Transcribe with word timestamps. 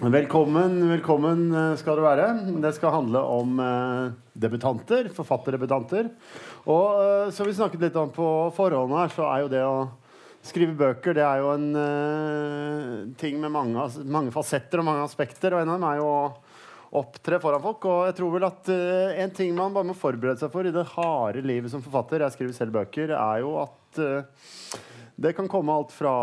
Velkommen, 0.00 0.78
velkommen 0.88 1.40
eh, 1.52 1.74
skal 1.76 1.98
du 1.98 2.00
være. 2.00 2.30
Det 2.64 2.70
skal 2.72 2.94
handle 2.94 3.20
om 3.20 3.58
eh, 3.60 4.12
debutanter, 4.32 5.10
forfatterdebutanter. 5.12 6.06
Og 6.72 7.00
eh, 7.02 7.32
som 7.36 7.44
vi 7.44 7.52
snakket 7.52 7.84
litt 7.84 7.98
om 8.00 8.08
på 8.08 8.28
forhånd 8.56 8.94
her, 8.96 9.12
så 9.12 9.26
er 9.28 9.42
jo 9.42 9.50
det 9.52 9.60
å 9.60 9.90
skrive 10.40 10.72
bøker 10.72 11.18
det 11.18 11.26
er 11.26 11.42
jo 11.42 11.50
en 11.52 11.66
eh, 11.76 12.94
ting 13.20 13.36
med 13.42 13.52
mange, 13.52 13.84
mange 14.08 14.32
fasetter 14.32 14.80
og 14.80 14.88
mange 14.88 15.04
aspekter. 15.04 15.52
Og 15.52 15.60
en 15.60 15.74
av 15.74 15.76
dem 15.76 15.86
er 15.90 16.00
jo 16.00 16.08
å 16.08 17.02
opptre 17.02 17.42
foran 17.44 17.66
folk. 17.68 17.84
Og 17.84 18.08
jeg 18.08 18.16
tror 18.22 18.34
vel 18.38 18.48
at 18.48 18.72
eh, 18.72 19.20
en 19.20 19.36
ting 19.36 19.52
man 19.52 19.76
bare 19.76 19.90
må 19.90 19.98
forberede 20.00 20.40
seg 20.40 20.56
for 20.56 20.64
i 20.64 20.72
det 20.72 20.86
harde 20.94 21.44
livet 21.44 21.76
som 21.76 21.84
forfatter, 21.84 22.24
jeg 22.24 22.38
skriver 22.38 22.56
selv 22.56 22.78
bøker, 22.80 23.12
er 23.20 23.44
jo 23.44 23.52
at 23.66 24.00
eh, 24.00 24.80
det 25.20 25.36
kan 25.36 25.52
komme 25.52 25.76
alt 25.76 25.92
fra 25.92 26.16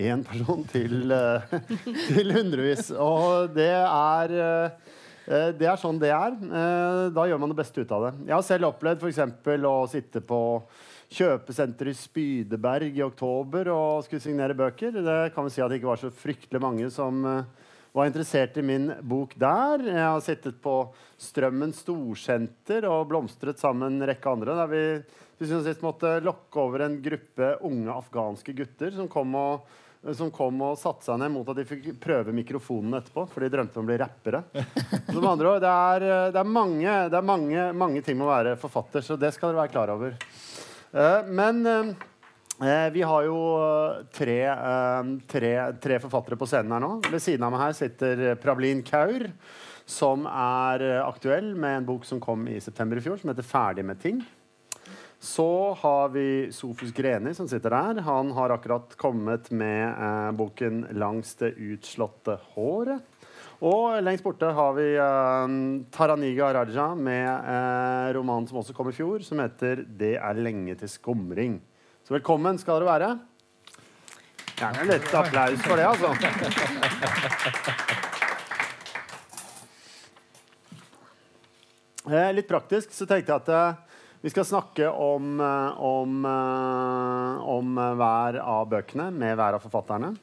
én 0.00 0.22
person 0.24 0.64
til, 0.68 1.12
eh, 1.12 1.54
til 2.08 2.32
hundrevis. 2.34 2.90
Og 2.96 3.52
det 3.54 3.70
er 3.76 4.34
eh, 4.36 4.94
eh, 5.26 5.48
det 5.56 5.68
er 5.68 5.80
sånn 5.80 6.00
det 6.00 6.12
er. 6.14 6.36
Da 7.14 7.26
gjør 7.28 7.42
man 7.42 7.52
det 7.52 7.60
beste 7.60 7.84
ut 7.84 7.94
av 7.96 8.08
det. 8.08 8.14
Jeg 8.28 8.36
har 8.36 8.46
selv 8.46 8.70
opplevd 8.72 9.06
eksempel 9.10 9.68
å 9.68 9.76
sitte 9.90 10.22
på 10.24 10.40
kjøpesenter 11.10 11.90
i 11.90 11.96
Spydeberg 11.98 12.94
i 12.94 13.02
oktober 13.02 13.72
og 13.74 14.04
skulle 14.06 14.22
signere 14.22 14.58
bøker. 14.58 14.94
Det 14.94 15.18
kan 15.34 15.46
vi 15.46 15.54
si 15.54 15.62
at 15.62 15.72
det 15.72 15.80
ikke 15.80 15.90
var 15.90 16.02
så 16.02 16.12
fryktelig 16.14 16.62
mange 16.62 16.90
som 16.94 17.24
var 17.90 18.06
interessert 18.06 18.54
i 18.60 18.62
min 18.62 18.92
bok 19.02 19.34
der. 19.34 19.82
Jeg 19.88 20.04
har 20.06 20.20
sittet 20.22 20.60
på 20.62 20.76
Strømmen 21.20 21.74
storsenter 21.74 22.86
og 22.86 23.08
blomstret 23.10 23.58
sammen 23.58 23.98
en 23.98 24.06
rekke 24.06 24.30
andre. 24.30 24.54
Der 24.60 24.70
vi 24.70 24.84
til 25.40 25.48
syvende 25.48 25.64
og 25.64 25.68
sist 25.70 25.84
måtte 25.84 26.08
lokke 26.20 26.60
over 26.60 26.82
en 26.84 26.98
gruppe 27.00 27.46
unge 27.64 27.92
afghanske 27.94 28.52
gutter 28.58 28.92
som 28.92 29.06
kom 29.08 29.32
og, 29.40 29.62
som 30.16 30.30
kom 30.32 30.62
og 30.64 30.78
satte 30.80 31.04
seg 31.04 31.18
ned 31.20 31.32
mot 31.34 31.48
at 31.52 31.58
de 31.58 31.66
fikk 31.68 31.90
prøve 32.00 32.32
mikrofonen 32.32 32.96
etterpå. 32.96 33.26
For 33.28 33.44
de 33.44 33.50
drømte 33.52 33.80
om 33.80 33.84
å 33.84 33.90
bli 33.90 33.98
rappere. 34.00 34.42
Som 35.10 35.26
andre 35.28 35.58
det 35.60 35.72
er, 35.72 36.06
det 36.32 36.40
er, 36.40 36.48
mange, 36.48 36.94
det 37.12 37.18
er 37.18 37.26
mange, 37.26 37.66
mange 37.76 38.04
ting 38.04 38.16
med 38.16 38.28
å 38.28 38.32
være 38.32 38.56
forfatter, 38.60 39.04
så 39.04 39.18
det 39.20 39.34
skal 39.36 39.52
dere 39.52 39.62
være 39.64 39.74
klar 39.74 39.92
over. 39.92 40.16
Eh, 40.90 41.28
men 41.28 41.60
eh, 41.68 41.92
eh, 42.64 42.88
vi 42.96 43.04
har 43.06 43.28
jo 43.28 43.38
eh, 43.60 44.00
tre, 44.16 44.40
eh, 44.48 45.12
tre, 45.30 45.52
tre 45.84 46.00
forfattere 46.02 46.40
på 46.40 46.48
scenen 46.48 46.72
her 46.78 46.82
nå. 46.86 46.94
Ved 47.10 47.20
siden 47.22 47.44
av 47.46 47.52
meg 47.54 47.66
her 47.68 47.76
sitter 47.76 48.24
Pravlin 48.40 48.80
Kaur, 48.86 49.28
som 49.90 50.24
er 50.30 50.86
eh, 50.88 51.04
aktuell 51.04 51.52
med 51.54 51.82
en 51.82 51.88
bok 51.92 52.08
som 52.08 52.22
kom 52.24 52.48
i 52.48 52.56
september 52.64 52.98
i 52.98 53.04
fjor, 53.04 53.20
som 53.20 53.34
heter 53.34 53.46
'Ferdig 53.46 53.84
med 53.84 54.00
ting'. 54.00 54.24
Så 55.20 55.76
har 55.80 56.08
vi 56.08 56.52
Sofus 56.52 56.92
Greni 56.96 57.34
som 57.36 57.48
sitter 57.48 57.70
der. 57.70 58.00
Han 58.06 58.30
har 58.32 58.50
akkurat 58.54 58.96
kommet 58.96 59.50
med 59.50 59.88
eh, 59.92 60.30
boken 60.32 60.86
'Langs 60.96 61.34
det 61.36 61.52
utslåtte 61.60 62.38
håret'. 62.54 63.04
Og 63.60 64.00
lengst 64.00 64.24
borte 64.24 64.48
har 64.56 64.72
vi 64.78 64.86
eh, 64.96 65.84
Taraniga 65.92 66.54
Raja 66.56 66.94
med 66.94 67.28
eh, 67.28 68.14
romanen 68.16 68.48
som 68.48 68.62
også 68.62 68.72
kom 68.72 68.88
i 68.88 68.96
fjor, 68.96 69.20
som 69.20 69.44
heter 69.44 69.84
'Det 69.84 70.16
er 70.16 70.40
lenge 70.40 70.74
til 70.80 70.88
skumring'. 70.88 71.60
Så 72.00 72.16
velkommen 72.16 72.56
skal 72.56 72.80
dere 72.80 72.88
være. 72.88 73.18
Gjerne 74.56 74.88
litt 74.88 75.14
applaus 75.14 75.60
for 75.68 75.76
det, 75.76 75.84
altså. 75.84 76.16
Eh, 82.10 82.32
litt 82.32 82.48
praktisk 82.48 82.94
så 82.96 83.04
tenkte 83.04 83.30
jeg 83.30 83.42
at 83.44 83.48
eh, 83.52 83.89
vi 84.20 84.30
skal 84.30 84.44
snakke 84.44 84.88
om, 84.88 85.40
eh, 85.40 85.80
om, 85.80 86.24
eh, 86.24 87.48
om 87.48 87.78
eh, 87.78 87.94
hver 87.94 88.40
av 88.40 88.68
bøkene 88.68 89.10
med 89.12 89.36
hver 89.36 89.56
av 89.56 89.64
forfatterne. 89.64 90.14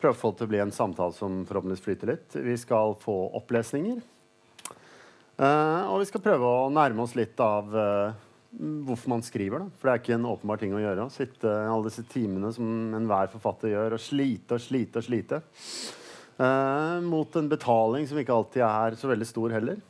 Prøve 0.00 0.14
å 0.14 0.20
få 0.20 0.32
det 0.32 0.42
til 0.42 0.46
å 0.46 0.52
bli 0.52 0.60
en 0.64 0.74
samtale 0.74 1.14
som 1.16 1.44
forhåpentligvis 1.46 1.84
flyter 1.84 2.12
litt. 2.12 2.34
Vi 2.34 2.56
skal 2.58 2.96
få 2.98 3.16
opplesninger. 3.38 4.02
Og 5.42 5.98
vi 5.98 6.06
skal 6.06 6.22
prøve 6.22 6.46
å 6.46 6.70
nærme 6.70 7.02
oss 7.02 7.14
litt 7.16 7.38
av 7.42 7.70
hvorfor 7.70 9.08
man 9.08 9.22
skriver. 9.22 9.62
Da. 9.62 9.70
For 9.78 9.88
det 9.88 9.94
er 9.94 10.02
ikke 10.02 10.14
en 10.18 10.28
åpenbar 10.28 10.60
ting 10.60 10.74
å 10.76 10.82
gjøre. 10.82 11.06
Å 11.06 11.14
sitte 11.14 11.48
alle 11.48 11.88
disse 11.88 12.04
timene 12.10 12.52
som 12.54 12.66
enhver 12.98 13.30
forfatter 13.32 13.72
gjør, 13.72 13.96
og 13.96 14.02
slite 14.02 14.58
og 14.58 14.62
slite 14.62 15.00
og 15.00 15.06
slite. 15.06 15.40
Eh, 16.42 17.00
mot 17.00 17.36
en 17.36 17.48
betaling 17.48 18.06
som 18.08 18.18
ikke 18.18 18.34
alltid 18.34 18.64
er 18.66 18.96
så 18.98 19.10
veldig 19.10 19.28
stor 19.28 19.52
heller. 19.54 19.80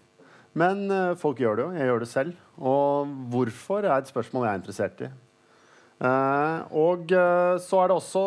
Men 0.59 0.85
eh, 0.91 1.15
folk 1.21 1.41
gjør 1.41 1.59
det 1.59 1.65
jo. 1.65 1.75
Jeg 1.77 1.89
gjør 1.89 2.03
det 2.03 2.11
selv. 2.11 2.41
Og 2.61 3.13
hvorfor 3.33 3.87
er 3.87 3.95
et 3.97 4.11
spørsmål 4.11 4.47
jeg 4.47 4.53
er 4.53 4.61
interessert 4.61 5.05
i. 5.07 5.13
Uh, 6.03 6.65
og 6.75 7.13
uh, 7.15 7.55
så 7.63 7.79
er 7.79 7.91
det 7.91 7.95
også 7.95 8.23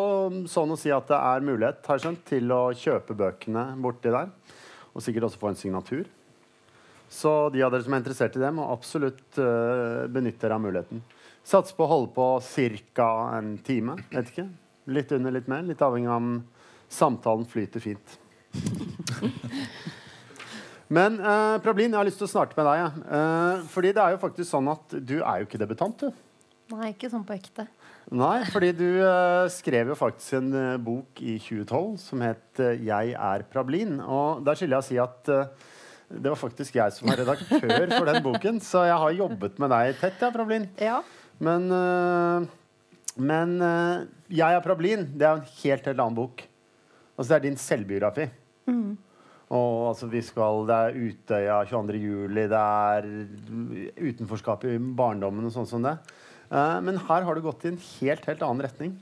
sånn 0.48 0.70
å 0.72 0.78
si 0.80 0.88
at 0.94 1.10
det 1.10 1.16
er 1.18 1.42
mulighet 1.44 1.84
har 1.84 1.98
jeg 1.98 2.06
skjønt, 2.06 2.22
til 2.24 2.54
å 2.54 2.60
kjøpe 2.72 3.16
bøkene 3.18 3.66
borti 3.84 4.12
der. 4.14 4.30
Og 4.94 5.04
sikkert 5.04 5.26
også 5.28 5.42
få 5.42 5.50
en 5.50 5.58
signatur. 5.60 6.06
Så 7.12 7.34
de 7.52 7.60
av 7.62 7.74
dere 7.74 7.84
som 7.84 7.92
er 7.92 8.00
interessert 8.00 8.38
i 8.38 8.40
det, 8.40 8.52
må 8.56 8.70
absolutt 8.72 9.40
uh, 9.42 10.08
benytte 10.08 10.46
dere 10.46 10.56
av 10.56 10.64
muligheten. 10.64 11.04
Sats 11.46 11.76
på 11.76 11.84
å 11.84 11.90
holde 11.90 12.14
på 12.16 12.30
ca. 12.96 13.10
en 13.36 13.58
time. 13.66 13.98
Vet 14.08 14.32
ikke. 14.32 14.48
Litt 14.96 15.12
under, 15.12 15.36
litt 15.36 15.52
mer. 15.52 15.68
Litt 15.68 15.84
avhengig 15.84 16.10
av 16.10 16.16
om 16.16 16.32
samtalen 16.88 17.44
flyter 17.50 17.84
fint. 17.84 18.16
Men 20.92 21.18
uh, 21.18 21.56
Prablin, 21.62 21.90
jeg 21.90 21.98
har 21.98 22.06
lyst 22.06 22.20
til 22.20 22.28
å 22.28 22.30
starte 22.30 22.54
med 22.58 22.68
deg. 22.68 23.00
Eh, 23.10 23.64
fordi 23.72 23.90
det 23.96 24.02
er 24.02 24.14
jo 24.14 24.22
faktisk 24.22 24.50
sånn 24.52 24.70
at 24.70 24.94
du 25.02 25.16
er 25.18 25.40
jo 25.40 25.48
ikke 25.48 25.58
debutant, 25.58 26.04
du. 26.04 26.22
Nei, 26.74 26.92
ikke 26.92 27.10
sånn 27.10 27.24
på 27.26 27.34
ekte. 27.34 27.66
Nei, 28.14 28.38
fordi 28.54 28.70
du 28.78 28.86
uh, 29.02 29.46
skrev 29.50 29.90
jo 29.90 29.96
faktisk 29.98 30.38
en 30.38 30.52
bok 30.82 31.22
i 31.22 31.36
2012 31.42 31.96
som 32.02 32.22
het 32.22 32.58
'Jeg 32.58 33.14
er 33.18 33.44
Prablin'. 33.50 33.98
Og 34.02 34.44
der 34.46 34.58
skylder 34.58 34.76
jeg 34.76 34.84
å 34.84 34.88
si 34.88 34.98
at 35.02 35.32
det 36.06 36.30
var 36.30 36.38
faktisk 36.38 36.78
jeg 36.78 36.92
som 36.94 37.10
var 37.10 37.18
redaktør 37.18 37.90
for 37.90 38.06
den 38.06 38.22
boken. 38.22 38.60
Så 38.62 38.86
jeg 38.86 38.98
har 39.02 39.18
jobbet 39.18 39.58
med 39.58 39.70
deg 39.74 39.98
tett, 39.98 40.22
ja, 40.22 40.30
Prablin. 40.30 40.68
Ja. 40.78 41.02
Men, 41.38 41.66
men 43.18 43.58
'Jeg 44.30 44.54
er 44.54 44.62
Prablin' 44.62 45.10
det 45.18 45.26
er 45.26 45.34
jo 45.34 45.42
en 45.42 45.50
helt, 45.64 45.86
helt 45.86 45.98
annen 45.98 46.14
bok. 46.14 46.46
Altså 47.18 47.34
Det 47.34 47.36
er 47.36 47.48
din 47.50 47.58
selvbiografi. 47.58 48.30
Og 49.54 49.92
altså 49.92 50.08
vi 50.10 50.22
skal, 50.26 50.64
Det 50.66 50.76
er 50.76 50.96
Utøya 50.98 51.58
22. 51.70 51.98
juli, 52.02 52.46
det 52.50 52.62
er 52.62 53.06
utenforskap 54.08 54.64
i 54.66 54.78
barndommen 54.78 55.46
og 55.46 55.54
sånn 55.54 55.68
som 55.70 55.84
det. 55.86 55.94
Eh, 56.50 56.78
men 56.82 56.98
her 56.98 57.26
har 57.26 57.34
du 57.34 57.44
gått 57.44 57.66
i 57.66 57.72
en 57.74 57.78
helt, 57.78 58.26
helt 58.26 58.42
annen 58.42 58.66
retning. 58.66 58.96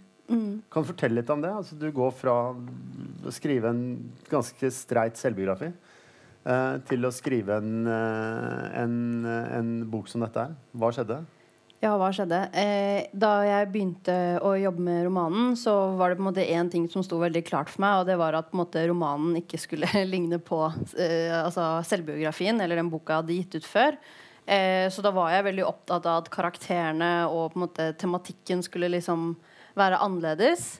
Kan 0.72 0.84
du 0.84 0.90
fortelle 0.92 1.20
litt 1.20 1.32
om 1.32 1.40
det? 1.44 1.52
Altså, 1.52 1.76
du 1.76 1.90
går 1.92 2.12
fra 2.16 2.36
å 2.52 3.32
skrive 3.32 3.72
en 3.72 3.82
ganske 4.30 4.70
streit 4.72 5.20
selvbiografi 5.20 5.68
eh, 5.70 6.76
til 6.88 7.04
å 7.04 7.12
skrive 7.12 7.58
en, 7.60 7.86
eh, 7.88 8.68
en, 8.82 8.96
en 9.24 9.72
bok 9.88 10.08
som 10.12 10.24
dette 10.24 10.44
her. 10.44 10.56
Hva 10.76 10.92
skjedde? 10.92 11.22
Ja, 11.84 11.92
hva 12.00 12.08
skjedde? 12.16 12.38
Eh, 12.56 13.10
da 13.12 13.30
jeg 13.44 13.68
begynte 13.74 14.14
å 14.40 14.54
jobbe 14.56 14.84
med 14.86 15.02
romanen, 15.04 15.52
så 15.58 15.72
var 15.98 16.10
det 16.10 16.16
på 16.16 16.24
en 16.24 16.28
måte 16.30 16.46
én 16.48 16.70
ting 16.72 16.86
som 16.88 17.04
sto 17.04 17.18
veldig 17.20 17.42
klart 17.44 17.68
for 17.72 17.84
meg, 17.84 18.00
og 18.00 18.08
det 18.08 18.16
var 18.20 18.38
at 18.38 18.54
måte, 18.56 18.86
romanen 18.88 19.36
ikke 19.42 19.60
skulle 19.60 19.90
ligne 20.14 20.40
på 20.40 20.62
eh, 20.96 21.34
altså, 21.42 21.82
selvbiografien 21.84 22.62
eller 22.64 22.80
den 22.80 22.88
boka 22.92 23.12
jeg 23.18 23.22
hadde 23.24 23.36
gitt 23.36 23.58
ut 23.58 23.68
før. 23.68 24.00
Eh, 24.46 24.86
så 24.92 25.04
da 25.04 25.12
var 25.12 25.34
jeg 25.34 25.48
veldig 25.50 25.68
opptatt 25.68 26.08
av 26.08 26.22
at 26.22 26.32
karakterene 26.32 27.12
og 27.28 27.52
på 27.52 27.60
en 27.60 27.66
måte 27.66 27.92
tematikken 28.00 28.64
skulle 28.64 28.92
liksom 28.92 29.34
være 29.76 30.00
annerledes. 30.04 30.78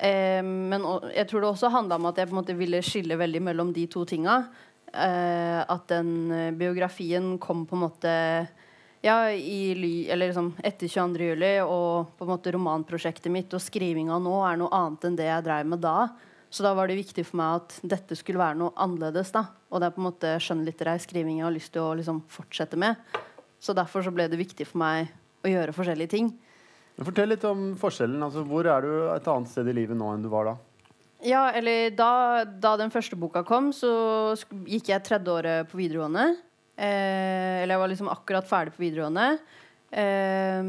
Eh, 0.00 0.40
men 0.40 0.84
jeg 1.12 1.28
tror 1.28 1.44
det 1.44 1.52
også 1.52 1.72
handla 1.74 2.00
om 2.00 2.08
at 2.08 2.20
jeg 2.20 2.30
på 2.30 2.36
en 2.36 2.40
måte 2.40 2.56
ville 2.56 2.84
skille 2.84 3.20
veldig 3.20 3.44
mellom 3.44 3.76
de 3.76 3.88
to 3.92 4.08
tinga. 4.08 4.46
Eh, 4.88 5.60
at 5.60 5.90
den 5.92 6.30
biografien 6.56 7.34
kom 7.42 7.68
på 7.68 7.76
en 7.76 7.90
måte 7.90 8.14
ja, 9.06 9.30
i 9.30 10.08
eller 10.10 10.26
liksom 10.26 10.52
etter 10.66 10.88
22. 10.90 11.26
juli, 11.30 11.52
og 11.62 12.16
på 12.18 12.26
en 12.26 12.32
måte 12.32 12.52
romanprosjektet 12.54 13.30
mitt 13.32 13.52
og 13.54 13.62
skrivinga 13.62 14.18
nå 14.22 14.40
er 14.48 14.58
noe 14.58 14.72
annet 14.74 15.06
enn 15.06 15.18
det 15.18 15.28
jeg 15.28 15.44
drev 15.46 15.68
med 15.70 15.84
da. 15.84 15.98
Så 16.50 16.64
da 16.64 16.72
var 16.74 16.88
det 16.88 16.98
viktig 16.98 17.26
for 17.26 17.38
meg 17.40 17.60
at 17.60 17.76
dette 17.96 18.16
skulle 18.18 18.40
være 18.40 18.58
noe 18.58 18.74
annerledes. 18.80 19.32
da 19.34 19.44
Og 19.70 19.82
det 19.82 19.88
er 19.88 19.94
på 19.94 20.02
en 20.02 20.08
måte 20.08 20.34
skjønnlitterær 20.42 21.02
skriving 21.02 21.40
jeg 21.40 21.46
har 21.46 21.54
lyst 21.54 21.72
til 21.74 21.84
å 21.84 21.94
liksom 21.98 22.22
fortsette 22.32 22.78
med. 22.80 22.98
Så 23.60 23.74
derfor 23.76 24.04
så 24.04 24.12
ble 24.14 24.28
det 24.30 24.40
viktig 24.40 24.66
for 24.68 24.80
meg 24.82 25.10
å 25.44 25.50
gjøre 25.50 25.74
forskjellige 25.76 26.14
ting. 26.14 26.30
Fortell 26.96 27.28
litt 27.34 27.44
om 27.44 27.74
forskjellen. 27.78 28.22
Altså, 28.24 28.42
hvor 28.46 28.66
er 28.72 28.86
du 28.86 28.92
et 29.12 29.28
annet 29.28 29.52
sted 29.52 29.68
i 29.68 29.76
livet 29.76 29.98
nå 29.98 30.14
enn 30.14 30.24
du 30.24 30.30
var 30.32 30.48
da? 30.48 30.56
Ja, 31.26 31.48
eller 31.56 31.90
da, 31.96 32.44
da 32.46 32.74
den 32.80 32.92
første 32.92 33.18
boka 33.18 33.42
kom, 33.46 33.72
så 33.74 34.36
gikk 34.68 34.90
jeg 34.92 35.04
tredje 35.04 35.32
året 35.32 35.70
på 35.70 35.80
videregående. 35.80 36.30
Eh, 36.76 37.62
eller 37.62 37.72
jeg 37.72 37.82
var 37.82 37.92
liksom 37.92 38.10
akkurat 38.12 38.48
ferdig 38.48 38.74
på 38.76 38.84
videregående. 38.84 39.38
Eh, 39.96 40.60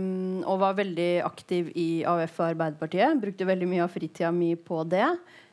og 0.47 0.61
var 0.61 0.77
veldig 0.77 1.11
aktiv 1.27 1.71
i 1.75 1.89
AUF 2.07 2.39
og 2.39 2.51
Arbeiderpartiet. 2.51 3.19
Brukte 3.21 3.49
veldig 3.49 3.67
mye 3.69 3.83
av 3.85 3.91
fritida 3.91 4.31
mi 4.31 4.53
på 4.55 4.83
det. 4.87 5.07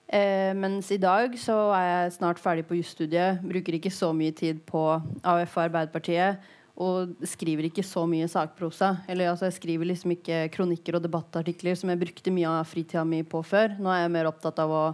Eh, 0.07 0.53
mens 0.55 0.91
i 0.93 1.01
dag 1.01 1.33
så 1.41 1.57
er 1.75 1.87
jeg 1.89 2.19
snart 2.19 2.43
ferdig 2.43 2.67
på 2.69 2.79
jusstudiet. 2.79 3.41
Bruker 3.43 3.79
ikke 3.79 3.93
så 3.93 4.13
mye 4.15 4.35
tid 4.37 4.61
på 4.69 4.85
AUF 5.25 5.57
og 5.57 5.65
Arbeiderpartiet. 5.65 6.53
Og 6.75 7.15
skriver 7.31 7.69
ikke 7.69 7.85
så 7.87 8.03
mye 8.11 8.27
sakprosa. 8.31 8.97
Eller 9.11 9.31
altså 9.31 9.47
jeg 9.47 9.59
skriver 9.61 9.91
liksom 9.91 10.15
ikke 10.17 10.49
kronikker 10.55 10.99
og 10.99 11.05
debattartikler 11.05 11.79
som 11.79 11.91
jeg 11.93 12.03
brukte 12.03 12.35
mye 12.35 12.51
av 12.51 12.67
fritida 12.67 13.05
mi 13.07 13.23
på 13.23 13.43
før. 13.47 13.77
Nå 13.79 13.91
er 13.95 14.05
jeg 14.05 14.15
mer 14.17 14.31
opptatt 14.31 14.59
av 14.63 14.75
å 14.75 14.85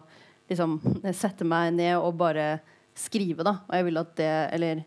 liksom 0.51 0.77
sette 1.17 1.47
meg 1.47 1.73
ned 1.77 1.97
og 1.97 2.19
bare 2.21 2.61
skrive, 2.99 3.45
da. 3.47 3.61
Og 3.69 3.77
jeg 3.79 3.87
vil 3.87 4.01
at 4.01 4.17
det 4.19 4.33
Eller 4.57 4.83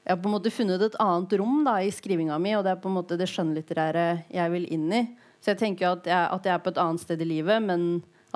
jeg 0.00 0.16
har 0.16 0.20
på 0.22 0.30
en 0.30 0.34
måte 0.34 0.52
funnet 0.52 0.82
et 0.82 0.96
annet 1.02 1.34
rom 1.38 1.60
da 1.66 1.76
i 1.84 1.90
skrivinga 1.92 2.38
mi, 2.40 2.54
og 2.56 2.64
det 2.64 2.72
er 2.72 2.80
på 2.80 2.88
en 2.88 2.96
måte 2.96 3.18
det 3.20 3.28
skjønnlitterære 3.30 4.06
jeg 4.32 4.52
vil 4.54 4.64
inn 4.72 4.88
i. 4.96 5.02
Så 5.40 5.52
jeg 5.52 5.60
tenker 5.60 5.92
at 5.92 6.08
jeg, 6.08 6.30
at 6.36 6.48
jeg 6.48 6.54
er 6.54 6.64
på 6.64 6.72
et 6.72 6.80
annet 6.80 7.02
sted 7.04 7.20
i 7.20 7.28
livet, 7.28 7.60
men 7.64 7.84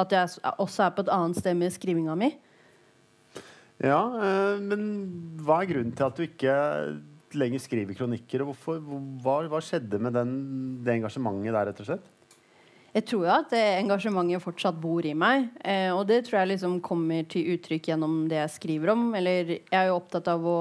at 0.01 0.13
jeg 0.13 0.53
også 0.61 0.87
er 0.87 0.95
på 0.97 1.05
et 1.05 1.13
annet 1.15 1.41
sted 1.41 1.57
med 1.57 1.73
skrivinga 1.73 2.17
mi. 2.21 2.31
Ja, 3.83 4.01
øh, 4.07 4.61
men 4.63 4.85
hva 5.43 5.63
er 5.63 5.71
grunnen 5.73 5.97
til 5.97 6.07
at 6.07 6.17
du 6.17 6.25
ikke 6.25 6.55
lenger 7.35 7.63
skriver 7.63 7.97
kronikker? 7.99 8.45
og 8.45 8.53
hvorfor, 8.53 8.79
hva, 9.25 9.41
hva 9.51 9.61
skjedde 9.65 9.99
med 9.99 10.15
den, 10.15 10.35
det 10.85 11.01
engasjementet 11.01 11.51
der, 11.51 11.71
rett 11.71 11.83
og 11.83 11.89
slett? 11.89 12.11
Jeg 12.95 13.09
tror 13.11 13.25
jo 13.27 13.35
at 13.35 13.51
det 13.51 13.63
engasjementet 13.81 14.45
fortsatt 14.45 14.77
bor 14.79 15.03
i 15.03 15.17
meg. 15.19 15.49
Eh, 15.67 15.91
og 15.91 16.05
det 16.07 16.23
tror 16.29 16.43
jeg 16.43 16.55
liksom 16.55 16.79
kommer 16.85 17.27
til 17.27 17.57
uttrykk 17.57 17.91
gjennom 17.91 18.29
det 18.31 18.39
jeg 18.39 18.53
skriver 18.61 18.93
om. 18.95 19.09
Eller 19.19 19.57
jeg 19.57 19.75
er 19.75 19.89
jo 19.91 19.97
opptatt 19.99 20.31
av 20.31 20.47
å 20.47 20.59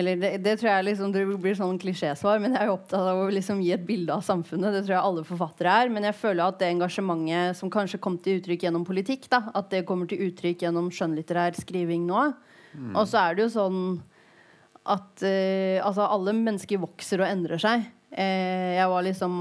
Eller 0.00 0.16
det, 0.16 0.30
det 0.44 0.56
tror 0.60 0.70
jeg 0.70 0.86
liksom 0.88 1.12
det 1.12 1.22
blir 1.42 1.56
sånn 1.58 1.78
klisjésvar, 1.80 2.40
men 2.40 2.54
jeg 2.56 2.64
er 2.64 2.70
jo 2.70 2.76
opptatt 2.78 3.08
av 3.12 3.20
å 3.20 3.30
liksom 3.32 3.60
gi 3.64 3.74
et 3.74 3.84
bilde 3.86 4.14
av 4.14 4.24
samfunnet. 4.24 4.72
Det 4.72 4.84
tror 4.86 4.96
jeg 4.96 5.06
alle 5.10 5.24
forfattere 5.28 5.74
er. 5.82 5.92
Men 5.92 6.06
jeg 6.08 6.16
føler 6.16 6.44
at 6.46 6.60
det 6.62 6.70
engasjementet 6.72 7.58
som 7.58 7.72
kanskje 7.72 8.00
kom 8.02 8.16
til 8.22 8.40
uttrykk 8.40 8.64
gjennom 8.66 8.86
politikk, 8.88 9.28
da, 9.32 9.44
at 9.52 9.68
det 9.74 9.84
kommer 9.88 10.08
til 10.08 10.22
uttrykk 10.30 10.64
gjennom 10.64 10.88
skjønnlitterær 10.94 11.58
skriving 11.60 12.08
nå. 12.08 12.30
Mm. 12.72 12.94
Og 12.94 13.04
så 13.10 13.20
er 13.26 13.36
det 13.36 13.46
jo 13.46 13.54
sånn 13.58 13.80
at 14.90 15.24
uh, 15.26 15.78
altså 15.84 16.06
alle 16.08 16.34
mennesker 16.36 16.80
vokser 16.80 17.20
og 17.20 17.28
endrer 17.28 17.60
seg. 17.60 17.84
Uh, 18.10 18.72
jeg 18.78 18.88
var 18.90 19.04
liksom 19.06 19.34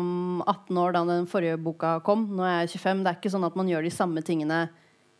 18 0.44 0.81
år 0.83 0.97
da 0.97 1.06
den 1.07 1.29
forrige 1.29 1.61
boka 1.63 1.95
kom. 2.06 2.27
Nå 2.35 2.44
er 2.45 2.61
jeg 2.65 2.75
25. 2.75 3.06
Det 3.06 3.13
er 3.13 3.21
ikke 3.21 3.33
sånn 3.38 3.47
at 3.47 3.57
man 3.59 3.71
gjør 3.71 3.88
de 3.88 3.95
samme 3.95 4.25
tingene 4.25 4.65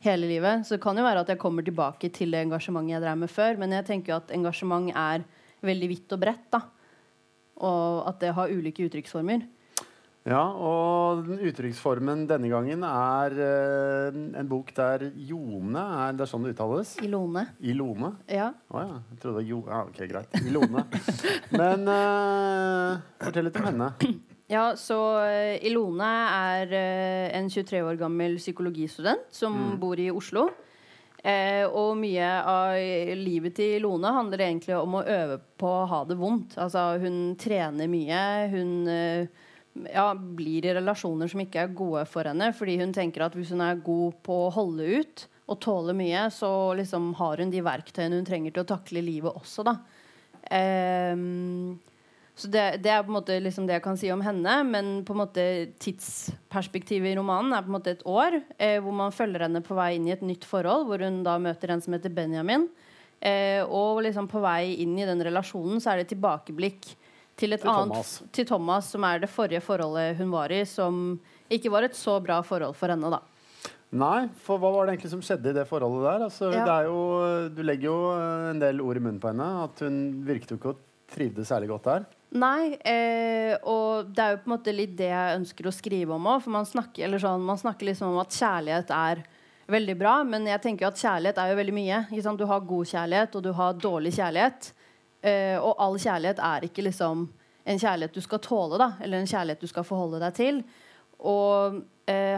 hele 0.06 0.30
livet. 0.30 0.66
Så 0.66 0.78
det 0.78 0.84
kan 0.84 0.98
jo 0.98 1.06
være 1.06 1.24
at 1.26 1.32
jeg 1.34 1.42
kommer 1.42 1.66
tilbake 1.66 2.12
til 2.16 2.34
det 2.34 2.46
engasjementet 2.46 2.96
jeg 2.96 3.06
drev 3.06 3.22
med 3.24 3.32
før. 3.32 3.60
Men 3.62 3.78
jeg 3.78 3.88
tenker 3.90 4.14
jo 4.14 4.20
at 4.22 4.34
engasjement 4.36 4.92
er 4.96 5.26
veldig 5.66 5.90
vidt 5.92 6.16
og 6.16 6.22
bredt. 6.24 6.52
da 6.52 6.62
Og 7.68 8.08
at 8.10 8.22
det 8.24 8.36
har 8.36 8.54
ulike 8.54 8.88
uttrykksformer. 8.88 9.48
Ja, 10.28 10.42
og 10.52 11.30
uttrykksformen 11.32 12.26
denne 12.28 12.50
gangen 12.52 12.84
er 12.86 13.36
uh, 13.40 14.18
en 14.38 14.50
bok 14.52 14.74
der 14.76 15.08
Jone 15.16 15.80
er 16.04 16.18
Det 16.18 16.26
er 16.26 16.30
sånn 16.30 16.44
det 16.44 16.52
uttales? 16.54 16.92
Ilone. 17.02 17.46
Ilone? 17.64 18.12
Ja. 18.28 18.52
Å 18.52 18.76
oh, 18.76 18.84
ja. 18.84 19.00
Jeg 19.14 19.22
trodde 19.24 19.46
jo 19.48 19.64
ja, 19.66 19.86
Ok, 19.88 20.04
greit. 20.12 20.36
Ilone. 20.44 20.84
Men 21.60 21.88
uh, 21.88 23.00
fortell 23.24 23.50
litt 23.50 23.62
om 23.64 23.72
henne. 23.72 23.94
Ja, 24.50 24.72
så 24.80 24.98
uh, 25.22 25.58
Ilone 25.66 26.08
er 26.34 26.74
en 27.38 27.52
23 27.52 27.84
år 27.86 28.00
gammel 28.00 28.40
psykologistudent 28.42 29.30
som 29.34 29.54
mm. 29.56 29.78
bor 29.82 30.02
i 30.02 30.10
Oslo. 30.12 30.50
og 31.76 31.98
mye 32.00 32.28
av 32.48 32.78
livet 33.20 33.58
til 33.58 33.76
Ilone 33.76 34.14
handler 34.16 34.46
egentlig 34.46 34.78
om 34.78 34.94
å 34.96 35.04
øve 35.04 35.38
på 35.60 35.68
å 35.68 35.88
ha 35.92 36.00
det 36.08 36.16
vondt. 36.18 36.56
Altså, 36.58 36.96
hun 37.04 37.36
trener 37.38 37.92
mye. 37.92 38.22
Hun 38.54 38.88
ja, 39.94 40.14
blir 40.16 40.66
i 40.66 40.74
relasjoner 40.74 41.30
som 41.30 41.42
ikke 41.44 41.66
er 41.66 41.76
gode 41.76 42.06
for 42.10 42.28
henne. 42.30 42.52
Fordi 42.56 42.78
hun 42.82 42.94
tenker 42.96 43.26
at 43.26 43.36
hvis 43.38 43.52
hun 43.54 43.64
er 43.66 43.84
god 43.84 44.20
på 44.26 44.38
å 44.46 44.54
holde 44.56 44.88
ut 45.00 45.26
og 45.50 45.60
tåle 45.64 45.96
mye, 45.98 46.28
så 46.34 46.52
liksom 46.78 47.14
har 47.20 47.42
hun 47.42 47.54
de 47.54 47.64
verktøyene 47.66 48.20
hun 48.20 48.28
trenger 48.28 48.54
til 48.54 48.64
å 48.66 48.70
takle 48.70 49.04
livet 49.06 49.34
også, 49.34 49.66
da. 49.66 49.80
Um, 50.50 51.78
så 52.40 52.48
det, 52.48 52.66
det, 52.86 52.92
er 52.94 53.04
på 53.04 53.12
en 53.12 53.18
måte 53.18 53.36
liksom 53.44 53.66
det 53.68 53.76
jeg 53.76 53.84
kan 53.84 53.98
si 54.00 54.10
om 54.14 54.22
henne. 54.24 54.54
Men 54.64 54.92
på 55.04 55.16
en 55.16 55.22
måte 55.26 55.44
tidsperspektivet 55.84 57.12
i 57.12 57.18
romanen 57.20 57.52
er 57.56 57.66
på 57.66 57.72
en 57.72 57.76
måte 57.76 57.96
et 57.98 58.06
år. 58.08 58.40
Eh, 58.56 58.78
hvor 58.84 58.96
man 58.96 59.16
følger 59.16 59.44
henne 59.44 59.62
på 59.66 59.76
vei 59.76 59.92
inn 59.98 60.08
i 60.08 60.16
et 60.16 60.24
nytt 60.24 60.48
forhold, 60.48 60.88
hvor 60.88 61.04
hun 61.04 61.20
da 61.26 61.36
møter 61.42 61.74
en 61.74 61.84
som 61.84 61.98
heter 61.98 62.14
Benjamin. 62.16 62.70
Eh, 63.20 63.60
og 63.66 64.00
liksom 64.06 64.30
på 64.32 64.40
vei 64.44 64.78
inn 64.86 64.96
i 64.96 65.08
den 65.08 65.24
relasjonen 65.28 65.84
så 65.84 65.92
er 65.92 66.02
det 66.02 66.14
tilbakeblikk 66.14 66.88
til 67.40 67.56
et 67.56 67.64
til 67.64 67.72
annet 67.72 67.92
Thomas. 67.92 68.14
til 68.36 68.48
Thomas, 68.48 68.94
som 68.94 69.04
er 69.08 69.20
det 69.24 69.32
forrige 69.32 69.64
forholdet 69.64 70.16
hun 70.20 70.32
var 70.32 70.54
i, 70.56 70.64
som 70.68 71.20
ikke 71.52 71.72
var 71.74 71.88
et 71.88 72.00
så 72.00 72.22
bra 72.24 72.40
forhold 72.46 72.78
for 72.80 72.92
henne, 72.92 73.12
da. 73.12 73.20
Nei, 74.00 74.28
for 74.46 74.62
hva 74.62 74.70
var 74.72 74.86
det 74.86 74.96
egentlig 74.96 75.12
som 75.16 75.22
skjedde 75.26 75.50
i 75.50 75.56
det 75.58 75.66
forholdet 75.68 76.06
der? 76.06 76.26
Altså, 76.28 76.52
ja. 76.54 76.82
jo, 76.86 77.00
du 77.50 77.64
legger 77.66 77.90
jo 77.90 78.00
en 78.52 78.62
del 78.62 78.84
ord 78.86 79.00
i 79.00 79.02
munnen 79.02 79.22
på 79.24 79.32
henne. 79.32 79.48
At 79.66 79.82
hun 79.82 79.98
virket 80.28 80.54
jo 80.54 80.60
ikke 80.60 80.76
å 80.76 80.78
trivdes 81.14 81.50
særlig 81.50 81.70
godt 81.72 81.90
der. 81.90 82.08
Nei, 82.40 82.76
eh, 82.86 83.56
og 83.66 84.12
det 84.14 84.22
er 84.22 84.36
jo 84.36 84.42
på 84.44 84.50
en 84.50 84.54
måte 84.54 84.74
litt 84.76 84.94
det 85.00 85.10
jeg 85.10 85.38
ønsker 85.40 85.70
å 85.70 85.74
skrive 85.74 86.14
om 86.14 86.28
òg. 86.30 86.44
For 86.46 86.54
man 86.54 86.68
snakker, 86.70 87.18
sånn, 87.22 87.46
man 87.46 87.58
snakker 87.58 87.90
liksom 87.90 88.14
om 88.14 88.22
at 88.22 88.36
kjærlighet 88.38 88.94
er 88.94 89.24
veldig 89.70 89.96
bra, 89.98 90.20
men 90.26 90.46
jeg 90.50 90.62
tenker 90.62 90.86
jo 90.86 90.92
at 90.92 91.02
kjærlighet 91.02 91.42
er 91.42 91.52
jo 91.52 91.58
veldig 91.60 91.76
mye. 91.78 92.04
Du 92.38 92.46
har 92.50 92.70
god 92.74 92.92
kjærlighet, 92.94 93.36
og 93.36 93.46
du 93.46 93.52
har 93.58 93.82
dårlig 93.82 94.14
kjærlighet. 94.18 94.72
Eh, 95.26 95.58
og 95.58 95.74
all 95.82 95.98
kjærlighet 96.00 96.42
er 96.46 96.70
ikke 96.70 96.86
liksom 96.86 97.26
en 97.70 97.82
kjærlighet 97.82 98.16
du 98.16 98.22
skal 98.24 98.42
tåle, 98.46 98.78
da, 98.82 98.94
eller 99.02 99.20
en 99.20 99.30
kjærlighet 99.30 99.66
du 99.66 99.70
skal 99.70 99.86
forholde 99.88 100.22
deg 100.22 100.38
til. 100.38 100.62
Og 101.20 101.82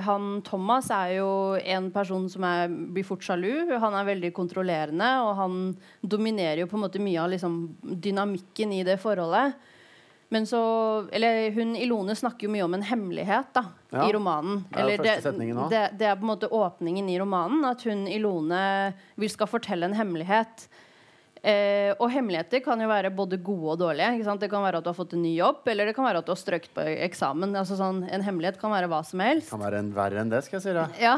han 0.06 0.42
Thomas 0.48 0.90
er 0.94 1.18
jo 1.20 1.30
en 1.60 1.90
person 1.94 2.26
som 2.30 2.44
er, 2.48 2.72
blir 2.72 3.06
fort 3.08 3.24
sjalu. 3.24 3.72
Han 3.80 3.96
er 3.96 4.08
veldig 4.10 4.32
kontrollerende, 4.36 5.12
og 5.26 5.36
han 5.38 5.60
dominerer 6.02 6.64
jo 6.64 6.70
på 6.72 6.80
en 6.80 6.86
måte 6.86 7.04
mye 7.04 7.22
av 7.24 7.32
liksom, 7.32 7.62
dynamikken 7.82 8.74
i 8.76 8.82
det 8.88 8.98
forholdet. 9.02 9.56
Men 10.32 10.46
så, 10.48 10.62
eller 11.12 11.52
hun 11.52 11.74
Ilone 11.76 12.14
snakker 12.16 12.48
jo 12.48 12.54
mye 12.54 12.64
om 12.64 12.78
en 12.78 12.86
hemmelighet 12.88 13.50
da, 13.52 13.66
ja. 13.92 14.06
i 14.08 14.14
romanen. 14.16 14.62
Eller 14.72 15.02
det, 15.04 15.18
det, 15.26 15.82
det, 16.00 16.06
er 16.08 16.16
på 16.16 16.24
en 16.24 16.30
måte 16.30 16.48
åpningen 16.48 17.10
i 17.12 17.18
romanen. 17.20 17.66
At 17.68 17.84
hun 17.84 18.06
Ilone 18.08 18.62
vil 19.20 19.34
skal 19.34 19.52
fortelle 19.52 19.90
en 19.90 19.98
hemmelighet. 19.98 20.70
Eh, 21.42 21.90
og 21.98 22.12
hemmeligheter 22.14 22.62
kan 22.62 22.78
jo 22.84 22.86
være 22.86 23.10
både 23.18 23.40
gode 23.42 23.74
og 23.74 23.80
dårlige. 23.82 24.38
Det 24.38 24.50
kan 24.52 24.62
være 24.62 24.78
at 24.78 24.86
du 24.86 24.92
har 24.92 24.98
fått 24.98 25.16
en 25.18 25.24
ny 25.26 25.32
jobb, 25.40 25.64
eller 25.74 25.90
det 25.90 25.96
kan 25.98 26.06
være 26.06 26.22
at 26.22 26.28
du 26.28 26.34
har 26.36 26.38
strøkt 26.38 26.70
på 26.76 26.86
eksamen. 27.08 27.56
Altså 27.58 27.80
sånn, 27.80 28.04
en 28.06 28.26
hemmelighet 28.26 28.60
kan 28.62 28.74
være 28.74 28.90
hva 28.92 29.02
som 29.08 29.24
helst. 29.26 29.50
Kan 29.50 29.64
være 29.64 29.82
en 29.82 29.90
verre 29.96 30.22
enn 30.22 30.30
det, 30.30 30.44
skal 30.46 30.60
jeg 30.60 30.68
si 30.68 30.76
deg. 30.78 31.02
Ja. 31.02 31.16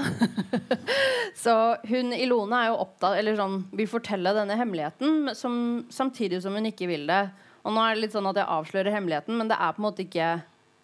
så 1.43 1.57
hun 1.89 2.15
Ilone 2.15 2.61
er 2.61 2.71
jo 2.71 2.79
opptatt 2.85 3.17
Eller 3.19 3.35
sånn 3.37 3.63
vil 3.75 3.89
fortelle 3.91 4.31
denne 4.37 4.55
hemmeligheten, 4.59 5.33
som, 5.35 5.57
samtidig 5.91 6.39
som 6.45 6.55
hun 6.55 6.71
ikke 6.71 6.87
vil 6.91 7.03
det. 7.11 7.25
Og 7.67 7.75
nå 7.75 7.83
er 7.83 7.95
det 7.95 8.05
litt 8.05 8.15
sånn 8.15 8.31
at 8.31 8.39
jeg 8.39 8.51
avslører 8.55 8.95
hemmeligheten, 8.95 9.35
men 9.39 9.51
det 9.51 9.59
er 9.59 9.75
på 9.75 9.83
en 9.83 9.87
måte 9.89 10.07
ikke 10.07 10.31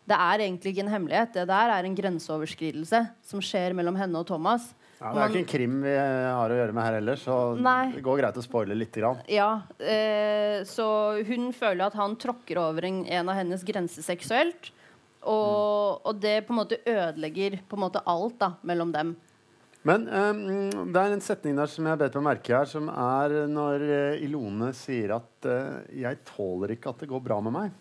det 0.09 0.17
er 0.17 0.41
egentlig 0.41 0.73
ikke 0.73 0.83
en 0.87 0.93
hemmelighet. 0.95 1.35
Det 1.35 1.47
der 1.47 1.71
er 1.71 1.85
en 1.85 1.95
grenseoverskridelse 1.95 3.03
som 3.29 3.43
skjer 3.45 3.75
mellom 3.77 3.97
henne 3.99 4.17
og 4.17 4.25
Thomas. 4.25 4.71
Ja, 4.99 5.13
det 5.15 5.21
er 5.21 5.31
ikke 5.31 5.39
en 5.39 5.47
krim 5.47 5.75
vi 5.85 5.93
har 5.95 6.51
å 6.51 6.55
gjøre 6.57 6.73
med 6.75 6.83
her 6.83 6.97
heller, 6.97 7.19
så 7.19 7.35
Nei. 7.55 7.93
det 7.93 8.01
går 8.03 8.19
greit 8.19 8.39
å 8.39 8.43
spoile 8.43 8.75
litt. 8.75 8.91
Grann. 8.99 9.21
Ja, 9.31 9.61
eh, 9.79 10.59
så 10.67 10.87
hun 11.23 11.53
føler 11.55 11.85
at 11.85 11.95
han 11.95 12.17
tråkker 12.19 12.59
over 12.59 12.87
en, 12.89 13.05
en 13.07 13.31
av 13.31 13.37
hennes 13.39 13.63
grenser 13.63 14.03
seksuelt. 14.03 14.73
Og, 15.21 15.95
mm. 15.95 16.03
og, 16.03 16.19
det 16.19 16.35
på 16.47 16.55
en 16.55 16.59
måte 16.59 16.79
ødelegger 16.83 17.59
på 17.67 17.79
en 17.79 17.83
måte 17.85 18.03
alt 18.11 18.37
da, 18.43 18.53
mellom 18.67 18.91
dem. 18.95 19.15
Men 19.87 20.07
eh, 20.11 20.43
det 20.91 21.01
er 21.01 21.15
en 21.15 21.23
setning 21.23 21.55
der 21.55 21.71
som 21.71 21.87
jeg 21.87 21.99
bet 22.01 22.19
meg 22.19 22.27
merke 22.33 22.57
her, 22.57 22.67
som 22.67 22.91
er 22.91 23.35
når 23.47 23.85
uh, 23.87 24.23
Ilone 24.25 24.73
sier 24.75 25.15
at 25.15 25.47
eh, 25.47 25.95
'jeg 26.01 26.23
tåler 26.27 26.75
ikke 26.75 26.91
at 26.91 27.05
det 27.05 27.11
går 27.11 27.23
bra 27.23 27.39
med 27.39 27.55
meg'. 27.55 27.77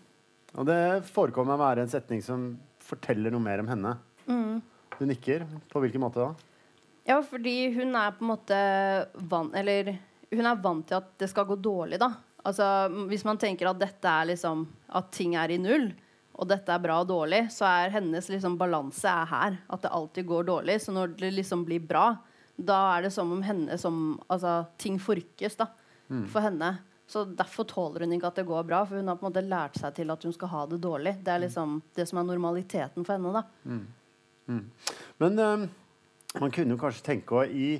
Og 0.55 0.71
det 0.71 1.03
forekommer 1.11 1.59
å 1.59 1.65
være 1.67 1.83
en 1.83 1.91
setning 1.91 2.23
som 2.23 2.53
forteller 2.79 3.35
noe 3.35 3.43
mer 3.43 3.65
om 3.65 3.75
henne. 3.75 3.99
Mm. 4.31 4.63
Du 4.95 5.03
nikker. 5.07 5.45
På 5.71 5.83
hvilken 5.83 6.03
måte 6.03 6.23
da? 6.23 6.48
Ja, 7.09 7.23
fordi 7.25 7.71
hun 7.73 7.97
er 7.97 8.13
på 8.13 8.25
en 8.25 8.33
måte 8.35 8.57
vant 9.31 9.55
Eller 9.57 9.95
hun 10.29 10.45
er 10.45 10.61
vant 10.61 10.85
til 10.89 10.99
at 10.99 11.15
det 11.21 11.31
skal 11.31 11.47
gå 11.49 11.57
dårlig, 11.57 11.97
da. 12.01 12.11
Altså, 12.45 12.67
hvis 13.09 13.25
man 13.25 13.41
tenker 13.41 13.71
at 13.71 13.81
dette 13.81 14.13
er 14.13 14.29
liksom 14.29 14.67
At 14.93 15.09
ting 15.17 15.35
er 15.41 15.55
i 15.55 15.61
null, 15.61 15.89
og 16.39 16.51
dette 16.51 16.71
er 16.71 16.83
bra 16.83 17.01
og 17.03 17.09
dårlig, 17.09 17.47
så 17.51 17.67
er 17.67 17.95
hennes 17.97 18.29
liksom 18.31 18.59
balanse 18.61 19.11
er 19.11 19.27
her. 19.27 19.57
At 19.67 19.83
det 19.83 19.91
alltid 19.91 20.29
går 20.29 20.45
dårlig. 20.47 20.77
Så 20.85 20.93
når 20.95 21.17
det 21.19 21.33
liksom 21.35 21.65
blir 21.67 21.83
bra, 21.83 22.13
da 22.55 22.77
er 22.93 23.09
det 23.09 23.11
som 23.11 23.33
om 23.35 23.41
henne 23.43 23.79
som 23.81 24.21
Altså, 24.29 24.61
ting 24.79 25.01
forrykkes, 25.03 25.59
da. 25.59 25.67
Mm. 26.13 26.29
For 26.31 26.45
henne. 26.45 26.71
Så 27.11 27.25
derfor 27.25 27.67
tåler 27.67 28.05
hun 28.05 28.15
ikke 28.15 28.31
at 28.31 28.39
det 28.39 28.47
går 28.47 28.69
bra, 28.69 28.85
for 28.87 29.01
hun 29.01 29.11
har 29.11 29.19
på 29.19 29.27
en 29.27 29.33
måte 29.33 29.43
lært 29.49 29.81
seg 29.81 29.97
til 29.97 30.15
at 30.15 30.23
hun 30.23 30.37
skal 30.37 30.53
ha 30.53 30.63
det 30.71 30.79
dårlig. 30.85 31.17
Det 31.25 31.35
er 31.35 31.43
liksom 31.49 31.81
det 31.97 32.07
som 32.07 32.21
er 32.21 32.31
normaliteten 32.31 33.03
for 33.03 33.17
henne, 33.17 33.35
da. 33.35 33.43
Mm. 33.65 33.85
Mm. 34.49 34.65
Men 35.25 35.45
um 35.49 35.69
man 36.37 36.53
kunne 36.53 36.77
jo 36.77 36.81
kanskje 36.81 37.07
tenke 37.07 37.39
å 37.39 37.45
i 37.47 37.79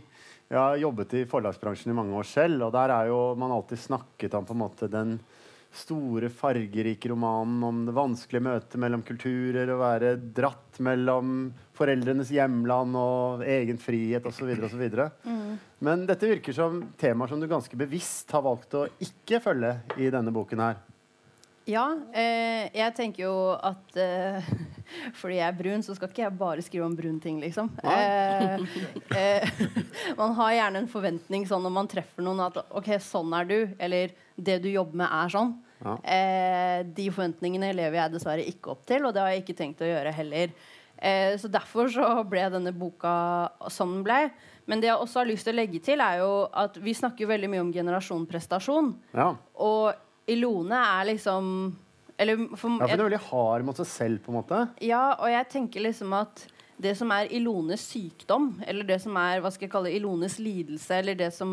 Jeg 0.49 0.57
har 0.57 0.79
jobbet 0.81 1.13
i 1.19 1.27
forlagsbransjen 1.29 1.93
i 1.93 1.97
mange 1.97 2.17
år 2.17 2.25
selv, 2.25 2.63
og 2.65 2.73
der 2.73 2.89
er 2.95 3.11
jo 3.11 3.19
man 3.37 3.53
alltid 3.53 3.83
snakket 3.83 4.37
om 4.39 4.47
på 4.49 4.57
en 4.57 4.63
måte 4.63 4.89
den 4.89 5.19
store, 5.77 6.31
fargerike 6.33 7.11
romanen 7.13 7.63
om 7.69 7.83
det 7.85 7.93
vanskelige 7.93 8.47
møtet 8.47 8.79
mellom 8.81 9.03
kulturer, 9.05 9.69
å 9.69 9.77
være 9.83 10.15
dratt 10.17 10.81
mellom 10.81 11.51
foreldrenes 11.77 12.33
hjemland 12.33 12.97
og 12.97 13.45
egen 13.45 13.77
frihet 13.81 14.25
osv. 14.27 14.55
osv. 14.57 14.85
Mm. 15.29 15.59
Men 15.85 16.07
dette 16.09 16.31
virker 16.31 16.57
som 16.57 16.81
temaer 16.99 17.29
som 17.29 17.43
du 17.43 17.49
ganske 17.51 17.77
bevisst 17.79 18.33
har 18.33 18.47
valgt 18.49 18.79
å 18.79 18.87
ikke 19.05 19.43
følge 19.45 19.77
i 20.01 20.09
denne 20.15 20.33
boken 20.35 20.65
her. 20.65 20.81
Ja, 21.69 21.85
eh, 22.17 22.71
jeg 22.73 22.95
tenker 22.97 23.27
jo 23.27 23.35
at 23.53 23.97
eh, 24.01 24.47
fordi 25.21 25.37
jeg 25.37 25.45
er 25.45 25.59
brun, 25.59 25.85
så 25.85 25.97
skal 25.97 26.09
ikke 26.09 26.25
jeg 26.25 26.39
bare 26.41 26.65
skrive 26.65 26.87
om 26.89 26.97
brune 26.97 27.21
ting, 27.21 27.43
liksom. 27.43 27.69
Eh, 27.85 28.65
eh, 29.21 29.61
man 30.17 30.33
har 30.39 30.55
gjerne 30.57 30.83
en 30.83 30.91
forventning 30.91 31.45
sånn 31.49 31.67
når 31.67 31.75
man 31.77 31.91
treffer 31.93 32.25
noen 32.25 32.41
at 32.47 32.63
OK, 32.73 32.95
sånn 33.05 33.37
er 33.37 33.51
du. 33.51 33.59
Eller 33.77 34.17
det 34.35 34.61
du 34.65 34.71
jobber 34.73 35.03
med, 35.03 35.13
er 35.13 35.35
sånn. 35.37 35.55
Ja. 35.85 35.95
Eh, 36.03 36.81
de 36.97 37.11
forventningene 37.13 37.75
lever 37.77 38.01
jeg 38.01 38.17
dessverre 38.17 38.49
ikke 38.49 38.73
opp 38.75 38.89
til, 38.89 39.05
og 39.05 39.15
det 39.15 39.23
har 39.23 39.35
jeg 39.35 39.45
ikke 39.45 39.61
tenkt 39.61 39.85
å 39.85 39.93
gjøre 39.93 40.17
heller. 40.17 40.57
Eh, 40.99 41.37
så 41.39 41.53
derfor 41.53 41.93
så 41.93 42.11
ble 42.27 42.49
denne 42.51 42.73
boka 42.75 43.13
som 43.71 43.99
den 43.99 44.07
ble. 44.09 44.23
Men 44.69 44.81
det 44.81 44.91
jeg 44.91 45.01
også 45.01 45.23
har 45.23 45.29
lyst 45.29 45.47
til 45.49 45.55
å 45.55 45.61
legge 45.61 45.85
til, 45.85 46.01
er 46.01 46.21
jo 46.25 46.33
at 46.49 46.81
vi 46.81 46.97
snakker 46.97 47.25
jo 47.25 47.31
veldig 47.31 47.49
mye 47.53 47.65
om 47.65 47.73
generasjon 47.73 48.27
prestasjon. 48.29 48.95
Ja. 49.17 49.31
Og 49.65 50.08
Ilone 50.29 50.79
er 50.79 51.11
liksom 51.13 51.51
Eller 52.19 52.37
for, 52.37 52.49
ja, 52.51 52.61
for 52.61 52.69
hun 52.75 52.87
er 52.87 53.03
veldig 53.05 53.25
hard 53.29 53.67
mot 53.69 53.79
seg 53.79 53.91
selv, 53.91 54.23
på 54.25 54.33
en 54.33 54.41
måte. 54.41 54.63
ja, 54.85 55.13
og 55.19 55.29
jeg 55.31 55.49
tenker 55.55 55.87
liksom 55.87 56.15
at 56.19 56.47
det 56.79 56.95
som 56.99 57.11
er 57.11 57.31
Ilones 57.35 57.83
sykdom, 57.91 58.53
eller 58.67 58.87
det 58.87 59.01
som 59.03 59.17
er 59.19 59.41
hva 59.43 59.51
skal 59.51 59.67
jeg 59.67 59.73
kalle 59.73 59.95
Ilones 59.95 60.39
lidelse, 60.39 61.01
eller 61.01 61.17
det 61.19 61.33
som 61.35 61.51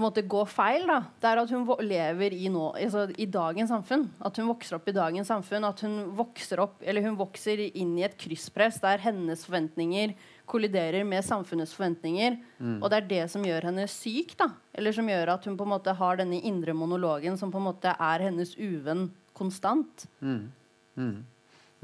på 0.00 0.06
en 0.06 0.06
måte 0.06 0.24
går 0.32 0.46
feil, 0.48 0.86
da, 0.88 0.98
det 1.20 1.28
er 1.28 1.40
at 1.42 1.50
hun 1.52 1.66
lever 1.84 2.32
i, 2.32 2.48
nå, 2.52 2.70
altså, 2.72 3.02
i 3.20 3.26
dagens 3.28 3.68
samfunn. 3.68 4.06
At 4.24 4.38
hun 4.40 4.48
vokser 4.48 4.78
opp 4.78 4.88
i 4.88 4.94
dagens 4.96 5.28
samfunn. 5.28 5.66
At 5.68 5.82
hun 5.84 5.98
vokser 6.16 6.62
opp, 6.64 6.78
eller 6.80 7.04
hun 7.04 7.18
vokser 7.18 7.60
inn 7.68 7.92
i 7.98 8.06
et 8.06 8.16
krysspress 8.16 8.78
der 8.80 9.02
hennes 9.04 9.44
forventninger 9.44 10.14
kolliderer 10.50 11.06
med 11.06 11.24
samfunnets 11.24 11.72
forventninger. 11.76 12.36
Og 12.82 12.90
det 12.90 12.98
er 12.98 13.08
det 13.10 13.22
som 13.32 13.44
gjør 13.46 13.70
henne 13.70 13.86
syk. 13.90 14.36
da 14.38 14.50
Eller 14.74 14.92
som 14.96 15.08
gjør 15.08 15.34
at 15.36 15.46
hun 15.46 15.56
på 15.56 15.64
en 15.66 15.72
måte 15.76 15.94
har 15.96 16.18
denne 16.20 16.40
indre 16.42 16.74
monologen 16.74 17.38
som 17.38 17.52
på 17.54 17.60
en 17.62 17.68
måte 17.70 17.94
er 17.94 18.26
hennes 18.26 18.56
uvenn 18.58 19.08
konstant. 19.32 20.08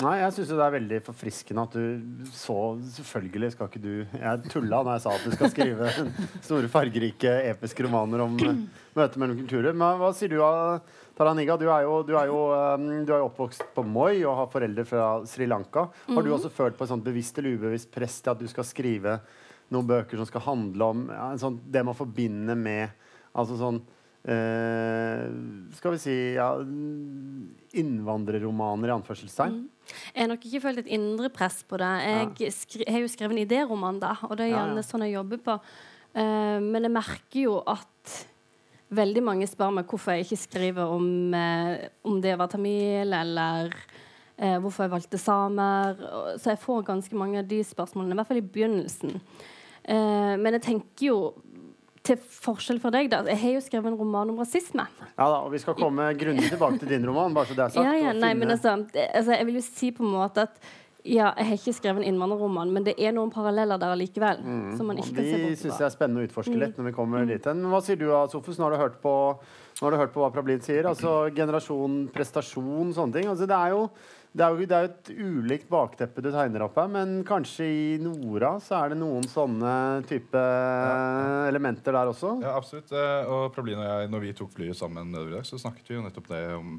Nei, 0.04 0.18
jeg 0.20 0.32
syns 0.36 0.50
det 0.50 0.60
er 0.60 0.72
veldig 0.74 0.96
forfriskende 1.06 1.62
at 1.64 1.72
du 1.72 2.24
så 2.36 2.54
Selvfølgelig 2.98 3.48
skal 3.54 3.70
ikke 3.70 3.80
du 3.80 3.92
Jeg 4.04 4.50
tulla 4.52 4.82
når 4.84 4.98
jeg 4.98 5.04
sa 5.06 5.14
at 5.16 5.24
du 5.24 5.32
skal 5.32 5.52
skrive 5.54 5.92
store, 6.44 6.68
fargerike, 6.72 7.32
episke 7.54 7.86
romaner 7.86 8.20
om 8.26 8.34
møtet 8.36 9.16
mellom 9.20 9.38
kulturer. 9.40 9.72
Men 9.72 9.96
hva 10.00 10.10
sier 10.16 10.34
du, 10.34 10.36
Taraniga? 11.16 11.56
Du 11.56 11.64
er, 11.70 11.86
jo, 11.86 11.96
du, 12.04 12.12
er 12.20 12.28
jo, 12.28 12.42
eh, 12.52 12.84
du 13.08 13.14
er 13.14 13.22
jo 13.22 13.30
oppvokst 13.30 13.64
på 13.72 13.86
Moi 13.88 14.18
og 14.18 14.36
har 14.42 14.52
foreldre 14.52 14.84
fra 14.88 15.08
Sri 15.28 15.48
Lanka. 15.48 15.86
Har 16.10 16.24
du 16.24 16.30
også 16.34 16.52
følt 16.52 16.76
på 16.76 16.84
et 16.84 16.92
sånt 16.92 17.04
bevisst 17.06 17.40
eller 17.40 17.56
ubevisst 17.56 17.92
press 17.92 18.20
til 18.20 18.34
at 18.34 18.40
du 18.40 18.48
skal 18.52 18.68
skrive 18.68 19.16
noen 19.72 19.88
bøker 19.88 20.20
som 20.20 20.28
skal 20.28 20.44
handle 20.44 20.92
om 20.92 21.06
ja, 21.08 21.30
en 21.32 21.40
sånn, 21.40 21.56
det 21.72 21.84
man 21.88 21.96
forbinder 21.96 22.58
med 22.58 23.04
Altså 23.36 23.58
sånn 23.60 23.82
Skal 24.26 25.92
vi 25.94 25.98
si 26.02 26.14
ja, 26.34 26.48
innvandrerromaner, 27.78 28.90
i 28.90 28.94
anførselstegn? 28.96 29.58
Jeg 29.86 30.24
har 30.24 30.30
nok 30.32 30.46
ikke 30.48 30.62
følt 30.64 30.80
et 30.82 30.88
indre 30.96 31.30
press 31.30 31.60
på 31.68 31.78
det. 31.78 31.90
Jeg 32.40 32.54
skri 32.54 32.88
har 32.90 33.04
jo 33.04 33.10
skrevet 33.12 33.36
en 33.36 33.44
idéroman, 33.44 34.00
da, 34.02 34.16
og 34.26 34.34
det 34.38 34.48
er 34.48 34.56
gjerne 34.56 34.82
ja. 34.82 34.86
sånn 34.88 35.04
jeg 35.06 35.14
jobber 35.14 35.44
på. 35.46 35.58
Eh, 36.16 36.58
men 36.64 36.88
jeg 36.88 36.94
merker 36.96 37.40
jo 37.44 37.60
at 37.70 38.16
veldig 38.96 39.22
mange 39.24 39.48
spør 39.50 39.74
meg 39.74 39.90
hvorfor 39.90 40.14
jeg 40.14 40.26
ikke 40.26 40.40
skriver 40.44 40.94
om, 40.94 41.34
eh, 41.34 41.88
om 42.06 42.20
det 42.22 42.34
å 42.34 42.40
være 42.40 42.54
tamil, 42.54 43.14
eller 43.18 43.74
eh, 44.38 44.56
hvorfor 44.62 44.86
jeg 44.86 44.94
valgte 44.94 45.20
samer. 45.20 46.00
Så 46.38 46.52
jeg 46.52 46.62
får 46.62 46.86
ganske 46.86 47.18
mange 47.18 47.42
av 47.42 47.50
de 47.50 47.60
spørsmålene, 47.66 48.14
i 48.14 48.20
hvert 48.20 48.30
fall 48.30 48.42
i 48.42 48.48
begynnelsen. 48.56 49.20
Eh, 49.86 50.34
men 50.38 50.56
jeg 50.56 50.66
tenker 50.66 51.10
jo 51.10 51.18
til 52.06 52.22
forskjell 52.22 52.80
fra 52.82 52.92
deg, 52.94 53.10
da. 53.12 53.22
Jeg 53.28 53.40
har 53.42 53.54
jo 53.56 53.64
skrevet 53.64 53.90
en 53.90 53.98
roman 53.98 54.32
om 54.32 54.40
rasisme. 54.40 54.86
Ja 55.16 55.28
da, 55.32 55.42
og 55.42 55.52
vi 55.54 55.60
skal 55.62 55.76
komme 55.78 56.08
grundig 56.18 56.50
tilbake 56.52 56.80
til 56.82 56.94
din 56.94 57.06
roman, 57.08 57.34
bare 57.36 57.50
så 57.50 57.58
det 57.58 57.66
er 57.66 57.76
sagt. 57.76 57.84
Ja, 57.84 57.94
ja, 58.08 58.16
nei, 58.16 58.32
men 58.38 58.54
altså, 58.54 58.78
altså 59.06 59.36
Jeg 59.36 59.46
vil 59.48 59.60
jo 59.60 59.64
si 59.66 59.92
på 59.94 60.06
en 60.06 60.12
måte 60.14 60.46
at 60.46 60.60
ja, 61.06 61.30
jeg 61.38 61.46
har 61.46 61.58
ikke 61.60 61.74
skrevet 61.76 62.02
en 62.02 62.08
innvandrerroman, 62.08 62.70
men 62.74 62.86
det 62.86 62.96
er 62.98 63.12
noen 63.14 63.30
paralleller 63.30 63.78
der 63.78 63.94
allikevel. 63.94 64.40
som 64.76 64.88
man 64.90 64.98
ikke 64.98 65.12
de 65.12 65.14
kan 65.14 65.28
se 65.28 65.38
bort 65.42 65.60
syns 65.60 65.76
fra. 65.76 65.78
jeg 65.78 65.86
er 65.86 65.94
spennende 65.94 66.22
å 66.22 66.26
utforske 66.26 66.56
litt 66.58 66.80
når 66.80 66.88
vi 66.88 66.94
kommer 66.96 67.28
dit 67.28 67.46
hen. 67.46 67.62
Men 67.62 67.74
Hva 67.74 67.80
sier 67.86 68.00
du 68.00 68.08
da, 68.08 68.24
Sofus? 68.32 68.58
Nå 68.58 68.66
har 68.66 68.74
du 68.74 68.80
hørt 68.80 68.98
på, 69.02 69.14
nå 69.78 69.86
har 69.86 69.94
du 69.94 70.00
hørt 70.00 70.14
på 70.16 70.24
hva 70.24 70.32
Prablin 70.34 70.62
sier. 70.64 70.88
Altså 70.90 71.14
generasjon, 71.36 72.08
prestasjon, 72.14 72.90
sånne 72.96 73.20
ting. 73.20 73.30
Altså, 73.30 73.46
det, 73.46 73.54
er 73.54 73.76
jo, 73.76 73.86
det, 74.36 74.44
er 74.44 74.52
jo, 74.52 74.66
det 74.68 74.76
er 74.76 74.84
jo 74.84 74.90
et 74.92 75.10
ulikt 75.16 75.68
bakteppe 75.72 76.22
du 76.24 76.28
tegner 76.34 76.66
opp 76.66 76.76
her, 76.76 76.90
men 76.92 77.14
kanskje 77.26 77.66
i 77.66 77.86
Nora 78.02 78.54
så 78.60 78.76
er 78.82 78.92
det 78.92 78.98
noen 79.00 79.24
sånne 79.30 79.72
type 80.08 80.42
elementer 81.48 81.96
der 81.96 82.10
også? 82.12 82.34
Ja, 82.44 82.52
absolutt. 82.58 82.92
Eh, 82.92 83.30
Og 83.32 83.48
Prablin 83.54 83.80
og 83.80 83.86
jeg, 83.88 84.10
når 84.12 84.24
vi 84.26 84.34
tok 84.36 84.52
flyet 84.54 84.78
sammen 84.78 85.10
nedover 85.12 85.32
i 85.32 85.36
dag, 85.38 85.48
så 85.48 85.60
snakket 85.60 85.88
vi 85.90 85.96
jo 85.98 86.04
nettopp 86.04 86.28
det 86.32 86.42
om 86.56 86.76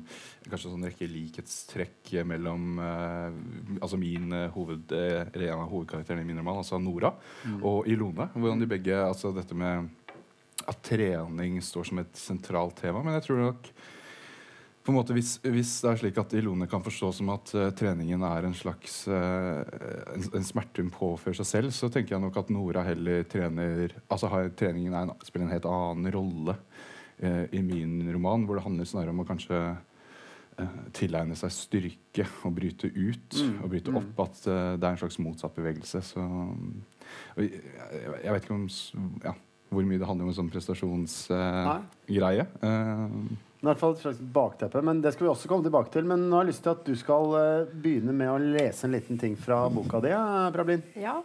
kanskje 0.48 0.70
en 0.70 0.76
sånn 0.78 0.88
rekke 0.88 1.10
likhetstrekk 1.12 2.14
mellom 2.30 2.80
eh, 2.84 3.40
altså 3.82 4.00
min 4.02 4.32
eh, 4.38 4.50
hoved, 4.56 4.94
eh, 4.96 5.26
en 5.28 5.58
av 5.58 5.68
hovedkarakterene 5.74 6.24
i 6.24 6.30
min 6.30 6.42
roman, 6.44 6.62
altså 6.62 6.80
Nora, 6.82 7.14
og 7.62 7.88
Ilone. 7.90 8.30
Hvordan 8.38 8.62
de 8.64 8.70
begge 8.70 8.96
Altså 9.08 9.32
dette 9.36 9.56
med 9.58 9.90
at 10.68 10.80
trening 10.84 11.60
står 11.64 11.86
som 11.90 12.00
et 12.02 12.18
sentralt 12.20 12.76
tema. 12.82 13.02
Men 13.06 13.18
jeg 13.18 13.28
tror 13.28 13.40
nok 13.46 13.70
på 14.88 14.94
en 14.94 15.02
måte 15.02 15.12
hvis, 15.12 15.34
hvis 15.44 15.82
det 15.84 15.90
er 15.90 15.98
slik 16.00 16.20
at 16.22 16.32
Ilone 16.40 16.64
kan 16.72 16.84
forstå 16.84 17.10
som 17.18 17.28
at 17.34 17.50
uh, 17.58 17.66
treningen 17.76 18.22
er 18.24 18.46
en 18.48 18.54
slags 18.56 19.02
uh, 19.12 19.60
en, 20.14 20.24
en 20.40 20.46
smerte 20.48 20.80
hun 20.80 20.94
påfører 20.96 21.36
seg 21.42 21.50
selv, 21.50 21.74
så 21.76 21.90
tenker 21.92 22.16
jeg 22.16 22.24
nok 22.24 22.38
at 22.40 22.54
Nora 22.56 22.86
heller 22.88 23.26
trener 23.28 23.92
Altså 24.08 24.30
har 24.32 24.48
treningen 24.56 24.96
en, 24.96 25.12
spiller 25.28 25.50
en 25.50 25.52
helt 25.52 25.68
annen 25.68 26.08
rolle 26.16 26.56
uh, 26.56 27.46
i 27.52 27.60
min 27.68 28.00
roman, 28.16 28.46
hvor 28.48 28.56
det 28.56 28.64
handler 28.64 28.88
snarere 28.88 29.12
om 29.12 29.24
å 29.26 29.28
kanskje 29.28 29.60
tilegne 30.96 31.36
seg 31.38 31.52
styrke 31.54 32.24
og 32.48 32.56
bryte 32.58 32.88
ut. 32.90 33.36
og 33.62 33.68
bryte 33.70 33.94
opp 33.94 34.24
at 34.24 34.40
det 34.42 34.88
er 34.88 34.90
en 34.90 34.98
slags 34.98 35.20
motsatt 35.22 35.54
bevegelse. 35.54 36.02
Så 36.02 36.24
jeg, 37.38 37.60
jeg, 38.24 38.32
vet 38.34 38.42
ikke 38.42 38.56
om 38.56 38.66
ja, 39.22 39.36
hvor 39.70 39.86
mye 39.86 40.02
det 40.02 40.10
handler 40.10 40.26
om 40.26 40.32
en 40.32 40.40
sånn 40.40 40.50
prestasjonsgreie. 40.50 42.48
Nei. 42.64 43.38
I 43.58 43.66
hvert 43.66 43.80
fall 43.82 43.96
et 43.96 44.04
slags 44.04 44.20
bakteppe, 44.22 44.82
men 44.86 45.00
det 45.02 45.16
skal 45.16 45.26
vi 45.26 45.32
også 45.32 45.50
komme 45.50 45.66
tilbake 45.66 45.90
til. 45.96 46.06
Men 46.06 46.28
nå 46.30 46.38
har 46.38 46.46
jeg 46.46 46.52
lyst 46.52 46.64
til 46.68 46.76
at 46.76 46.84
du 46.86 46.94
skal 47.00 47.32
eh, 47.40 47.72
begynne 47.74 48.14
med 48.14 48.30
å 48.30 48.38
lese 48.38 48.86
en 48.86 48.94
liten 48.94 49.18
ting 49.18 49.34
fra 49.40 49.64
boka 49.74 50.02
di, 50.04 50.12
Prablin. 50.54 50.84
Ja. 51.02 51.16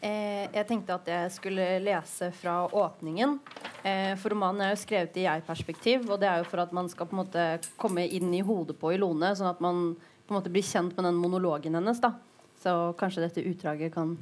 Eh, 0.00 0.46
jeg 0.48 0.64
tenkte 0.70 0.96
at 0.96 1.08
jeg 1.12 1.32
skulle 1.34 1.66
lese 1.84 2.30
fra 2.32 2.62
åpningen. 2.64 3.36
Eh, 3.84 4.14
for 4.16 4.32
romanen 4.32 4.64
er 4.64 4.72
jo 4.72 4.80
skrevet 4.80 5.18
i 5.20 5.26
jeg-perspektiv, 5.26 6.06
og 6.08 6.22
det 6.22 6.30
er 6.30 6.40
jo 6.40 6.48
for 6.48 6.62
at 6.64 6.72
man 6.76 6.88
skal 6.88 7.10
på 7.10 7.16
en 7.16 7.20
måte 7.20 7.44
komme 7.80 8.06
inn 8.08 8.32
i 8.32 8.40
hodet 8.44 8.78
på 8.80 8.94
Ilone, 8.96 9.34
sånn 9.36 9.50
at 9.52 9.60
man 9.60 9.90
på 10.00 10.32
en 10.32 10.38
måte 10.38 10.52
blir 10.52 10.64
kjent 10.64 10.96
med 10.96 11.04
den 11.10 11.20
monologen 11.20 11.76
hennes. 11.76 12.00
da. 12.00 12.14
Så 12.60 12.94
kanskje 12.96 13.26
dette 13.26 13.44
utdraget 13.44 13.92
kan 13.92 14.16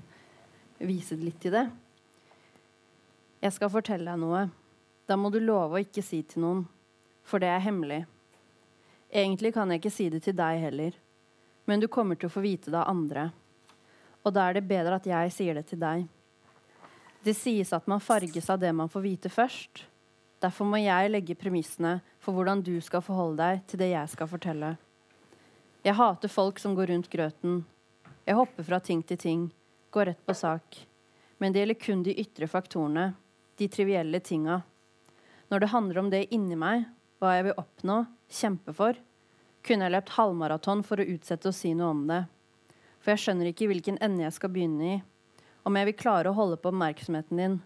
vise 0.79 1.15
litt 1.19 1.39
til 1.43 1.55
det. 1.55 1.69
Jeg 3.43 3.55
skal 3.55 3.71
fortelle 3.71 4.11
deg 4.11 4.19
noe. 4.19 4.49
Da 5.07 5.15
må 5.15 5.31
du 5.31 5.39
love 5.39 5.79
å 5.79 5.83
ikke 5.83 6.03
si 6.03 6.25
til 6.27 6.43
noen, 6.43 6.67
for 7.29 7.43
det 7.43 7.51
er 7.53 7.63
hemmelig. 7.63 8.03
Egentlig 9.13 9.53
kan 9.55 9.71
jeg 9.71 9.83
ikke 9.83 9.93
si 9.93 10.09
det 10.13 10.23
til 10.25 10.37
deg 10.37 10.61
heller, 10.63 10.97
men 11.69 11.81
du 11.81 11.89
kommer 11.89 12.17
til 12.17 12.29
å 12.29 12.33
få 12.33 12.43
vite 12.45 12.73
det 12.73 12.81
av 12.81 12.91
andre. 12.91 13.29
Og 14.25 14.35
da 14.37 14.49
er 14.49 14.59
det 14.59 14.69
bedre 14.69 14.97
at 14.99 15.07
jeg 15.09 15.33
sier 15.33 15.57
det 15.57 15.67
til 15.69 15.81
deg. 15.81 16.09
Det 17.25 17.35
sies 17.37 17.73
at 17.77 17.87
man 17.91 18.03
farges 18.05 18.49
av 18.51 18.61
det 18.61 18.73
man 18.73 18.91
får 18.93 19.05
vite 19.05 19.33
først. 19.33 19.85
Derfor 20.41 20.69
må 20.71 20.79
jeg 20.81 21.11
legge 21.11 21.37
premissene 21.39 21.99
for 22.23 22.37
hvordan 22.37 22.63
du 22.63 22.77
skal 22.85 23.03
forholde 23.03 23.41
deg 23.41 23.65
til 23.69 23.81
det 23.83 23.91
jeg 23.91 24.13
skal 24.13 24.31
fortelle. 24.31 24.77
Jeg 25.85 25.97
hater 25.99 26.31
folk 26.31 26.61
som 26.63 26.77
går 26.77 26.93
rundt 26.93 27.11
grøten. 27.11 27.63
Jeg 28.27 28.37
hopper 28.37 28.67
fra 28.67 28.79
ting 28.85 29.03
til 29.07 29.19
ting, 29.19 29.49
går 29.91 30.11
rett 30.11 30.23
på 30.27 30.37
sak. 30.37 30.79
Men 31.39 31.55
det 31.55 31.63
gjelder 31.63 31.81
kun 31.81 32.05
de 32.07 32.17
ytre 32.21 32.49
faktorene, 32.51 33.13
de 33.59 33.69
trivielle 33.73 34.21
tinga. 34.21 34.61
Når 35.49 35.65
det 35.65 35.73
handler 35.73 36.01
om 36.03 36.11
det 36.13 36.27
inni 36.35 36.59
meg, 36.59 36.85
hva 37.19 37.35
jeg 37.37 37.49
vil 37.49 37.61
oppnå, 37.61 37.99
kjempe 38.31 38.75
for, 38.77 38.99
kunne 39.67 39.87
jeg 39.87 39.95
løpt 39.95 40.15
halvmaraton 40.17 40.85
for 40.87 41.01
å 41.01 41.07
utsette 41.15 41.51
å 41.51 41.55
si 41.55 41.75
noe 41.77 41.91
om 41.93 42.05
det. 42.09 42.23
For 43.03 43.13
jeg 43.13 43.25
skjønner 43.25 43.51
ikke 43.51 43.69
hvilken 43.71 43.99
ende 44.05 44.25
jeg 44.25 44.37
skal 44.37 44.53
begynne 44.55 44.91
i. 44.95 44.99
Om 45.67 45.77
jeg 45.77 45.89
vil 45.91 45.99
klare 45.99 46.31
å 46.31 46.37
holde 46.37 46.59
på 46.61 46.71
oppmerksomheten 46.71 47.41
din. 47.41 47.57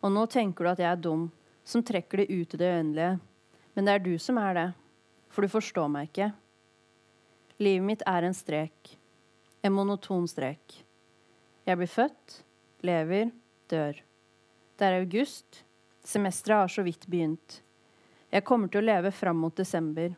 Og 0.00 0.12
nå 0.14 0.24
tenker 0.32 0.64
du 0.64 0.72
at 0.72 0.82
jeg 0.82 0.90
er 0.90 1.00
dum, 1.00 1.28
som 1.64 1.84
trekker 1.86 2.22
det 2.22 2.30
ut 2.32 2.54
i 2.56 2.60
det 2.60 2.70
uendelige. 2.74 3.18
Men 3.76 3.86
det 3.86 3.94
er 3.94 4.04
du 4.04 4.14
som 4.18 4.40
er 4.40 4.56
det. 4.56 4.68
For 5.30 5.44
du 5.44 5.52
forstår 5.52 5.90
meg 5.92 6.10
ikke. 6.10 6.30
Livet 7.60 7.86
mitt 7.86 8.04
er 8.08 8.26
en 8.26 8.36
strek. 8.36 8.94
En 9.62 9.76
monoton 9.76 10.26
strek. 10.28 10.80
Jeg 11.68 11.76
blir 11.76 11.90
født, 11.92 12.40
lever, 12.82 13.28
dør. 13.70 14.00
Det 14.80 14.86
er 14.88 15.02
august. 15.02 15.60
Semesteret 16.02 16.64
har 16.64 16.72
så 16.72 16.82
vidt 16.82 17.04
begynt. 17.12 17.60
Jeg 18.30 18.44
kommer 18.46 18.70
til 18.70 18.78
å 18.78 18.86
leve 18.86 19.10
fram 19.10 19.40
mot 19.42 19.56
desember. 19.56 20.12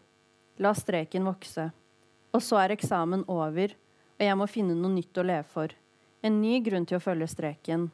La 0.61 0.75
streken 0.77 1.25
vokse. 1.25 1.71
Og 2.33 2.43
så 2.45 2.59
er 2.61 2.75
eksamen 2.75 3.25
over, 3.31 3.73
og 4.19 4.25
jeg 4.27 4.37
må 4.37 4.49
finne 4.49 4.77
noe 4.77 4.93
nytt 4.93 5.17
å 5.17 5.25
leve 5.25 5.49
for. 5.49 5.73
En 6.21 6.41
ny 6.43 6.59
grunn 6.65 6.85
til 6.89 6.99
å 6.99 7.03
følge 7.03 7.29
streken. 7.33 7.87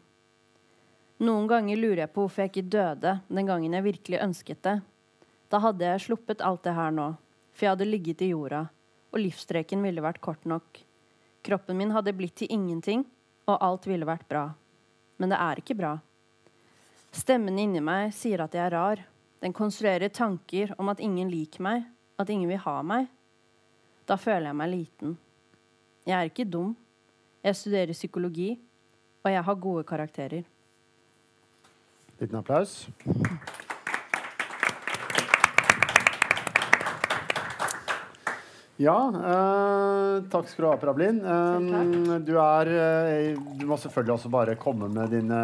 Noen 1.22 1.46
ganger 1.50 1.78
lurer 1.78 2.02
jeg 2.04 2.12
på 2.14 2.24
hvorfor 2.24 2.44
jeg 2.44 2.52
ikke 2.52 2.70
døde 2.70 3.12
den 3.26 3.48
gangen 3.48 3.74
jeg 3.74 3.86
virkelig 3.86 4.20
ønsket 4.22 4.62
det. 4.66 4.74
Da 5.50 5.60
hadde 5.64 5.86
jeg 5.86 6.04
sluppet 6.04 6.42
alt 6.44 6.66
det 6.66 6.74
her 6.76 6.92
nå, 6.94 7.08
for 7.54 7.66
jeg 7.66 7.74
hadde 7.74 7.88
ligget 7.88 8.22
i 8.22 8.30
jorda, 8.30 8.64
og 9.14 9.22
livsstreken 9.22 9.82
ville 9.86 10.04
vært 10.04 10.20
kort 10.22 10.44
nok. 10.50 10.82
Kroppen 11.46 11.78
min 11.78 11.94
hadde 11.94 12.14
blitt 12.14 12.36
til 12.42 12.50
ingenting, 12.54 13.06
og 13.48 13.62
alt 13.64 13.86
ville 13.88 14.06
vært 14.06 14.26
bra. 14.28 14.44
Men 15.18 15.32
det 15.32 15.38
er 15.42 15.62
ikke 15.62 15.78
bra. 15.78 15.94
Stemmen 17.14 17.58
inni 17.58 17.80
meg 17.82 18.12
sier 18.14 18.44
at 18.44 18.54
jeg 18.54 18.66
er 18.66 18.74
rar. 18.76 19.02
Den 19.42 19.52
konstruerer 19.54 20.08
tanker 20.08 20.74
om 20.78 20.88
at 20.90 21.00
ingen 21.00 21.30
liker 21.30 21.62
meg, 21.62 21.86
at 22.18 22.30
ingen 22.30 22.50
vil 22.50 22.58
ha 22.64 22.80
meg. 22.82 23.06
Da 24.08 24.16
føler 24.18 24.50
jeg 24.50 24.58
meg 24.58 24.72
liten. 24.72 25.16
Jeg 26.08 26.16
er 26.18 26.30
ikke 26.30 26.48
dum. 26.48 26.74
Jeg 27.44 27.56
studerer 27.56 27.94
psykologi, 27.94 28.56
og 29.22 29.30
jeg 29.32 29.44
har 29.44 29.54
gode 29.54 29.84
karakterer. 29.84 30.42
Liten 32.18 32.40
applaus. 32.40 32.88
Ja, 38.78 38.94
eh, 39.10 40.24
takk 40.30 40.46
skal 40.46 40.62
du 40.62 40.68
ha, 40.70 40.76
Prablin. 40.78 41.16
Eh, 41.26 42.18
du, 42.22 42.36
er, 42.38 42.68
eh, 42.70 43.38
du 43.58 43.64
må 43.66 43.74
selvfølgelig 43.74 44.14
også 44.14 44.30
bare 44.30 44.54
komme 44.60 44.86
med 44.92 45.10
dine 45.10 45.40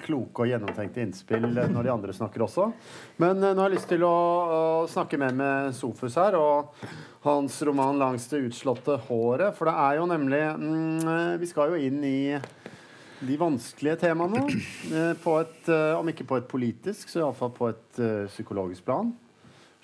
kloke 0.00 0.46
og 0.46 0.48
gjennomtenkte 0.48 1.02
innspill 1.04 1.44
når 1.52 1.84
de 1.84 1.92
andre 1.92 2.14
snakker 2.16 2.46
også. 2.46 2.70
Men 3.20 3.44
eh, 3.44 3.52
nå 3.52 3.60
har 3.60 3.68
jeg 3.68 3.76
lyst 3.76 3.92
til 3.92 4.06
å, 4.08 4.14
å 4.56 4.62
snakke 4.88 5.20
mer 5.20 5.36
med 5.36 5.76
Sofus 5.76 6.16
her 6.16 6.38
og 6.40 6.72
hans 7.26 7.60
roman 7.68 8.00
'Langs 8.00 8.24
det 8.32 8.40
utslåtte 8.48 8.96
håret'. 9.10 9.52
For 9.58 9.68
det 9.68 9.76
er 9.76 10.00
jo 10.00 10.08
nemlig 10.08 10.42
mm, 10.56 11.38
Vi 11.44 11.50
skal 11.52 11.74
jo 11.74 11.82
inn 11.90 12.00
i 12.08 12.40
de 13.20 13.36
vanskelige 13.36 14.00
temaene. 14.06 14.46
eh, 14.88 15.12
På 15.20 15.36
et, 15.44 15.68
eh, 15.68 15.92
om 15.92 16.08
ikke 16.08 16.24
på 16.24 16.40
et 16.40 16.48
politisk, 16.48 17.04
så 17.12 17.20
iallfall 17.20 17.52
på 17.52 17.68
et 17.68 18.00
eh, 18.00 18.26
psykologisk 18.32 18.88
plan. 18.88 19.12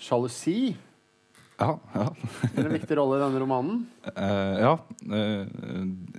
Sjalusi 0.01 0.73
Ja, 1.57 1.71
ja. 1.95 2.07
spiller 2.51 2.69
en 2.69 2.75
viktig 2.77 2.97
rolle 2.99 3.17
i 3.17 3.23
denne 3.23 3.41
romanen. 3.41 3.85
Uh, 4.13 4.57
ja, 4.61 4.75
Uh, 5.07 5.47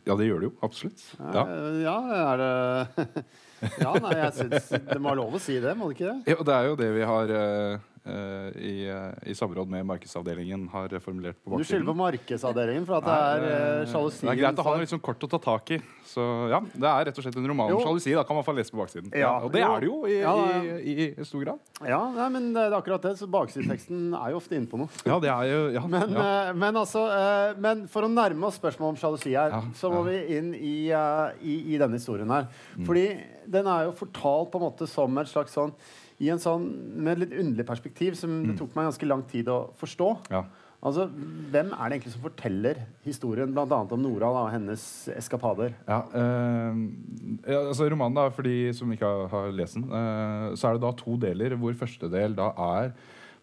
ja, 0.07 0.15
det 0.15 0.27
gjør 0.29 0.39
det 0.39 0.47
jo. 0.47 0.53
Absolutt. 0.63 1.01
Ja. 1.19 1.43
Eh, 1.43 1.79
ja 1.83 1.95
er 2.15 2.41
det 2.41 3.15
Ja, 3.83 3.91
nei, 3.99 4.13
jeg 4.15 4.33
syns 4.37 4.69
det 4.69 4.99
må 5.01 5.11
ha 5.11 5.17
lov 5.19 5.35
å 5.35 5.41
si 5.41 5.57
det, 5.59 5.73
må 5.75 5.89
det 5.89 5.97
ikke 5.97 6.11
det? 6.13 6.33
Ja, 6.35 6.45
det 6.47 6.55
er 6.55 6.69
jo 6.69 6.77
det 6.79 6.89
vi 6.95 7.03
har 7.09 7.33
eh, 7.33 7.87
i, 8.07 8.73
eh, 8.89 9.29
i 9.31 9.35
samråd 9.35 9.69
med 9.69 9.85
markedsavdelingen 9.89 10.67
har 10.71 10.93
formulert 11.03 11.37
på 11.43 11.51
baksiden. 11.51 11.63
Du 11.63 11.69
skylder 11.71 11.89
på 11.91 11.95
markedsavdelingen 11.99 12.85
for 12.87 12.97
at 12.99 13.07
det 13.07 13.15
er 13.17 13.41
Nei, 13.43 13.51
eh, 13.51 14.19
det 14.21 14.31
er 14.31 14.39
greit 14.41 14.61
å 14.61 14.65
ha 14.67 14.75
noe 14.79 14.89
sånn 14.89 15.03
kort 15.03 15.25
å 15.27 15.29
ta 15.31 15.39
tak 15.43 15.71
i. 15.75 15.79
Så 16.07 16.23
ja, 16.51 16.61
det 16.71 16.87
er 16.89 17.07
rett 17.09 17.19
og 17.19 17.25
slett 17.25 17.37
en 17.39 17.47
roman 17.51 17.73
om 17.75 17.81
sjalusi. 17.83 18.13
Da 18.15 18.23
kan 18.27 18.37
man 18.39 18.45
få 18.47 18.55
lese 18.57 18.73
på 18.73 18.79
baksiden. 18.79 19.11
Ja, 19.11 19.33
og 19.43 19.51
det 19.53 19.61
jo. 19.63 19.71
er 19.73 19.83
det 19.83 19.89
jo 19.89 19.97
i, 20.07 20.17
Ja, 20.21 20.35
ja. 20.37 20.77
i, 20.77 20.95
i 21.11 21.27
stor 21.27 21.43
grad. 21.43 21.59
Ja, 21.85 21.99
nei, 22.15 22.29
men 22.37 22.49
det 22.55 22.63
er 22.67 22.77
akkurat 22.77 23.03
det. 23.03 23.15
Så 23.19 23.27
baksideteksten 23.31 24.15
er 24.17 24.33
jo 24.33 24.41
ofte 24.41 24.57
inne 24.57 24.71
på 24.71 24.79
noe. 24.81 24.89
Ja, 25.07 25.19
det 25.23 25.31
er 25.33 25.51
jo 25.51 25.61
ja, 25.75 25.83
Men, 25.87 26.15
ja. 26.15 26.25
eh, 26.49 26.53
men, 26.57 26.79
altså, 26.79 27.05
eh, 27.13 27.59
men 27.67 27.85
for 27.91 28.07
å 28.07 28.11
nærme 28.11 28.47
oss 28.49 28.57
spørsmålet 28.61 28.95
om 28.95 29.01
sjalusi 29.03 29.35
her, 29.35 29.53
Ja, 29.57 29.61
så 29.77 29.91
må 29.93 30.03
ja. 30.05 30.09
vi 30.11 30.37
inn 30.39 30.53
i, 30.55 30.75
eh, 30.95 31.37
i, 31.43 31.59
i 31.75 31.79
denne 31.81 31.99
historien 31.99 32.31
her. 32.31 32.47
Mm. 32.77 32.85
Fordi 32.87 33.07
den 33.47 33.67
er 33.71 33.87
jo 33.87 33.95
fortalt 33.99 34.51
på 34.51 34.59
en 34.61 34.67
måte 34.69 34.87
som 34.89 35.17
et 35.21 35.29
slags 35.31 35.55
sånn 35.57 35.73
i 36.19 36.29
en 36.29 36.39
sånn, 36.39 36.95
Med 36.97 37.17
et 37.21 37.29
litt 37.29 37.39
underlig 37.39 37.65
perspektiv 37.67 38.15
som 38.15 38.29
Mm. 38.29 38.47
det 38.47 38.57
tok 38.57 38.75
meg 38.75 38.85
ganske 38.87 39.07
lang 39.07 39.23
tid 39.23 39.45
å 39.47 39.73
forstå. 39.75 40.29
ja. 40.31 40.43
Altså, 40.83 41.09
Hvem 41.09 41.71
er 41.73 41.89
det 41.89 41.99
egentlig 42.01 42.11
som 42.13 42.21
forteller 42.21 42.75
historien 43.03 43.51
bl.a. 43.51 43.65
om 43.91 43.99
Nora 44.01 44.29
da, 44.31 44.43
og 44.45 44.51
hennes 44.51 45.09
eskapader? 45.09 45.73
Ja, 45.87 46.03
eh, 46.13 47.51
ja, 47.51 47.59
altså 47.65 47.89
Romanen, 47.89 48.13
da, 48.13 48.29
for 48.29 48.43
de 48.43 48.71
som 48.73 48.91
ikke 48.91 49.27
har, 49.29 49.51
lest 49.51 49.73
den, 49.73 49.85
eh, 49.85 50.53
så 50.53 50.69
er 50.69 50.73
det 50.77 50.81
da 50.81 50.91
to 50.91 51.17
deler, 51.17 51.57
hvor 51.57 51.73
første 51.73 52.09
del 52.11 52.35
da 52.35 52.51
er 52.55 52.93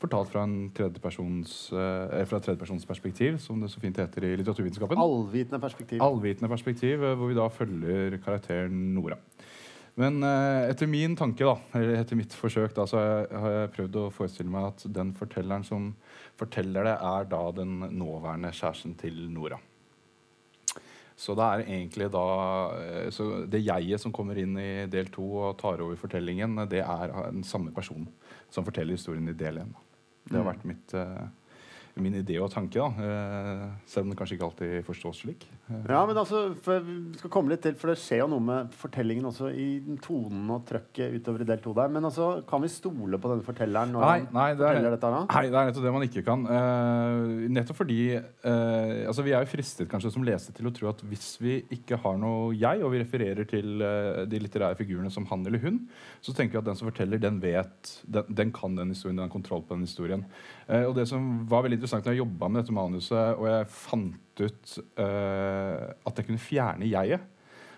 fortalt 0.00 0.28
fra, 0.28 0.42
en 0.44 0.70
tredjepersons, 0.76 1.72
eh, 1.72 2.24
fra 2.24 2.36
et 2.38 2.44
tredjepersons 2.44 2.86
perspektiv, 2.86 3.40
som 3.40 3.60
det 3.60 3.68
så 3.70 3.80
fint 3.80 3.96
heter 3.96 4.22
i 4.22 4.36
litteraturvitenskapen. 4.36 4.96
Allvitende 4.96 5.60
perspektiv. 5.60 5.98
Allvitende 6.00 6.48
perspektiv, 6.48 7.02
eh, 7.02 7.14
hvor 7.16 7.28
vi 7.28 7.34
da 7.34 7.48
følger 7.48 8.18
karakteren 8.22 8.94
Nora. 8.94 9.16
Men 10.00 10.22
eh, 10.26 10.70
etter 10.72 10.90
min 10.90 11.14
tanke, 11.16 11.46
da, 11.46 11.54
eller 11.78 12.00
etter 12.00 12.18
mitt 12.18 12.34
forsøk, 12.34 12.72
da, 12.74 12.86
så 12.90 12.98
har 12.98 13.06
jeg, 13.12 13.28
har 13.44 13.52
jeg 13.54 13.74
prøvd 13.76 14.00
å 14.00 14.08
forestille 14.14 14.50
meg 14.50 14.72
at 14.72 14.88
den 14.96 15.12
fortelleren 15.14 15.66
som 15.66 15.92
forteller 16.40 16.88
det, 16.88 16.96
er 16.98 17.30
da 17.30 17.44
den 17.54 17.78
nåværende 17.94 18.50
kjæresten 18.50 18.96
til 18.98 19.22
Nora. 19.30 19.60
Så 21.14 21.36
det 21.38 21.46
er 21.46 21.62
egentlig 21.62 22.08
da 22.10 22.24
eh, 22.74 23.06
så 23.14 23.44
Det 23.46 23.62
jeget 23.62 24.02
som 24.02 24.12
kommer 24.14 24.38
inn 24.40 24.58
i 24.58 24.86
del 24.90 25.12
to 25.14 25.28
og 25.44 25.56
tar 25.60 25.82
over 25.84 25.98
fortellingen, 25.98 26.64
det 26.70 26.82
er 26.82 27.14
den 27.30 27.46
samme 27.46 27.70
personen 27.74 28.10
som 28.50 28.66
forteller 28.66 28.98
historien 28.98 29.30
i 29.30 29.38
del 29.38 29.62
én. 29.62 29.72
Det 30.24 30.38
har 30.38 30.46
vært 30.46 30.66
mitt, 30.66 30.94
eh, 30.98 31.26
min 32.02 32.18
idé 32.18 32.40
og 32.42 32.50
tanke, 32.50 32.80
da. 32.80 32.90
eh, 33.06 33.64
selv 33.86 34.08
om 34.08 34.10
det 34.10 34.18
kanskje 34.18 34.38
ikke 34.38 34.48
alltid 34.50 34.86
forstås 34.86 35.22
slik. 35.22 35.46
Ja, 35.64 36.02
men 36.04 36.18
altså, 36.20 36.50
Vi 36.60 37.16
skal 37.16 37.30
komme 37.32 37.54
litt 37.54 37.62
til, 37.64 37.72
for 37.80 37.88
det 37.88 37.96
skjer 38.00 38.20
jo 38.20 38.26
noe 38.34 38.44
med 38.44 38.74
fortellingen 38.76 39.30
også 39.30 39.48
i 39.48 39.68
tonen 40.04 40.50
og 40.52 40.66
trøkket 40.68 41.14
utover 41.16 41.40
i 41.40 41.46
del 41.48 41.62
to 41.64 41.72
der. 41.76 41.92
Men 41.92 42.04
altså, 42.04 42.26
kan 42.48 42.60
vi 42.60 42.68
stole 42.72 43.20
på 43.20 43.30
denne 43.32 43.46
fortelleren 43.46 43.94
når 43.94 44.04
Nei, 44.04 44.18
han 44.26 44.58
forteller 44.58 44.84
det 44.84 44.90
er, 44.90 44.96
dette? 44.96 45.12
da? 45.14 45.22
nei, 45.30 45.44
det 45.48 45.60
er 45.60 45.70
nettopp 45.70 45.86
det 45.86 45.94
man 45.94 46.06
ikke 46.08 46.24
kan. 46.26 46.44
Uh, 46.50 47.46
nettopp 47.56 47.80
fordi 47.80 47.98
uh, 48.18 49.08
altså 49.08 49.24
Vi 49.24 49.32
er 49.32 49.46
jo 49.46 49.52
fristet 49.54 49.88
kanskje 49.88 50.12
som 50.12 50.26
leste 50.26 50.52
til 50.56 50.68
å 50.68 50.74
tro 50.76 50.90
at 50.90 51.00
hvis 51.08 51.30
vi 51.40 51.56
ikke 51.78 51.98
har 52.02 52.20
noe 52.20 52.52
jeg, 52.52 52.84
og 52.84 52.92
vi 52.92 53.00
refererer 53.00 53.48
til 53.48 53.80
uh, 53.80 54.24
de 54.28 54.42
litterære 54.44 54.76
figurene 54.80 55.12
som 55.12 55.24
han 55.32 55.46
eller 55.48 55.64
hun, 55.64 55.80
så 56.24 56.36
tenker 56.36 56.58
vi 56.58 56.62
at 56.62 56.68
den 56.68 56.80
som 56.80 56.90
forteller, 56.90 57.22
den 57.22 57.40
vet 57.40 57.94
Den, 58.04 58.28
den 58.28 58.52
kan 58.52 58.76
den 58.76 58.92
historien, 58.92 59.16
den 59.16 59.30
har 59.30 59.32
kontroll 59.32 59.64
på 59.64 59.76
den 59.76 59.88
historien. 59.88 60.24
Og 60.68 60.94
det 60.96 61.04
som 61.08 61.44
var 61.48 61.64
veldig 61.64 61.76
interessant 61.78 62.06
når 62.06 62.14
jeg 62.14 62.22
jobba 62.22 62.48
med 62.48 62.62
dette 62.62 62.74
manuset, 62.76 63.36
og 63.36 63.48
jeg 63.48 63.66
fant 63.72 64.23
ut 64.42 64.74
eh, 65.00 65.86
at 65.94 66.18
jeg 66.18 66.26
kunne 66.26 66.42
fjerne 66.42 66.88
jeget, 66.88 67.30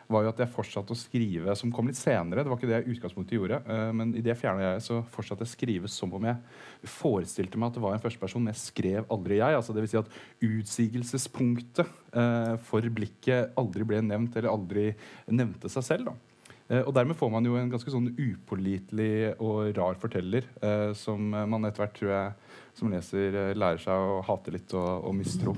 var 0.07 0.23
jo 0.23 0.31
at 0.31 0.39
jeg 0.39 0.53
fortsatte 0.55 0.95
å 0.95 0.99
skrive 0.99 1.55
som 1.59 1.73
kom 1.75 1.89
litt 1.91 1.99
senere. 1.99 2.45
Det 2.45 2.51
var 2.51 2.61
ikke 2.61 2.69
det 2.71 2.77
jeg 2.79 2.95
utgangspunktet 2.95 3.39
gjorde. 3.39 3.59
eh, 3.67 3.91
men 3.99 4.15
i 4.15 4.23
det 4.25 4.37
fjerna 4.39 4.63
jeg 4.63 4.85
så 4.87 5.01
fortsatte 5.17 5.43
jeg 5.43 5.51
å 5.51 5.55
skrive 5.57 5.91
som 5.91 6.15
om 6.15 6.29
jeg 6.29 6.93
forestilte 6.93 7.59
meg 7.59 7.73
at 7.73 7.79
det 7.79 7.85
var 7.85 7.97
en 7.97 8.05
førsteperson, 8.05 8.45
men 8.45 8.55
jeg 8.55 8.63
skrev 8.63 9.11
aldri 9.11 9.41
jeg. 9.41 9.59
altså 9.59 9.75
det 9.75 9.83
vil 9.85 9.93
si 9.93 10.01
at 10.01 10.15
Utsigelsespunktet 10.47 11.91
eh, 12.15 12.55
for 12.69 12.87
blikket 13.01 13.59
aldri 13.59 13.89
ble 13.89 14.03
nevnt, 14.07 14.39
eller 14.39 14.55
aldri 14.55 14.89
nevnte 15.27 15.73
seg 15.73 15.91
selv. 15.91 16.13
da. 16.13 16.26
Eh, 16.69 16.83
og 16.83 16.93
dermed 16.97 17.15
får 17.19 17.31
man 17.31 17.47
jo 17.47 17.57
en 17.59 17.71
ganske 17.71 17.93
sånn 17.93 18.09
upålitelig 18.19 19.37
og 19.39 19.71
rar 19.77 19.99
forteller, 20.03 20.49
eh, 20.63 20.93
som 20.99 21.29
man 21.31 21.69
etter 21.69 21.85
hvert 21.85 21.99
tror 21.99 22.11
jeg 22.11 22.33
som 22.77 22.91
leser 22.93 23.37
eh, 23.39 23.53
lærer 23.57 23.81
seg 23.81 23.95
å 23.95 24.19
hate 24.27 24.53
litt 24.53 24.75
og, 24.77 25.07
og 25.09 25.15
mistro. 25.17 25.55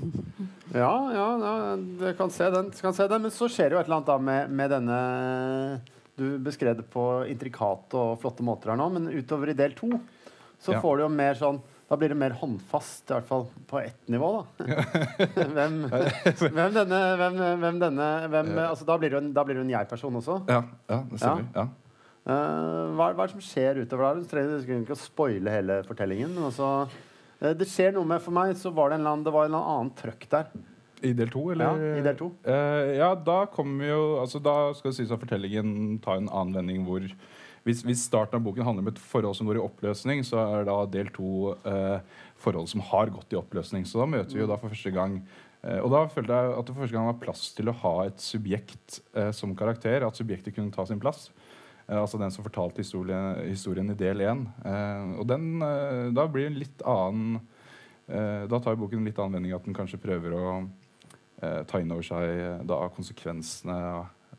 Ja, 0.71 0.93
ja, 1.15 1.25
ja 1.41 1.53
jeg 2.05 2.17
kan 2.19 2.31
se 2.31 2.47
den. 2.53 2.69
Kan 2.79 2.95
se 2.95 3.09
den. 3.11 3.25
Men 3.25 3.33
så 3.33 3.49
skjer 3.51 3.71
det 3.71 3.75
jo 3.77 3.81
et 3.81 3.89
eller 3.89 3.99
annet 3.99 4.11
da 4.11 4.19
med, 4.29 4.53
med 4.53 4.71
denne 4.75 4.99
Du 6.19 6.37
beskrev 6.43 6.77
det 6.77 6.85
på 6.91 7.03
intrikate 7.31 7.95
og 7.97 8.21
flotte 8.21 8.43
måter 8.45 8.73
her 8.73 8.79
nå, 8.79 8.89
men 8.91 9.09
utover 9.11 9.51
i 9.51 9.57
del 9.57 9.75
to 9.77 9.91
så 10.59 10.73
Ja. 10.75 10.81
får 10.83 10.97
du 10.97 11.03
jo 11.05 11.11
mer 11.15 11.37
sånn 11.39 11.61
da 11.89 11.97
blir 11.97 12.11
det 12.13 12.17
mer 12.21 12.35
håndfast, 12.37 13.07
i 13.09 13.15
hvert 13.15 13.25
fall 13.25 13.47
på 13.67 13.79
ett 13.81 14.09
nivå. 14.13 14.29
da. 14.37 14.65
hvem, 15.57 15.79
hvem 15.89 16.75
denne, 16.75 16.99
hvem, 17.17 17.39
hvem 17.63 17.79
denne 17.81 18.09
altså, 18.67 18.85
Da 18.85 18.97
blir 19.01 19.15
du 19.15 19.17
en, 19.17 19.31
da 19.33 19.43
blir 19.47 19.57
du 19.57 19.63
en 19.63 19.71
jeg-person 19.73 20.19
også. 20.21 20.43
Ja, 20.51 20.63
ja 20.91 20.99
det 21.09 21.21
stemmer. 21.21 21.47
Ja. 21.55 21.67
Uh, 22.29 22.93
hva, 22.93 23.07
hva 23.15 23.23
er 23.23 23.31
det 23.31 23.33
som 23.33 23.41
skjer 23.41 23.79
utover 23.81 24.05
der? 24.05 24.21
Du 24.21 24.29
trenger 24.29 24.83
ikke 24.83 24.93
å 24.93 25.01
spoile 25.01 25.53
hele 25.53 25.79
fortellingen. 25.87 26.35
Men 26.35 26.51
altså, 26.51 26.67
uh, 27.41 27.53
det 27.57 27.65
skjer 27.71 27.95
noe 27.95 28.05
med 28.05 28.21
For 28.21 28.37
meg 28.37 28.53
så 28.59 28.69
var 28.75 28.91
det 28.91 28.99
en 28.99 29.01
eller 29.01 29.15
annen, 29.15 29.25
det 29.25 29.33
var 29.33 29.47
en 29.47 29.55
eller 29.55 29.73
annen 29.73 29.91
trøkk 29.97 30.29
der. 30.29 30.53
I 30.99 31.15
del 31.15 31.33
to, 31.33 31.47
eller? 31.55 31.79
Ja, 31.79 31.97
i 31.97 32.05
del 32.05 32.19
to. 32.19 32.29
Uh, 32.45 32.93
ja, 32.99 33.09
da 33.15 33.39
kommer 33.49 33.87
jo 33.87 34.01
altså 34.19 34.41
Da 34.43 34.55
skal 34.77 34.91
det 34.91 34.97
sies 34.99 35.13
at 35.15 35.21
fortellingen 35.21 35.97
tar 36.03 36.19
en 36.19 36.29
annen 36.29 36.59
vending 36.59 36.85
hvor 36.85 37.07
hvis, 37.67 37.83
hvis 37.87 38.05
starten 38.07 38.39
av 38.39 38.45
boken 38.45 38.65
handler 38.65 38.85
om 38.85 38.91
et 38.91 39.01
forhold 39.01 39.37
som 39.37 39.49
går 39.49 39.59
i 39.59 39.63
oppløsning, 39.65 40.23
så 40.27 40.41
er 40.45 40.67
da 40.69 40.79
del 40.91 41.11
to 41.15 41.53
eh, 41.67 41.99
forhold 42.39 42.71
som 42.71 42.83
har 42.91 43.11
gått 43.13 43.35
i 43.35 43.39
oppløsning. 43.39 43.85
Så 43.87 44.01
da 44.01 44.07
møter 44.09 44.35
vi 44.35 44.43
jo 44.43 44.49
da 44.49 44.57
for 44.59 44.71
første 44.71 44.93
gang 44.95 45.19
eh, 45.19 45.79
Og 45.79 45.91
da 45.93 46.05
følte 46.11 46.39
jeg 46.39 46.55
at 46.55 46.65
det 46.65 46.75
for 46.75 46.85
første 46.85 46.97
gang 46.97 47.09
var 47.11 47.21
plass 47.21 47.49
til 47.57 47.71
å 47.71 47.77
ha 47.83 47.95
et 48.07 48.23
subjekt 48.23 49.01
eh, 49.13 49.31
som 49.35 49.55
karakter. 49.59 50.07
At 50.07 50.19
subjektet 50.19 50.55
kunne 50.55 50.75
ta 50.75 50.87
sin 50.87 51.01
plass. 51.03 51.27
Eh, 51.89 51.97
altså 51.97 52.19
den 52.21 52.31
som 52.31 52.45
fortalte 52.45 52.83
historien, 52.83 53.39
historien 53.49 53.89
i 53.89 53.97
del 53.97 54.21
én. 54.25 54.45
Eh, 54.65 55.15
og 55.19 55.27
den, 55.29 55.61
eh, 55.61 56.09
da 56.13 56.27
blir 56.27 56.47
det 56.47 56.53
en 56.53 56.61
litt 56.65 56.85
annen 56.85 57.39
Da 58.09 58.57
tar 58.57 58.73
boken 58.73 58.97
en 58.97 59.05
litt 59.05 59.19
annen 59.21 59.35
vending 59.37 59.51
at 59.53 59.65
den 59.67 59.75
kanskje 59.77 59.99
prøver 60.01 60.33
å 60.33 60.45
ta 61.69 61.77
inn 61.77 61.91
over 61.93 62.01
seg 62.01 62.63
da 62.65 62.79
konsekvensene 62.89 63.75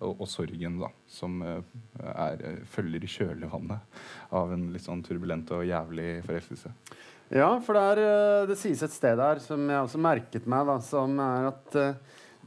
og, 0.00 0.22
og 0.22 0.28
sorgen 0.30 0.78
da, 0.80 0.90
som 1.10 1.40
eh, 1.44 1.60
er, 2.00 2.44
eh, 2.46 2.60
følger 2.68 3.04
i 3.04 3.10
kjølvannet 3.10 4.00
av 4.36 4.54
en 4.54 4.68
litt 4.74 4.86
sånn 4.86 5.04
turbulent 5.06 5.52
og 5.56 5.66
jævlig 5.68 6.20
forelskelse. 6.26 6.72
Ja, 7.30 7.52
for 7.62 7.78
det, 7.78 7.84
er, 7.92 8.02
eh, 8.04 8.46
det 8.50 8.58
sies 8.58 8.82
et 8.86 8.94
sted 8.94 9.20
der 9.20 9.42
som 9.44 9.68
jeg 9.68 9.84
også 9.84 10.00
merket 10.02 10.48
meg, 10.50 10.66
da, 10.68 10.78
som 10.84 11.20
er 11.22 11.50
at 11.52 11.78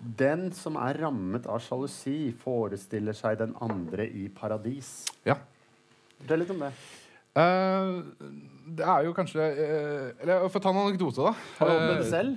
den 0.03 0.49
som 0.57 0.75
er 0.81 0.99
rammet 1.05 1.45
av 1.47 1.61
sjalusi, 1.63 2.33
forestiller 2.41 3.15
seg 3.15 3.39
den 3.39 3.53
andre 3.63 4.09
i 4.09 4.27
paradis. 4.33 5.05
Ja. 5.27 5.37
Fortell 6.19 6.43
litt 6.43 6.51
om 6.51 6.65
det. 6.65 6.73
Uh, 7.33 8.03
det 8.77 8.85
er 8.85 9.07
jo 9.07 9.13
kanskje 9.17 9.41
uh, 9.41 10.09
Eller 10.21 10.43
for 10.53 10.59
å 10.59 10.61
ta 10.61 10.69
en 10.69 10.81
anekdote, 10.83 11.23
da. 11.25 11.31
Har 11.57 11.71
du 11.71 11.73
opplevd 11.73 12.03
det 12.03 12.09
selv? 12.11 12.35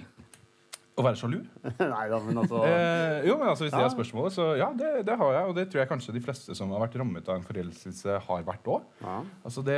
Å 0.96 1.04
være 1.04 1.18
sjalu? 1.20 1.38
Nei 1.94 2.06
da, 2.08 2.18
men 2.24 2.38
altså 2.40 2.62
Eh, 2.64 3.26
jo, 3.28 3.34
men 3.36 3.50
altså 3.50 3.66
Hvis 3.66 3.74
det 3.74 3.82
er 3.84 3.92
spørsmålet, 3.92 4.32
så 4.32 4.46
ja, 4.56 4.70
det, 4.72 4.90
det 5.04 5.16
har 5.20 5.32
jeg. 5.34 5.50
Og 5.50 5.54
det 5.58 5.66
tror 5.68 5.82
jeg 5.82 5.90
kanskje 5.90 6.14
de 6.16 6.22
fleste 6.24 6.56
som 6.56 6.72
har 6.72 6.80
vært 6.86 6.96
rammet 7.02 7.28
av 7.28 7.36
en 7.36 7.44
forelskelse, 7.44 8.16
har 8.28 8.46
vært 8.48 8.70
òg. 8.72 8.86
ja. 9.04 9.18
Altså 9.44 9.64
det, 9.66 9.76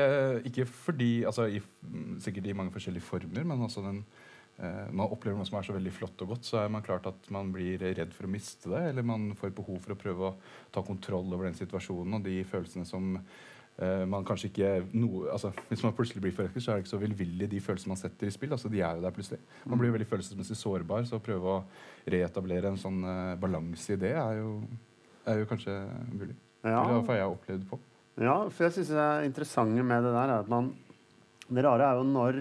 ikke 0.53 0.69
fordi 0.71 1.11
altså 1.27 1.49
i, 1.51 1.63
Sikkert 2.23 2.47
i 2.47 2.55
mange 2.57 2.75
forskjellige 2.75 3.07
former, 3.09 3.43
men 3.51 3.67
altså 3.67 3.83
den 3.85 4.01
eh, 4.63 4.87
man 4.95 5.11
opplever 5.11 5.39
noe 5.39 5.47
som 5.49 5.59
er 5.59 5.67
så 5.67 5.75
veldig 5.75 5.93
flott 5.99 6.23
og 6.23 6.35
godt, 6.37 6.47
så 6.49 6.63
er 6.63 6.73
man 6.73 6.87
klart 6.87 7.07
at 7.11 7.29
man 7.35 7.51
blir 7.55 7.83
redd 7.83 8.15
for 8.15 8.27
å 8.29 8.33
miste 8.33 8.71
det. 8.71 8.87
Eller 8.93 9.07
man 9.07 9.33
får 9.39 9.55
behov 9.59 9.83
for 9.85 9.95
å 9.95 10.01
prøve 10.01 10.31
å 10.31 10.35
ta 10.75 10.87
kontroll 10.87 11.27
over 11.35 11.51
den 11.51 11.59
situasjonen 11.59 12.19
og 12.19 12.27
de 12.31 12.41
følelsene 12.47 12.87
som 12.87 13.17
man 14.11 14.25
kanskje 14.27 14.49
ikke 14.51 14.69
noe, 14.99 15.29
altså 15.31 15.53
Hvis 15.69 15.85
man 15.85 15.93
plutselig 15.95 16.23
blir 16.25 16.33
forelsket, 16.35 16.63
så 16.65 16.71
er 16.73 16.75
det 16.81 16.83
ikke 16.83 16.91
så 16.97 16.99
velvillig 16.99 17.47
de 17.53 17.61
følelsene 17.63 17.93
man 17.93 18.01
setter 18.01 18.27
i 18.27 18.31
spill. 18.35 18.51
altså 18.57 18.69
De 18.73 18.81
er 18.83 18.97
jo 18.97 19.05
der 19.05 19.15
plutselig. 19.15 19.39
Man 19.65 19.79
blir 19.79 19.93
jo 19.93 19.95
veldig 19.95 20.09
følelsesmessig 20.11 20.57
sårbar, 20.59 21.05
så 21.07 21.21
å 21.21 21.23
prøve 21.23 21.53
å 21.53 21.61
reetablere 22.11 22.73
en 22.73 22.81
sånn 22.81 22.99
uh, 23.07 23.37
balanse 23.39 23.93
i 23.95 24.01
det 24.03 24.11
er 24.19 24.41
jo, 24.41 24.57
er 25.31 25.39
jo 25.45 25.47
kanskje 25.47 25.77
mulig. 26.11 26.35
Ja. 26.65 26.81
Eller 26.83 27.05
hva 27.07 27.15
jeg 27.21 27.23
har 27.29 27.37
opplevd 27.37 27.69
på. 27.71 27.79
Ja, 28.19 28.37
for 28.51 28.67
jeg 28.67 28.73
synes 28.81 28.89
det 28.91 29.05
er 29.05 29.27
interessante 29.29 29.85
med 29.87 30.03
det 30.03 30.11
der 30.17 30.33
er 30.35 30.41
at 30.43 30.49
man 30.51 30.73
Det 31.49 31.63
rare 31.65 31.87
er 31.87 32.01
jo 32.01 32.09
når 32.11 32.41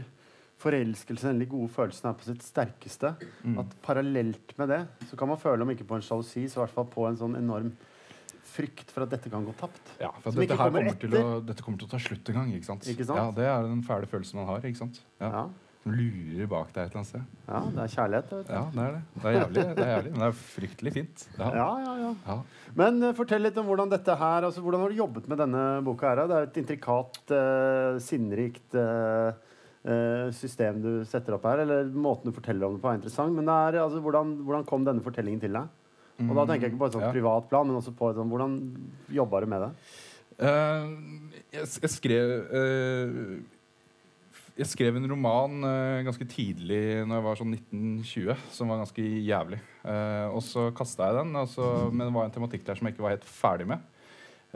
forelskelsen 0.58 1.30
eller 1.30 1.46
de 1.46 1.52
gode 1.52 1.70
følelsene 1.70 2.10
er 2.10 2.18
på 2.18 2.26
sitt 2.26 2.42
sterkeste, 2.44 3.12
Mm. 3.46 3.60
at 3.62 3.76
parallelt 3.86 4.58
med 4.58 4.70
det 4.70 4.88
så 5.08 5.16
kan 5.16 5.28
man 5.30 5.38
føle, 5.38 5.62
om 5.62 5.70
ikke 5.70 5.86
på 5.88 5.96
en 5.96 6.02
sjalusi, 6.02 6.48
så 6.50 6.58
i 6.58 6.66
hvert 6.66 6.74
fall 6.74 6.86
på 6.90 7.06
en 7.08 7.16
sånn 7.16 7.38
enorm 7.38 7.72
frykt 8.48 8.92
for 8.94 9.06
at 9.06 9.14
dette 9.14 9.30
kan 9.34 9.46
gå 9.46 9.54
tapt. 9.60 9.94
Ja, 10.02 10.10
for 10.24 10.36
dette, 10.36 10.56
kommer 10.58 10.84
kommer 10.88 11.00
til 11.04 11.16
å, 11.20 11.24
dette 11.46 11.64
kommer 11.66 11.80
til 11.82 11.88
å 11.90 11.94
ta 11.94 12.00
slutt 12.02 12.30
en 12.34 12.38
gang. 12.42 12.52
ikke 12.58 12.70
sant? 12.72 12.90
Ikke 12.90 13.06
sant? 13.08 13.20
Ja, 13.20 13.32
Det 13.38 13.48
er 13.52 13.70
den 13.70 13.82
fæle 13.88 14.10
følelsen 14.10 14.40
man 14.42 14.48
har. 14.52 14.68
ikke 14.68 14.82
sant? 14.84 15.02
Ja. 15.22 15.32
Ja, 15.38 15.46
Som 15.84 15.94
lurer 15.96 16.50
bak 16.52 16.72
deg 16.76 16.82
et 16.84 16.92
eller 16.92 17.00
annet 17.00 17.10
sted. 17.14 17.26
ja 17.48 17.60
det 17.76 17.84
er 17.84 17.92
kjærlighet. 17.96 18.32
Vet 18.34 18.48
du. 18.48 18.54
Ja, 18.54 18.64
det 18.74 18.86
er 18.86 18.92
det. 18.98 19.02
Det 19.14 19.28
er 19.32 19.38
jævlig, 19.38 19.66
det 19.78 19.86
er 19.86 19.92
jævlig 19.94 20.12
men 20.12 20.20
det 20.24 20.28
er 20.28 20.38
fryktelig 20.44 20.94
fint. 20.98 21.28
Ja. 21.38 21.50
Ja, 21.56 21.68
ja, 21.86 21.94
ja. 22.04 22.14
Ja. 22.28 22.38
Men 22.82 23.04
uh, 23.04 23.14
fortell 23.16 23.46
litt 23.48 23.58
om 23.62 23.68
hvordan 23.70 23.92
dette 23.94 24.16
her 24.20 24.48
altså 24.50 24.62
Hvordan 24.66 24.84
har 24.84 24.90
du 24.92 25.00
jobbet 25.00 25.28
med 25.32 25.38
denne 25.44 25.66
boka? 25.86 26.10
her? 26.12 26.24
Det 26.28 26.40
er 26.40 26.50
et 26.50 26.62
intrikat, 26.64 27.22
uh, 27.32 28.00
sinnrikt 28.04 28.76
eh, 29.88 30.32
system 30.36 30.82
du 30.84 30.92
setter 31.08 31.38
opp 31.38 31.46
her. 31.48 31.62
Eller 31.64 31.88
måten 31.94 32.28
du 32.28 32.36
forteller 32.36 32.68
om 32.68 32.76
det 32.76 32.84
på, 32.84 32.90
er 32.92 33.00
interessant. 33.00 33.36
Men 33.38 33.48
det 33.48 33.56
er, 33.56 33.80
altså, 33.86 34.02
hvordan, 34.04 34.34
hvordan 34.44 34.66
kom 34.68 34.84
denne 34.88 35.04
fortellingen 35.06 35.40
til 35.40 35.56
deg? 35.56 35.70
Og 36.20 36.34
da 36.34 36.46
tenker 36.50 36.66
jeg 36.66 36.72
ikke 36.74 36.80
på 36.82 36.88
et 36.90 36.96
sånt 36.98 37.06
Ja. 37.06 37.12
privat 37.14 37.50
plan, 37.50 37.68
men 37.68 37.76
også 37.78 37.92
på 37.96 38.10
et 38.10 38.16
sånt, 38.18 38.30
hvordan 38.32 38.54
jobba 39.14 39.40
du 39.44 39.46
med 39.52 39.62
det? 39.62 39.72
Uh, 40.38 40.88
jeg, 41.54 41.66
jeg 41.82 41.90
skrev 41.90 42.32
uh, 42.54 43.38
Jeg 44.58 44.66
skrev 44.70 44.96
en 44.98 45.06
roman 45.10 45.64
uh, 45.66 46.04
ganske 46.06 46.26
tidlig 46.30 47.06
når 47.06 47.16
jeg 47.20 47.26
var 47.28 47.40
sånn 47.42 47.54
1920, 47.54 48.38
som 48.54 48.70
var 48.74 48.80
ganske 48.82 49.04
jævlig. 49.26 49.60
Og 50.34 50.42
så 50.42 50.72
kasta 50.78 51.12
jeg 51.12 51.20
den, 51.22 51.38
så- 51.48 51.92
men 51.94 52.08
det 52.08 52.14
var 52.16 52.26
en 52.26 52.32
tematikk 52.34 52.66
der 52.66 52.76
som 52.76 52.88
jeg 52.88 52.96
ikke 52.96 53.06
var 53.06 53.14
helt 53.18 53.30
ferdig 53.30 53.68
med. 53.70 53.80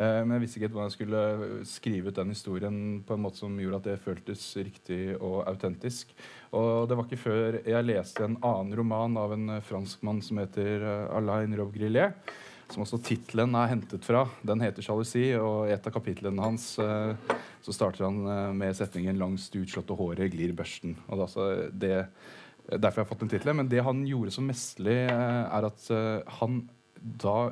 Eh, 0.01 0.19
men 0.25 0.35
jeg 0.35 0.43
visste 0.45 0.59
ikke 0.59 0.71
hvordan 0.73 0.89
jeg 0.89 0.97
skulle 0.97 1.23
skrive 1.69 2.11
ut 2.11 2.17
den 2.17 2.33
historien 2.33 2.77
på 3.05 3.15
en 3.15 3.25
måte 3.25 3.41
som 3.41 3.57
gjorde 3.61 3.81
at 3.81 3.89
det 3.89 4.03
føltes 4.03 4.45
riktig 4.57 5.01
og 5.19 5.43
autentisk. 5.45 6.15
Og 6.57 6.87
det 6.89 6.97
var 6.97 7.07
ikke 7.07 7.25
før 7.25 7.59
jeg 7.61 7.87
leste 7.87 8.25
en 8.25 8.39
annen 8.39 8.73
roman 8.79 9.19
av 9.21 9.35
en 9.37 9.57
eh, 9.57 9.65
franskmann 9.67 10.23
som 10.25 10.41
heter 10.41 10.87
eh, 10.87 11.11
Alain 11.17 11.53
Robgrillet, 11.59 12.33
som 12.71 12.85
også 12.85 13.01
tittelen 13.03 13.55
er 13.59 13.71
hentet 13.73 14.05
fra. 14.07 14.25
Den 14.47 14.63
heter 14.63 14.83
'Sjalusi', 14.83 15.35
og 15.39 15.69
i 15.69 15.73
et 15.75 15.87
av 15.87 15.93
kapitlene 15.93 16.43
hans 16.43 16.73
eh, 16.79 17.39
så 17.61 17.75
starter 17.75 18.07
han 18.07 18.21
eh, 18.25 18.53
med 18.57 18.75
setningen 18.77 19.19
'Langs 19.19 19.49
det 19.51 19.65
utslåtte 19.65 19.97
håret 19.97 20.31
glir 20.33 20.55
børsten'. 20.57 20.95
Og 21.07 21.17
det, 21.17 21.21
er 21.21 21.27
altså 21.27 21.47
det, 21.71 21.97
derfor 22.71 23.01
jeg 23.01 23.05
har 23.05 23.11
fått 23.11 23.25
den 23.25 23.33
tittelen. 23.33 23.59
Men 23.61 23.69
det 23.69 23.83
han 23.85 24.05
gjorde 24.07 24.33
så 24.33 24.45
mesterlig, 24.45 24.97
eh, 25.11 25.43
er 25.45 25.67
at 25.69 25.89
eh, 25.93 26.37
han 26.39 26.63
da 27.01 27.51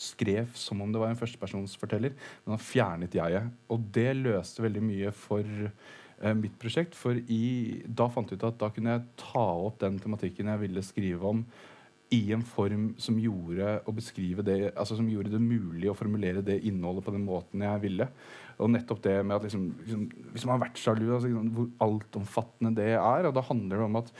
skrev 0.00 0.52
som 0.58 0.80
om 0.82 0.92
det 0.92 1.00
var 1.02 1.12
en 1.12 1.18
førstepersonsforteller, 1.20 2.14
men 2.44 2.54
han 2.56 2.62
fjernet 2.62 3.16
jeget. 3.16 3.50
Og 3.70 3.88
det 3.94 4.12
løste 4.18 4.64
veldig 4.64 4.84
mye 4.84 5.10
for 5.16 5.44
eh, 5.44 6.36
mitt 6.38 6.56
prosjekt. 6.60 6.96
For 6.98 7.18
i, 7.20 7.42
da 7.86 8.08
fant 8.12 8.32
jeg 8.32 8.40
ut 8.40 8.48
at 8.48 8.60
da 8.62 8.70
kunne 8.74 8.96
jeg 8.96 9.10
ta 9.20 9.44
opp 9.66 9.80
den 9.82 10.00
tematikken 10.02 10.52
jeg 10.52 10.64
ville 10.64 10.86
skrive 10.86 11.34
om, 11.34 11.44
i 12.10 12.32
en 12.34 12.42
form 12.42 12.88
som 12.98 13.18
gjorde 13.22 13.76
å 13.86 13.92
det 14.42 14.72
altså 14.74 14.96
som 14.98 15.06
gjorde 15.06 15.30
det 15.30 15.38
mulig 15.38 15.90
å 15.90 15.94
formulere 15.94 16.42
det 16.42 16.56
innholdet 16.66 17.06
på 17.06 17.14
den 17.14 17.22
måten 17.22 17.62
jeg 17.62 17.82
ville. 17.84 18.08
Og 18.58 18.72
nettopp 18.74 19.02
det 19.04 19.14
med 19.22 19.36
at 19.36 19.46
liksom, 19.46 19.68
liksom, 19.84 20.08
Hvis 20.32 20.44
man 20.44 20.56
har 20.56 20.64
vært 20.66 20.80
sjalu, 20.82 21.06
altså, 21.14 21.30
hvor 21.54 21.68
altomfattende 21.86 22.74
det 22.76 22.90
er. 22.96 23.28
Og 23.28 23.34
da 23.36 23.46
handler 23.46 23.76
det 23.76 23.86
om 23.86 24.00
at 24.02 24.10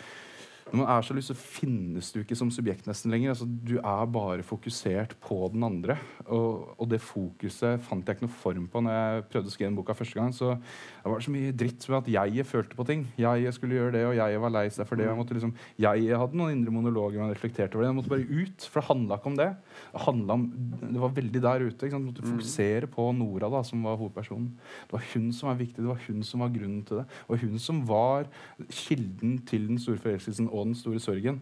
når 0.71 0.79
man 0.79 0.91
er 0.93 1.03
sjalu, 1.03 1.21
så 1.27 1.35
finnes 1.35 2.13
du 2.15 2.21
ikke 2.21 2.37
som 2.39 2.51
subjekt 2.55 2.87
nesten 2.87 3.11
lenger. 3.11 3.33
Altså, 3.33 3.47
du 3.47 3.77
er 3.81 4.11
bare 4.15 4.45
fokusert 4.47 5.17
på 5.23 5.39
den 5.51 5.65
andre. 5.67 5.97
Og, 6.31 6.77
og 6.79 6.87
det 6.93 7.01
fokuset 7.03 7.83
fant 7.83 8.07
jeg 8.07 8.19
ikke 8.19 8.29
noe 8.29 8.37
form 8.43 8.69
på 8.71 8.83
når 8.85 8.95
jeg 8.95 9.25
prøvde 9.33 9.51
å 9.51 9.55
skrive 9.55 9.71
den 9.73 9.79
boka 9.81 9.97
første 9.99 10.21
gang. 10.21 10.31
Så 10.37 10.53
det 10.55 11.11
var 11.11 11.25
så 11.27 11.35
mye 11.35 11.57
dritt 11.59 11.87
med 11.91 11.99
at 11.99 12.11
jeg 12.15 12.47
følte 12.47 12.79
på 12.79 12.87
ting. 12.87 13.03
Jeg 13.19 13.55
skulle 13.57 13.81
gjøre 13.81 13.95
det, 13.97 14.05
og 14.13 14.15
jeg 14.21 14.45
var 14.45 14.55
lei 14.55 14.65
seg 14.71 14.87
for 14.87 15.01
det. 15.01 15.09
Jeg, 15.09 15.19
måtte 15.19 15.39
liksom, 15.39 15.55
jeg 15.83 16.21
hadde 16.23 16.39
noen 16.39 16.55
indre 16.55 16.77
monologer 16.77 17.25
man 17.25 17.35
reflekterte 17.35 17.75
over 17.75 17.87
det. 17.87 17.91
Jeg 17.91 17.99
måtte 17.99 18.15
bare 18.15 18.39
ut, 18.45 18.69
for 18.71 18.81
det 18.81 18.89
handla 18.93 19.19
ikke 19.19 19.33
om 19.33 19.41
det. 19.43 19.51
Det, 19.91 20.07
om, 20.37 20.47
det 20.87 21.03
var 21.03 21.19
veldig 21.19 21.45
der 21.49 21.67
ute. 21.67 21.75
Ikke 21.75 21.97
sant? 21.97 21.99
Jeg 21.99 22.07
måtte 22.13 22.29
fokusere 22.29 22.93
på 22.95 23.09
Nora, 23.19 23.51
da, 23.51 23.65
som 23.67 23.83
var 23.91 23.99
hovedpersonen. 23.99 24.53
Det 24.87 24.95
var 24.95 25.11
hun 25.17 25.29
som 25.35 25.51
var 25.51 25.59
viktig, 25.59 25.83
det 25.83 25.91
var 25.91 26.07
hun 26.07 26.23
som 26.31 26.47
var 26.47 26.55
grunnen 26.55 26.87
til 26.87 27.03
det. 27.03 27.09
Og 27.27 27.43
hun 27.43 27.59
som 27.59 27.83
var 27.91 28.31
kilden 28.71 29.41
til 29.51 29.67
den 29.73 29.83
store 29.83 29.99
forelskelsen 30.07 30.47
og 30.47 30.60
den 30.67 30.75
store 30.79 31.01
sorgen. 31.03 31.41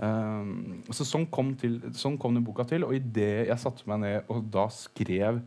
Um, 0.00 0.82
så 0.96 1.04
sånn 1.04 1.26
kom, 1.28 1.54
til, 1.60 1.78
sånn 1.92 2.16
kom 2.20 2.34
den 2.36 2.44
boka 2.46 2.64
til. 2.68 2.84
Og 2.86 2.94
idet 2.96 3.46
jeg 3.50 3.58
satte 3.60 3.84
meg 3.90 4.00
ned 4.04 4.30
og 4.32 4.46
da 4.54 4.68
skrev 4.72 5.42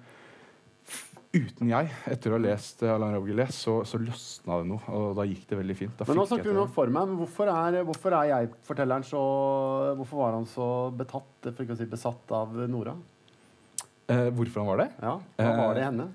uten 1.33 1.71
jeg, 1.71 1.87
etter 2.13 2.29
å 2.29 2.35
ha 2.37 2.41
lest 2.43 2.83
Alain 2.85 3.15
Robbe-Gillet, 3.15 3.49
så, 3.55 3.79
så 3.89 3.97
løsna 3.97 4.59
det 4.61 4.67
noe. 4.69 4.83
Og 4.93 5.15
da 5.17 5.23
gikk 5.25 5.47
det 5.49 5.57
veldig 5.57 5.75
fint. 5.79 5.95
Da 5.97 6.05
Men 6.05 6.19
nå 6.19 6.25
snakker 6.29 6.51
du 6.51 6.59
vi 6.59 6.61
om 6.61 6.73
for 6.75 6.91
meg, 6.93 7.07
men 7.09 7.17
hvorfor 7.17 7.49
er, 7.49 7.79
hvorfor 7.87 8.13
er 8.19 8.27
jeg, 8.29 8.51
fortelleren, 8.67 9.05
så 9.07 9.21
Hvorfor 9.97 10.19
var 10.21 10.35
han 10.37 10.45
så 10.49 10.67
betatt, 10.93 11.47
for 11.49 11.63
ikke 11.65 11.73
å 11.73 11.79
si 11.79 11.87
besatt, 11.89 12.35
av 12.37 12.53
Nora? 12.69 12.93
Eh, 14.13 14.29
hvorfor 14.35 14.61
han 14.61 14.69
var 14.69 14.83
det? 14.83 14.87
Ja, 15.01 15.15
Hva 15.41 15.55
var 15.57 15.73
det 15.73 15.81
i 15.81 15.87
Eh. 15.87 15.89
henne? 15.89 16.07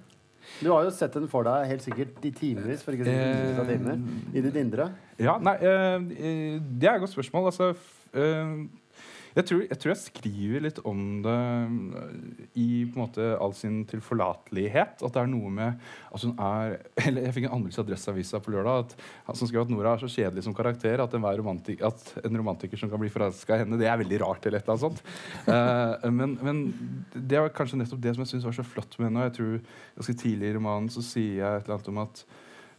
Du 0.62 0.70
har 0.70 0.86
jo 0.86 0.90
sett 0.94 1.12
den 1.18 1.26
for 1.28 1.44
deg 1.44 1.66
helt 1.68 1.82
sikkert 1.82 2.22
i 2.24 2.30
timevis, 2.32 2.80
for 2.86 2.94
ikke 2.94 3.04
å 3.04 3.10
si 3.10 3.74
timer, 3.74 3.98
i 4.32 4.40
ditt 4.46 4.54
indre. 4.56 4.86
Ja, 5.18 5.38
nei, 5.42 5.56
eh, 5.58 6.60
Det 6.62 6.86
er 6.86 6.94
et 6.94 7.02
godt 7.02 7.16
spørsmål. 7.16 7.50
Altså, 7.50 7.72
eh, 8.14 8.68
jeg, 9.34 9.44
tror, 9.48 9.62
jeg 9.66 9.78
tror 9.78 9.90
jeg 9.90 10.00
skriver 10.00 10.62
litt 10.62 10.78
om 10.86 11.00
det 11.24 11.34
eh, 11.34 12.12
i 12.58 12.66
på 12.86 12.94
en 12.94 13.02
måte 13.02 13.26
all 13.42 13.54
sin 13.54 13.80
tilforlatelighet. 13.90 15.02
At 15.02 15.16
det 15.16 15.22
er 15.24 15.30
noe 15.32 15.50
med 15.50 15.82
at 16.14 16.22
hun 16.22 16.36
er 16.38 16.76
eller 17.08 17.26
Jeg 17.26 17.34
fikk 17.34 17.48
en 17.48 17.56
anmeldelse 17.56 17.82
i 17.82 17.84
Adresseavisa 17.84 18.40
på 18.44 18.54
lørdag 18.54 18.84
at, 18.84 18.94
som 19.32 19.50
skrev 19.50 19.64
at 19.64 19.72
Nora 19.74 19.96
er 19.96 20.04
så 20.04 20.10
kjedelig 20.12 20.46
som 20.46 20.54
karakter 20.54 21.02
at, 21.02 21.16
romantik, 21.18 21.82
at 21.82 22.12
en 22.22 22.38
romantiker 22.38 22.78
som 22.78 22.90
kan 22.90 23.02
bli 23.02 23.10
forelska 23.10 23.56
i 23.56 23.64
henne, 23.64 23.78
det 23.80 23.90
er 23.90 23.98
veldig 23.98 24.20
rart. 24.22 24.46
eller 24.46 24.62
et 24.62 24.68
eller 24.68 24.76
annet 24.76 24.86
sånt. 24.86 25.02
uh, 25.50 26.10
men, 26.14 26.38
men 26.42 26.62
det 27.14 27.42
var 27.42 27.50
kanskje 27.54 27.82
nettopp 27.82 28.02
det 28.06 28.14
som 28.14 28.22
jeg 28.22 28.36
syns 28.36 28.46
var 28.46 28.54
så 28.60 28.66
flott 28.66 28.94
med 29.00 29.10
henne. 29.10 29.24
Og 29.24 29.32
jeg 29.32 29.38
tror 29.40 29.82
ganske 29.98 30.20
tidlig 30.22 30.52
i 30.52 30.54
romanen 30.60 30.92
så 30.94 31.02
sier 31.02 31.42
jeg 31.42 31.58
et 31.58 31.66
eller 31.66 31.80
annet 31.80 31.90
om 31.90 32.00
at 32.06 32.24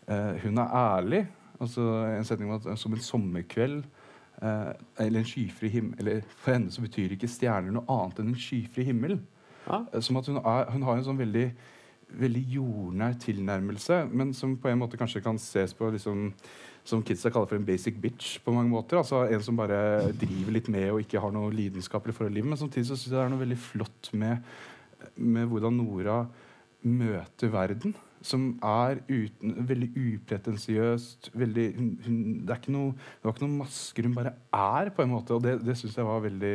uh, 0.08 0.34
hun 0.46 0.64
er 0.64 0.80
ærlig. 0.86 1.28
Altså 1.60 1.86
en 2.16 2.28
setning 2.28 2.52
om 2.52 2.60
at 2.60 2.80
som 2.80 2.94
en 2.96 3.04
sommerkveld 3.04 3.82
eh, 4.42 4.72
eller 5.04 5.20
en 5.20 5.28
skyfri 5.28 5.72
himmel 5.74 6.00
eller 6.00 6.22
For 6.38 6.56
henne 6.56 6.72
så 6.72 6.84
betyr 6.86 7.16
ikke 7.16 7.32
stjerner 7.32 7.76
noe 7.76 7.88
annet 7.92 8.22
enn 8.22 8.32
en 8.32 8.40
skyfri 8.40 8.88
himmel. 8.88 9.20
Ja. 9.66 9.84
Eh, 9.94 10.00
Som 10.06 10.22
at 10.22 10.30
hun, 10.32 10.40
er, 10.40 10.72
hun 10.72 10.88
har 10.88 10.98
en 10.98 11.06
sånn 11.10 11.20
veldig 11.20 11.50
veldig 12.10 12.42
jordnær 12.50 13.14
tilnærmelse, 13.22 14.00
men 14.10 14.34
som 14.34 14.56
på 14.58 14.70
en 14.72 14.80
måte 14.82 14.98
kanskje 14.98 15.22
kan 15.22 15.38
ses 15.38 15.76
på 15.78 15.92
liksom, 15.94 16.32
som 16.88 17.04
kidsa 17.06 17.30
kaller 17.30 17.52
for 17.52 17.60
en 17.60 17.68
basic 17.68 18.00
bitch. 18.02 18.40
på 18.42 18.54
mange 18.56 18.72
måter, 18.72 18.98
altså 18.98 19.28
En 19.30 19.44
som 19.44 19.56
bare 19.58 20.12
driver 20.18 20.52
litt 20.52 20.70
med 20.70 20.90
og 20.92 21.02
ikke 21.02 21.22
har 21.22 21.32
noe 21.32 21.54
lidenskapelig 21.54 22.16
forhold 22.16 22.34
i 22.34 22.40
livet. 22.40 22.50
Men 22.50 22.58
samtidig 22.58 22.88
så 22.88 22.96
synes 22.96 23.12
jeg 23.12 23.18
det 23.20 23.26
er 23.26 23.30
noe 23.30 23.46
veldig 23.46 23.58
flott 23.62 24.10
med, 24.14 24.38
med 25.16 25.46
hvordan 25.48 25.78
Nora 25.78 26.26
møter 26.82 27.52
verden. 27.54 27.94
Som 28.26 28.52
er 28.66 29.00
uten, 29.08 29.56
veldig 29.70 29.90
upretensiøst. 29.96 31.32
Veldig, 31.40 31.66
hun, 31.78 31.90
hun, 32.04 32.20
det, 32.44 32.52
er 32.52 32.60
ikke 32.60 32.76
noe, 32.76 32.92
det 32.98 33.28
var 33.28 33.36
ikke 33.36 33.46
noen 33.46 33.58
masker, 33.62 34.10
hun 34.10 34.18
bare 34.18 34.36
er, 34.52 34.92
på 34.96 35.06
en 35.06 35.14
måte. 35.14 35.38
Og 35.38 35.46
det, 35.46 35.60
det 35.64 35.78
syns 35.80 35.96
jeg 36.00 36.08
var 36.08 36.20
veldig 36.26 36.54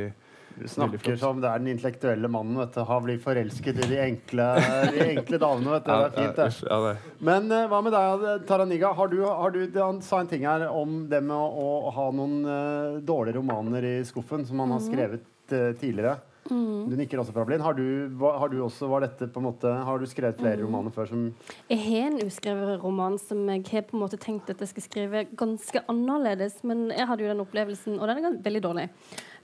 Du 0.58 0.66
snakker 0.70 1.16
som 1.18 1.40
det 1.42 1.48
er 1.50 1.62
den 1.62 1.72
intellektuelle 1.72 2.28
mannen. 2.30 2.58
vet 2.60 2.76
du. 2.76 2.82
Har 2.90 3.00
blitt 3.06 3.24
forelsket 3.24 3.80
i 3.80 3.88
de 3.94 4.02
enkle, 4.04 4.50
de 4.92 5.08
enkle 5.14 5.40
damene. 5.46 5.72
vet 5.78 5.88
du. 5.88 5.94
Det 5.94 6.04
er 6.04 6.14
fint, 6.18 6.42
det. 6.42 6.68
Ja, 6.68 6.80
det. 6.84 7.16
Men 7.30 7.48
uh, 7.54 7.64
hva 7.72 7.80
med 7.86 7.96
deg, 7.96 8.28
Taraniga? 8.50 8.92
Har 9.00 9.14
du, 9.14 9.18
har 9.24 9.56
du, 9.56 9.64
han 9.78 10.04
sa 10.04 10.20
en 10.20 10.30
ting 10.34 10.44
her 10.48 10.68
om 10.68 11.02
det 11.08 11.24
med 11.24 11.36
å, 11.38 11.72
å 11.88 11.96
ha 11.96 12.10
noen 12.12 12.38
uh, 12.44 13.00
dårlige 13.00 13.40
romaner 13.40 13.88
i 13.88 13.96
skuffen 14.04 14.44
som 14.44 14.60
han 14.64 14.76
har 14.76 14.84
skrevet 14.84 15.26
uh, 15.56 15.72
tidligere. 15.80 16.18
Du 16.48 16.92
nikker 16.98 17.20
også, 17.20 17.32
Frablin. 17.32 17.62
Har 17.64 17.76
du, 17.78 17.84
har 18.20 18.50
du 18.52 18.58
også, 18.64 18.88
var 18.90 19.04
dette 19.06 19.28
på 19.32 19.40
en 19.40 19.46
måte 19.46 19.70
Har 19.86 20.00
du 20.00 20.04
skrevet 20.08 20.40
flere 20.40 20.60
romaner 20.60 20.92
før 20.92 21.08
som 21.08 21.22
Jeg 21.70 21.80
har 21.86 22.10
en 22.10 22.18
uskrevet 22.26 22.82
roman 22.82 23.16
som 23.20 23.46
jeg 23.48 23.64
har 23.70 23.86
på 23.88 23.96
en 23.96 24.02
måte 24.02 24.20
tenkt 24.20 24.50
at 24.52 24.60
jeg 24.60 24.74
skal 24.74 24.84
skrive 24.84 25.24
ganske 25.40 25.84
annerledes, 25.88 26.60
men 26.68 26.90
jeg 26.92 27.08
hadde 27.08 27.24
jo 27.24 27.32
den 27.32 27.44
opplevelsen, 27.46 27.96
og 27.96 28.10
den 28.10 28.28
er 28.28 28.36
veldig 28.44 28.62
dårlig, 28.66 28.88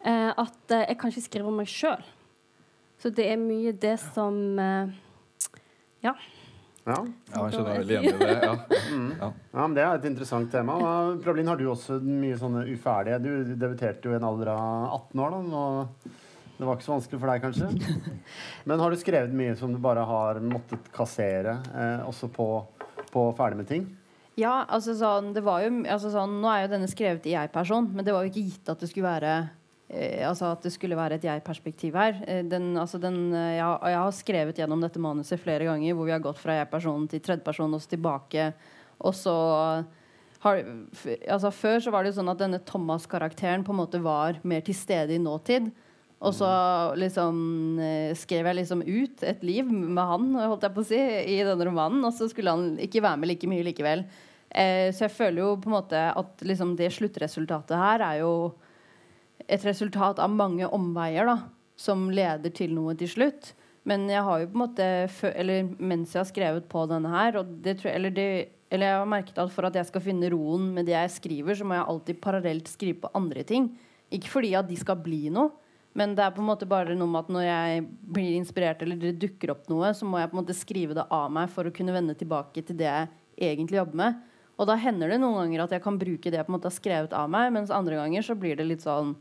eh, 0.04 0.28
at 0.28 0.76
eh, 0.76 0.86
jeg 0.90 0.98
kan 1.00 1.14
ikke 1.14 1.24
skrive 1.24 1.48
om 1.48 1.56
meg 1.62 1.72
sjøl. 1.72 2.04
Så 3.00 3.12
det 3.16 3.30
er 3.32 3.40
mye 3.40 3.72
det 3.72 3.96
som 4.10 4.36
eh, 4.60 4.92
Ja. 6.04 6.14
Ja, 6.84 6.96
Ja, 6.96 7.42
jeg 7.46 7.52
skjønner 7.54 7.76
veldig 7.80 7.96
igjen 7.96 8.08
i 8.08 8.28
det. 8.28 8.38
Ja. 8.44 8.54
Ja. 9.20 9.28
ja 9.52 9.66
men 9.66 9.76
det 9.76 9.84
er 9.84 9.98
et 9.98 10.08
interessant 10.08 10.52
tema. 10.52 10.76
Prablin, 11.24 11.48
har 11.48 11.60
du 11.60 11.68
også 11.70 12.00
mye 12.04 12.38
sånne 12.40 12.64
uferdige 12.72 13.20
Du 13.24 13.54
debuterte 13.54 14.08
jo 14.08 14.14
i 14.14 14.18
en 14.18 14.26
alder 14.26 14.52
av 14.54 14.96
18 15.10 15.24
år, 15.24 15.36
da. 15.36 15.60
Og 15.60 16.18
det 16.61 16.66
var 16.68 16.77
ikke 16.77 16.87
så 16.87 16.92
vanskelig 16.94 17.20
for 17.23 17.33
deg, 17.33 17.42
kanskje? 17.46 17.68
Men 18.68 18.83
har 18.85 18.92
du 18.92 19.01
skrevet 19.01 19.33
mye 19.37 19.55
som 19.59 19.73
du 19.73 19.79
bare 19.83 20.05
har 20.07 20.38
måttet 20.44 20.90
kassere, 20.94 21.57
eh, 21.73 22.03
også 22.07 22.29
på, 22.37 22.46
på 23.11 23.25
ferdig 23.38 23.62
med 23.62 23.70
ting? 23.70 23.87
Ja, 24.38 24.61
altså 24.73 24.94
sånn, 24.96 25.33
det 25.37 25.42
var 25.44 25.64
jo 25.64 25.73
altså 25.90 26.12
sånn, 26.14 26.37
Nå 26.40 26.49
er 26.49 26.62
jo 26.66 26.75
denne 26.77 26.88
skrevet 26.88 27.27
i 27.29 27.33
jeg-person, 27.35 27.88
men 27.92 28.07
det 28.07 28.12
var 28.14 28.25
jo 28.25 28.31
ikke 28.31 28.44
gitt 28.46 28.70
at 28.73 28.81
det 28.81 28.88
skulle 28.92 29.11
være 29.11 29.33
eh, 29.90 30.23
altså 30.29 30.53
at 30.55 30.62
det 30.64 30.73
skulle 30.73 30.96
være 30.96 31.18
et 31.18 31.27
jeg-perspektiv 31.27 31.96
her. 31.99 32.20
Eh, 32.31 32.42
den, 32.49 32.70
altså 32.81 33.01
den, 33.03 33.18
eh, 33.35 33.57
jeg, 33.59 33.64
har- 33.66 33.88
jeg 33.90 33.99
har 34.05 34.14
skrevet 34.16 34.61
gjennom 34.62 34.85
dette 34.85 35.03
manuset 35.03 35.42
flere 35.42 35.66
ganger 35.68 35.96
hvor 35.99 36.09
vi 36.09 36.14
har 36.14 36.23
gått 36.25 36.40
fra 36.40 36.61
jeg-person 36.61 37.09
til 37.11 37.20
tredjeperson 37.27 37.75
og 37.77 37.83
så 37.85 37.92
tilbake. 37.96 38.46
Og 39.01 39.16
så 39.18 39.35
har, 40.46 40.62
altså 41.29 41.51
Før 41.53 41.83
så 41.85 41.92
var 41.92 42.05
det 42.07 42.14
jo 42.14 42.18
sånn 42.23 42.33
at 42.33 42.40
denne 42.40 42.62
Thomas-karakteren 42.64 43.64
på 43.66 43.75
en 43.75 43.81
måte 43.83 44.01
var 44.05 44.38
mer 44.49 44.62
til 44.64 44.77
stede 44.79 45.12
i 45.18 45.20
nåtid. 45.20 45.68
Og 46.20 46.35
så 46.37 46.48
liksom 47.00 47.78
eh, 47.80 48.11
skrev 48.18 48.50
jeg 48.50 48.59
liksom 48.59 48.83
ut 48.85 49.22
et 49.24 49.44
liv 49.46 49.68
med 49.70 50.02
han 50.04 50.26
holdt 50.37 50.66
jeg 50.66 50.74
på 50.76 50.83
å 50.83 50.88
si, 50.90 50.98
i 51.00 51.38
denne 51.46 51.64
romanen. 51.64 52.02
Og 52.04 52.12
så 52.16 52.28
skulle 52.28 52.52
han 52.52 52.74
ikke 52.83 53.00
være 53.04 53.22
med 53.22 53.30
like 53.33 53.48
mye 53.48 53.64
likevel. 53.70 54.04
Eh, 54.50 54.90
så 54.92 55.06
jeg 55.06 55.16
føler 55.16 55.40
jo 55.44 55.54
på 55.62 55.70
en 55.70 55.78
måte 55.78 56.02
at 56.11 56.44
liksom 56.44 56.74
det 56.76 56.90
sluttresultatet 56.92 57.72
her 57.78 58.04
er 58.04 58.20
jo 58.20 58.35
et 59.48 59.64
resultat 59.64 60.20
av 60.20 60.33
mange 60.33 60.68
omveier 60.68 61.24
da, 61.30 61.38
som 61.80 62.11
leder 62.12 62.52
til 62.52 62.74
noe 62.76 62.92
til 62.98 63.09
slutt. 63.11 63.54
Men 63.88 64.04
jeg 64.11 64.20
har 64.26 64.42
jo 64.42 64.48
på 64.50 64.59
en 64.59 64.61
måte 64.61 64.87
Eller 65.30 65.70
mens 65.80 66.12
jeg 66.12 66.20
har 66.20 66.28
skrevet 66.28 66.66
på 66.68 66.83
denne 66.90 67.09
her 67.09 67.38
det, 67.64 67.78
eller 67.88 68.12
det, 68.12 68.26
eller 68.68 68.90
jeg 68.90 68.98
har 69.00 69.09
merket 69.09 69.40
at 69.40 69.54
for 69.54 69.66
at 69.66 69.78
jeg 69.78 69.88
skal 69.88 70.04
finne 70.04 70.28
roen 70.35 70.68
med 70.76 70.85
det 70.87 70.98
jeg 70.98 71.14
skriver, 71.16 71.56
så 71.56 71.64
må 71.64 71.78
jeg 71.78 71.88
alltid 71.88 72.20
parallelt 72.20 72.68
skrive 72.68 73.00
på 73.06 73.12
andre 73.16 73.46
ting. 73.46 73.72
Ikke 74.12 74.30
fordi 74.30 74.52
at 74.59 74.68
de 74.68 74.76
skal 74.78 75.00
bli 75.00 75.30
noe, 75.33 75.54
men 75.98 76.14
det 76.14 76.22
er 76.22 76.35
på 76.35 76.42
en 76.42 76.50
måte 76.53 76.68
bare 76.70 76.94
noe 76.94 77.11
med 77.11 77.24
at 77.24 77.33
når 77.35 77.46
jeg 77.46 77.85
blir 78.14 78.35
inspirert 78.38 78.83
eller 78.85 78.98
det 79.00 79.16
dukker 79.22 79.55
opp 79.57 79.66
noe, 79.72 79.90
så 79.96 80.07
må 80.07 80.20
jeg 80.20 80.31
på 80.31 80.37
en 80.37 80.42
måte 80.44 80.55
skrive 80.57 80.94
det 80.96 81.07
av 81.11 81.26
meg 81.35 81.50
for 81.50 81.66
å 81.66 81.74
kunne 81.74 81.94
vende 81.96 82.14
tilbake 82.18 82.62
til 82.62 82.79
det 82.79 82.90
jeg 82.90 83.09
egentlig 83.50 83.81
jobber 83.81 84.03
med. 84.05 84.20
Og 84.61 84.68
da 84.68 84.76
hender 84.79 85.11
det 85.11 85.18
noen 85.22 85.38
ganger 85.40 85.64
at 85.64 85.74
jeg 85.74 85.83
kan 85.83 85.98
bruke 85.98 86.31
det 86.31 86.38
jeg 86.38 86.46
på 86.46 86.53
en 86.53 86.59
måte 86.59 86.70
har 86.70 86.76
skrevet 86.76 87.14
av 87.16 87.31
meg, 87.33 87.50
mens 87.57 87.72
andre 87.74 87.98
ganger 87.98 88.26
så 88.26 88.37
blir 88.38 88.59
det 88.61 88.68
litt 88.68 88.85
sånn 88.85 89.16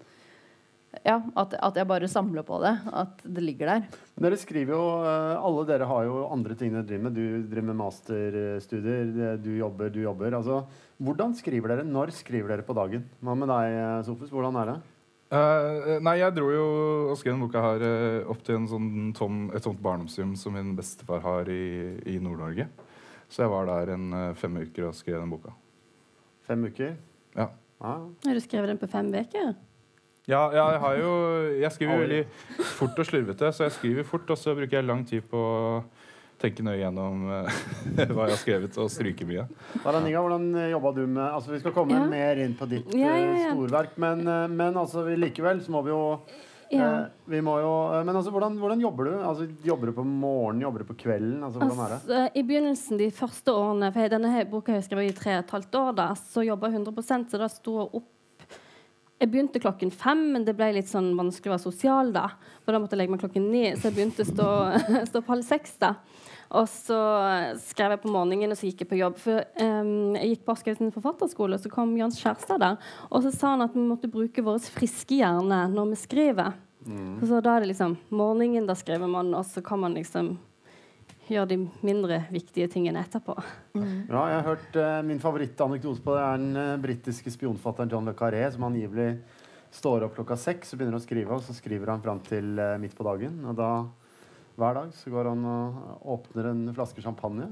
ja, 1.06 1.20
at, 1.38 1.54
at 1.54 1.78
jeg 1.78 1.86
bare 1.90 2.10
samler 2.10 2.46
på 2.46 2.58
det. 2.64 2.72
At 2.98 3.22
det 3.22 3.44
ligger 3.46 3.70
der. 3.70 3.84
Dere 4.26 4.38
skriver 4.42 4.74
jo, 4.74 4.84
eh, 5.06 5.34
Alle 5.38 5.66
dere 5.70 5.88
har 5.90 6.06
jo 6.08 6.24
andre 6.34 6.58
ting 6.58 6.74
dere 6.74 6.86
driver 6.88 7.06
med. 7.08 7.18
Du 7.18 7.50
driver 7.52 7.68
med 7.70 7.80
masterstudier, 7.84 9.38
du 9.42 9.52
jobber, 9.60 9.92
du 9.94 10.02
jobber. 10.02 10.34
Altså, 10.38 10.64
hvordan 10.98 11.36
skriver 11.38 11.76
dere? 11.76 11.86
Når 11.88 12.14
skriver 12.18 12.56
dere 12.56 12.66
på 12.66 12.78
dagen? 12.78 13.06
Hva 13.22 13.38
med 13.38 13.54
deg, 13.54 13.78
eh, 13.78 14.00
Sofus? 14.10 14.34
Hvordan 14.34 14.58
er 14.64 14.74
det? 14.74 14.80
Eh, 15.30 16.00
nei, 16.02 16.16
jeg 16.18 16.34
dro 16.34 16.48
jo 16.50 16.68
og 17.12 17.18
skrev 17.20 17.36
denne 17.36 17.46
boka 17.46 17.62
her 17.62 17.84
uh, 17.86 18.30
opp 18.34 18.40
til 18.46 18.58
en 18.58 18.66
sånn 18.70 19.12
tom, 19.14 19.44
et 19.54 19.62
sånt 19.62 19.82
barndomshjem 19.84 20.32
som 20.42 20.56
min 20.58 20.72
bestefar 20.78 21.22
har 21.22 21.52
i, 21.54 22.00
i 22.10 22.16
Nord-Norge. 22.24 22.66
Så 23.30 23.44
jeg 23.44 23.52
var 23.54 23.70
der 23.70 23.94
en 23.94 24.08
uh, 24.10 24.24
fem 24.38 24.58
uker 24.58 24.88
og 24.90 24.98
skrev 24.98 25.20
den 25.20 25.30
boka. 25.30 25.54
Fem 26.50 26.66
uker? 26.66 26.96
Ja. 27.38 27.52
Ja. 27.80 27.94
Har 28.26 28.40
du 28.40 28.42
skrevet 28.42 28.74
den 28.74 28.82
på 28.82 28.90
fem 28.90 29.12
uker? 29.14 29.54
Ja, 30.30 30.42
ja, 30.54 30.66
jeg 30.74 30.82
har 30.84 30.98
jo 31.00 31.12
Jeg 31.58 31.72
skriver 31.74 32.02
veldig 32.04 32.24
fort 32.78 32.98
og 33.00 33.06
slurvete, 33.08 33.54
så 33.54 33.68
jeg 33.68 33.78
skriver 33.78 34.10
fort, 34.10 34.30
og 34.30 34.38
så 34.38 34.58
bruker 34.58 34.80
jeg 34.80 34.90
lang 34.90 35.06
tid 35.08 35.30
på 35.30 35.38
å 35.38 35.62
tenke 36.40 36.64
nøye 36.66 36.80
gjennom 36.82 37.24
eh, 37.36 37.62
hva 38.14 38.28
jeg 38.28 38.36
har 38.36 38.42
skrevet, 38.42 38.78
og 38.80 38.92
stryke 38.94 39.26
mye. 39.28 39.48
Taraninga, 39.84 40.22
hvordan 40.24 40.46
eh, 40.56 40.70
jobba 40.74 40.92
du 40.96 41.02
med 41.08 41.24
altså 41.28 41.52
Vi 41.56 41.60
skal 41.64 41.76
komme 41.76 41.98
Ja. 41.98 42.06
mer 42.10 42.40
inn 42.46 42.54
på 42.60 42.68
ditt 42.72 42.94
Ja, 42.96 43.16
ja, 43.16 43.32
eh, 43.34 43.42
ja. 43.46 43.50
storverk, 43.54 43.98
men, 44.00 44.24
men 44.56 44.78
altså, 44.80 45.04
likevel 45.20 45.60
så 45.66 45.74
må 45.76 45.84
vi 45.88 45.92
jo 45.94 46.04
Ja. 46.70 46.86
eh, 46.86 47.06
vi 47.34 47.40
må 47.42 47.56
jo, 47.64 47.72
Men 48.06 48.16
altså, 48.16 48.30
hvordan, 48.32 48.56
hvordan 48.62 48.82
jobber 48.84 49.10
du? 49.10 49.14
Altså, 49.26 49.48
jobber 49.66 49.90
du 49.90 49.96
på 49.98 50.06
morgenen? 50.06 50.62
Jobber 50.68 50.84
du 50.86 50.90
på 50.92 50.98
kvelden? 51.02 51.40
Altså, 51.44 51.60
hvordan 51.60 51.82
er 51.86 51.90
det? 51.96 52.00
Altså, 52.04 52.22
I 52.40 52.44
begynnelsen, 52.46 52.98
de 53.02 53.10
første 53.12 53.52
årene 53.58 53.90
For 53.96 54.08
denne 54.16 54.32
her 54.36 54.46
boka 54.52 54.72
har 54.72 54.80
jeg 54.82 54.88
skrevet 54.92 55.12
i 55.12 55.18
tre 55.18 55.36
og 55.40 55.44
et 55.48 55.54
halvt 55.58 55.76
år, 55.82 55.92
da, 55.98 56.08
så 56.16 56.46
jobba 56.46 56.70
jeg 56.70 56.80
100 56.86 57.28
så 57.34 57.42
da 57.42 57.50
sto 57.50 57.76
jeg 57.82 57.90
opp 58.00 58.16
Jeg 59.20 59.32
begynte 59.34 59.60
klokken 59.60 59.90
fem, 59.92 60.22
men 60.32 60.46
det 60.48 60.54
ble 60.56 60.70
litt 60.78 60.88
sånn 60.88 61.10
vanskelig 61.18 61.50
å 61.52 61.56
være 61.58 61.66
sosial 61.66 62.14
da. 62.16 62.30
For 62.64 62.72
da 62.72 62.80
måtte 62.80 62.96
jeg 62.96 63.02
legge 63.02 63.12
meg 63.12 63.20
klokken 63.26 63.50
ni, 63.52 63.66
så 63.76 63.90
jeg 63.90 63.98
begynte 63.98 64.24
å 64.24 64.30
stå, 64.30 64.46
stå 65.12 65.20
på 65.26 65.34
halv 65.34 65.44
seks. 65.44 65.74
da. 65.82 65.90
Og 66.50 66.66
så 66.72 66.98
skrev 67.62 67.94
jeg 67.94 68.02
på 68.02 68.12
morgenen, 68.14 68.50
og 68.50 68.58
så 68.58 68.70
gikk 68.70 68.82
jeg 68.84 68.90
på 68.90 68.98
jobb. 68.98 69.20
For 69.22 69.44
um, 69.62 70.16
Jeg 70.18 70.32
gikk 70.32 70.48
på 70.48 70.56
Aschehoug 70.56 70.96
forfatterskole, 70.96 71.60
og 71.60 71.62
så 71.62 71.70
kom 71.74 71.94
Jans 71.98 72.18
Kjærstad 72.18 72.64
der. 72.64 72.80
Og 73.10 73.22
så 73.26 73.34
sa 73.36 73.54
han 73.54 73.68
at 73.68 73.76
vi 73.78 73.86
måtte 73.86 74.10
bruke 74.10 74.44
vår 74.46 74.58
friske 74.74 75.22
hjerne 75.22 75.68
når 75.70 75.94
vi 75.94 76.02
skriver. 76.02 76.58
Så 77.28 77.42
da 77.44 77.56
er 77.56 77.64
det 77.64 77.74
liksom 77.74 77.98
morgenen, 78.16 78.66
da 78.66 78.74
skriver 78.78 79.10
man, 79.12 79.34
og 79.36 79.44
så 79.46 79.62
kan 79.62 79.82
man 79.82 79.98
liksom 79.98 80.38
gjøre 81.30 81.50
de 81.52 81.58
mindre 81.86 82.24
viktige 82.34 82.70
tingene 82.72 83.04
etterpå. 83.06 83.36
Ja, 83.76 84.24
jeg 84.32 84.40
har 84.40 84.48
hørt 84.48 84.80
uh, 84.80 85.02
Min 85.06 85.22
favorittanekdote 85.22 86.02
på 86.02 86.16
det 86.16 86.24
er 86.24 86.42
den 86.42 86.58
uh, 86.58 86.80
britiske 86.82 87.34
spionfatteren 87.36 87.92
John 87.92 88.10
le 88.10 88.16
Carré, 88.18 88.42
som 88.50 88.66
angivelig 88.66 89.12
står 89.76 90.08
opp 90.08 90.16
klokka 90.16 90.40
seks 90.40 90.74
og 90.74 90.80
begynner 90.80 90.98
å 90.98 91.04
skrive, 91.04 91.36
og 91.36 91.46
så 91.46 91.54
skriver 91.54 91.92
han 91.94 92.02
fram 92.02 92.24
til 92.26 92.58
uh, 92.58 92.80
midt 92.82 92.96
på 92.98 93.06
dagen. 93.06 93.38
Og 93.46 93.60
da 93.60 93.70
hver 94.60 94.76
dag 94.78 94.92
så 94.96 95.12
går 95.14 95.30
han 95.32 95.46
og 95.50 96.04
åpner 96.16 96.50
en 96.52 96.62
flaske 96.76 97.04
champagne. 97.04 97.48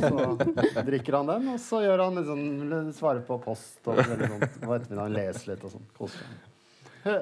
Så 0.00 0.82
drikker 0.86 1.18
han 1.18 1.28
den, 1.32 1.50
og 1.54 1.60
så 1.62 1.82
gjør 1.84 2.02
han 2.06 2.22
sånn, 2.26 2.88
svarer 2.96 3.24
på 3.26 3.38
post 3.44 3.90
og 3.90 4.00
sånn, 4.00 4.24
på 4.62 4.76
ettermiddagen 4.78 5.14
leser 5.16 5.52
litt 5.52 5.66
og 5.66 5.74
sånn. 5.76 5.86
Koser 5.98 6.24
seg. 6.24 6.50
Hø 7.04 7.14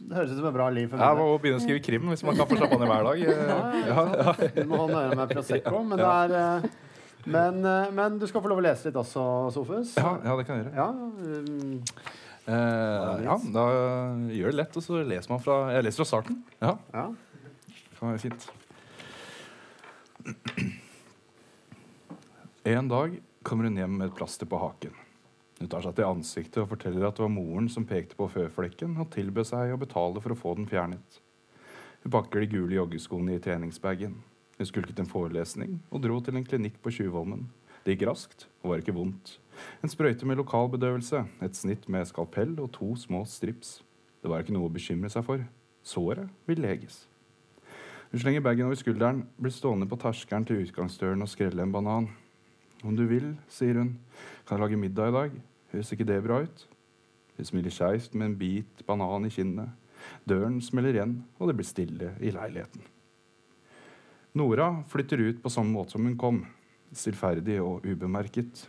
det 0.00 0.16
høres 0.16 0.30
ut 0.32 0.38
som 0.38 0.46
et 0.48 0.54
bra 0.56 0.66
liv 0.72 0.86
Jeg 0.88 0.96
meg. 0.96 1.18
må 1.20 1.24
begynne 1.42 1.58
å 1.58 1.62
skrive 1.62 1.80
krim 1.84 2.06
hvis 2.08 2.22
man 2.24 2.38
kan 2.38 2.48
få 2.48 2.56
champagne 2.56 2.86
hver 2.88 3.04
dag. 3.04 3.18
Ja, 3.20 3.58
Ja, 3.84 4.04
ja. 4.16 4.32
Du 4.56 4.62
må 4.70 4.78
holde 4.80 5.02
øye 5.04 5.18
med 5.18 5.34
Prosecco, 5.36 5.82
men 5.84 6.00
det 6.00 6.06
er 6.08 6.32
eh, 6.38 6.70
men, 7.28 7.58
eh, 7.68 7.90
men 7.92 8.16
du 8.18 8.24
skal 8.26 8.40
få 8.40 8.48
lov 8.48 8.62
å 8.62 8.64
lese 8.64 8.88
litt 8.88 8.96
også, 8.96 9.26
Sofus. 9.52 9.92
Ja, 10.00 10.14
ja, 10.24 10.38
det 10.40 10.46
kan 10.48 10.56
jeg 10.56 10.70
gjøre. 10.70 10.80
Ja, 10.80 10.88
um, 10.88 11.84
Eh, 12.50 13.24
ja, 13.26 13.36
da 13.54 13.64
gjør 14.32 14.50
det 14.50 14.58
lett, 14.58 14.76
og 14.78 14.82
så 14.82 15.02
leser 15.06 15.30
man 15.30 15.42
fra 15.44 15.58
Jeg 15.76 15.84
leser 15.86 16.02
fra 16.02 16.08
starten. 16.08 16.40
Ja, 16.58 16.72
ja. 16.94 17.04
det 17.68 17.98
kan 17.98 18.10
være 18.10 18.22
fint. 18.24 18.46
En 22.64 22.88
dag 22.88 23.20
kommer 23.42 23.64
hun 23.64 23.78
hjem 23.80 23.96
med 23.96 24.10
et 24.10 24.16
plaster 24.16 24.46
på 24.46 24.58
haken. 24.60 24.92
Hun 25.60 25.68
tar 25.68 25.84
seg 25.84 25.96
til 25.96 26.08
ansiktet 26.08 26.62
og 26.62 26.70
forteller 26.70 27.04
at 27.08 27.18
det 27.18 27.24
var 27.24 27.32
moren 27.32 27.68
som 27.72 27.84
pekte 27.88 28.16
på 28.16 28.28
føflekken 28.32 28.94
og 29.00 29.10
tilbød 29.12 29.48
seg 29.50 29.74
å 29.74 29.80
betale 29.80 30.22
for 30.24 30.32
å 30.32 30.38
få 30.38 30.54
den 30.56 30.68
fjernet. 30.70 31.20
Hun 32.00 32.14
pakker 32.14 32.40
de 32.40 32.48
gule 32.54 32.78
joggeskoene 32.78 33.36
i 33.36 33.42
treningsbagen. 33.44 34.14
Hun 34.56 34.68
skulket 34.68 35.00
en 35.02 35.08
forelesning 35.08 35.78
og 35.90 36.04
dro 36.04 36.16
til 36.24 36.40
en 36.40 36.46
klinikk 36.46 36.80
på 36.80 36.92
Tjuvholmen. 36.96 37.50
Det 37.84 37.96
gikk 37.96 38.06
raskt 38.08 38.46
og 38.62 38.72
var 38.72 38.80
ikke 38.80 38.96
vondt. 38.96 39.36
En 39.84 39.92
sprøyte 39.92 40.28
med 40.28 40.40
lokalbedøvelse, 40.40 41.24
et 41.44 41.56
snitt 41.56 41.88
med 41.92 42.08
skalpell 42.08 42.56
og 42.60 42.72
to 42.76 42.94
små 42.96 43.26
strips. 43.28 43.80
Det 44.20 44.32
var 44.32 44.44
ikke 44.44 44.56
noe 44.56 44.68
å 44.68 44.72
bekymre 44.72 45.12
seg 45.12 45.24
for. 45.28 45.44
Såret 45.84 46.28
vil 46.48 46.60
leges. 46.64 47.09
Hun 48.10 48.18
slenger 48.18 48.42
bagen 48.42 48.66
over 48.66 48.74
skulderen, 48.74 49.20
blir 49.38 49.52
stående 49.54 49.86
på 49.86 49.94
terskelen 50.02 50.42
til 50.42 50.64
utgangsdøren 50.64 51.22
og 51.22 51.28
skrelle 51.30 51.62
en 51.62 51.70
banan. 51.70 52.08
Om 52.82 52.96
du 52.98 53.04
vil, 53.06 53.36
sier 53.46 53.76
hun, 53.78 53.92
kan 54.48 54.56
jeg 54.56 54.64
lage 54.64 54.80
middag 54.82 55.12
i 55.12 55.14
dag. 55.14 55.36
Høres 55.70 55.92
ikke 55.94 56.06
det 56.08 56.16
bra 56.24 56.40
ut? 56.42 56.64
Hun 57.36 57.46
smiler 57.46 57.70
skeivt 57.70 58.16
med 58.18 58.26
en 58.26 58.38
bit 58.40 58.82
banan 58.88 59.28
i 59.28 59.30
kinnet. 59.30 59.70
Døren 60.26 60.58
smeller 60.64 60.96
igjen, 60.96 61.20
og 61.38 61.52
det 61.52 61.54
blir 61.60 61.68
stille 61.68 62.10
i 62.18 62.32
leiligheten. 62.34 62.82
Nora 64.34 64.72
flytter 64.90 65.22
ut 65.28 65.38
på 65.44 65.52
samme 65.54 65.70
måte 65.76 65.94
som 65.94 66.06
hun 66.06 66.18
kom, 66.18 66.42
stillferdig 66.90 67.60
og 67.62 67.86
ubemerket. 67.86 68.64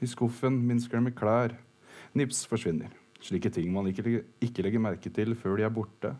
I 0.00 0.08
skuffen 0.08 0.56
minsker 0.64 0.96
det 0.96 1.10
med 1.10 1.18
klær. 1.20 1.52
Nips 2.16 2.46
forsvinner. 2.48 2.88
Slike 3.20 3.52
ting 3.52 3.68
man 3.74 3.92
ikke, 3.92 4.22
ikke 4.40 4.64
legger 4.64 4.80
merke 4.80 5.12
til 5.12 5.36
før 5.36 5.60
de 5.60 5.68
er 5.68 5.72
borte. 5.72 6.14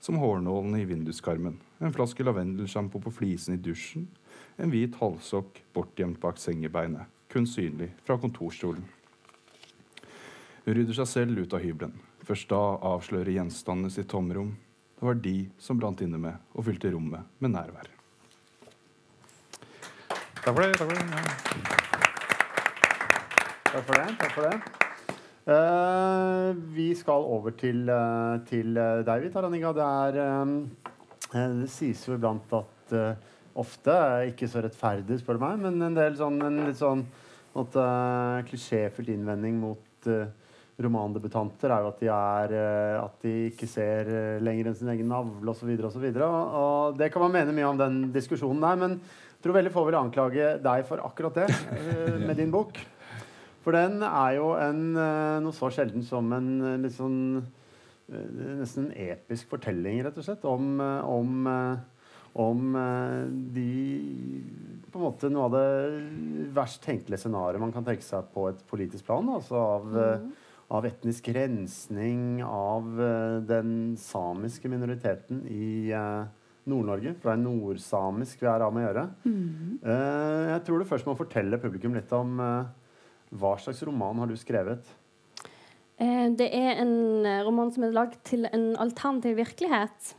Som 0.00 0.20
hårnålene 0.22 0.82
i 0.82 0.86
vinduskarmen, 0.88 1.58
en 1.78 1.94
flaske 1.94 2.24
lavendelsjampo 2.24 3.00
på 3.02 3.12
flisen 3.20 3.56
i 3.56 3.62
dusjen, 3.62 4.08
en 4.58 4.70
hvit 4.72 4.96
halvsokk 5.00 5.62
bortgjemt 5.74 6.20
bak 6.22 6.38
sengebeinet, 6.42 7.06
kun 7.32 7.46
synlig 7.46 7.90
fra 8.06 8.18
kontorstolen. 8.18 8.86
Hun 10.64 10.74
rydder 10.74 10.98
seg 10.98 11.08
selv 11.08 11.38
ut 11.40 11.54
av 11.54 11.62
hybelen. 11.64 11.94
Først 12.28 12.50
da 12.50 12.60
avslører 12.90 13.32
gjenstandene 13.38 13.92
sitt 13.92 14.10
tomrom. 14.12 14.50
Det 14.98 15.06
var 15.06 15.22
de 15.24 15.36
som 15.62 15.78
brant 15.78 16.02
inne 16.04 16.18
med 16.20 16.42
og 16.52 16.66
fylte 16.66 16.90
rommet 16.92 17.24
med 17.38 17.54
nærvær. 17.54 17.88
Takk 20.42 20.52
for 20.52 20.60
det. 20.64 20.74
Takk 20.76 20.88
for 20.88 20.94
det. 20.96 21.06
Ja. 21.08 21.78
Takk 23.68 23.84
for 23.86 23.94
det. 23.94 24.06
takk 24.18 24.32
for 24.34 24.42
det. 24.48 24.87
Eh, 25.48 26.50
vi 26.76 26.90
skal 26.92 27.24
over 27.24 27.54
til, 27.56 27.86
eh, 27.88 28.40
til 28.50 28.76
eh, 28.76 29.00
deg, 29.00 29.22
vi, 29.22 29.28
Det, 29.32 29.86
er, 29.86 30.18
det 31.32 31.70
sies 31.72 32.02
jo 32.04 32.18
iblant 32.18 32.52
at 32.52 32.92
ofte 33.58 33.94
ikke 34.28 34.48
så 34.48 34.60
rettferdig, 34.62 35.18
spør 35.20 35.38
du 35.38 35.44
meg, 35.46 35.62
men 35.62 35.80
en 35.82 35.96
del 35.96 36.18
sånn, 36.18 36.36
en 36.44 36.60
litt 36.68 36.78
sånn 36.78 37.00
at, 37.58 37.74
uh, 37.74 38.44
klisjéfylt 38.46 39.08
innvending 39.10 39.56
mot 39.58 40.06
uh, 40.06 40.28
romandebutanter 40.78 41.72
er 41.74 41.82
jo 41.82 41.88
at 41.90 42.02
de, 42.04 42.10
er, 42.14 42.54
uh, 42.54 43.00
at 43.02 43.24
de 43.24 43.32
ikke 43.48 43.66
ser 43.66 44.12
uh, 44.12 44.44
lenger 44.44 44.70
enn 44.70 44.76
sin 44.78 44.92
egen 44.92 45.10
navle 45.10 45.50
osv. 45.50 45.72
Og, 45.74 45.88
så 45.90 46.02
videre, 46.02 46.28
og, 46.28 46.54
og 46.60 47.00
det 47.00 47.10
kan 47.10 47.24
man 47.24 47.34
mene 47.34 47.56
mye 47.56 47.72
om 47.72 47.80
den 47.80 47.98
diskusjonen 48.14 48.62
der, 48.62 48.78
men 48.84 48.94
jeg 49.00 49.42
tror 49.42 49.58
veldig 49.58 49.74
få 49.74 49.84
vil 49.88 49.98
anklage 49.98 50.54
deg 50.62 50.86
for 50.86 51.02
akkurat 51.08 51.42
det 51.42 51.50
med 52.28 52.38
din 52.38 52.54
bok. 52.54 52.78
For 53.64 53.76
den 53.76 54.02
er 54.06 54.34
jo 54.38 54.52
en, 54.58 54.82
eh, 54.96 55.38
noe 55.44 55.56
så 55.56 55.70
sjelden 55.74 56.04
som 56.06 56.30
en 56.36 56.50
eh, 56.62 56.80
litt 56.84 56.96
sånn 56.96 57.20
eh, 57.38 58.26
Nesten 58.60 58.88
en 58.88 59.12
episk 59.12 59.50
fortelling, 59.50 60.00
rett 60.04 60.16
og 60.16 60.24
slett, 60.24 60.44
om, 60.48 60.78
om, 60.80 61.48
om 62.40 62.78
de 63.52 63.66
På 64.88 64.96
en 64.96 65.04
måte 65.04 65.28
noe 65.28 65.44
av 65.50 65.56
det 65.56 66.50
verst 66.56 66.80
tenkelige 66.86 67.20
scenarioet 67.26 67.60
man 67.60 67.74
kan 67.74 67.84
tenke 67.84 68.06
seg 68.06 68.30
på 68.32 68.48
et 68.48 68.62
politisk 68.70 69.10
plan. 69.10 69.28
Altså 69.38 69.64
av, 69.78 69.90
mm 69.94 70.36
av 70.68 70.84
etnisk 70.84 71.30
rensning 71.32 72.42
av 72.44 72.98
den 73.48 73.70
samiske 73.96 74.68
minoriteten 74.68 75.38
i 75.48 75.86
Nord-Norge. 76.68 77.14
For 77.18 77.30
det 77.30 77.34
er 77.34 77.44
nordsamisk 77.44 78.42
vi 78.42 78.50
er 78.50 78.64
av 78.64 78.74
med 78.74 78.84
å 78.84 78.88
gjøre. 78.88 79.04
Eh, 79.28 80.42
jeg 80.52 80.64
tror 80.66 80.82
du 80.82 80.88
først 80.88 81.08
må 81.08 81.16
fortelle 81.18 81.60
publikum 81.62 81.96
litt 81.96 82.12
om 82.16 82.36
hva 83.30 83.56
slags 83.60 83.82
roman 83.86 84.18
har 84.22 84.30
du 84.30 84.36
skrevet? 84.38 84.86
Eh, 85.98 86.28
Det 86.38 86.48
er 86.54 86.82
en 86.82 87.26
eh, 87.26 87.42
roman 87.46 87.72
som 87.74 87.84
er 87.84 87.96
lagd 87.96 88.20
til 88.24 88.48
en 88.52 88.74
alternativ 88.76 89.36
virkelighet. 89.36 90.14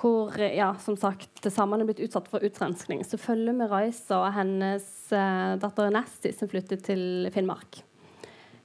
Hvor 0.00 0.32
eh, 0.38 0.56
ja, 0.58 0.72
som 0.82 0.96
sagt, 0.96 1.44
samene 1.44 1.84
er 1.84 1.92
blitt 1.92 2.02
utsatt 2.06 2.28
for 2.28 2.44
utrenskning. 2.44 3.04
Så 3.04 3.20
følger 3.20 3.56
vi 3.56 3.70
Raisa 3.70 4.22
og 4.24 4.34
hennes 4.36 4.88
datter 5.10 5.90
Nesti, 5.90 6.34
som 6.36 6.50
flytter 6.50 6.80
til 6.82 7.30
Finnmark. 7.34 7.82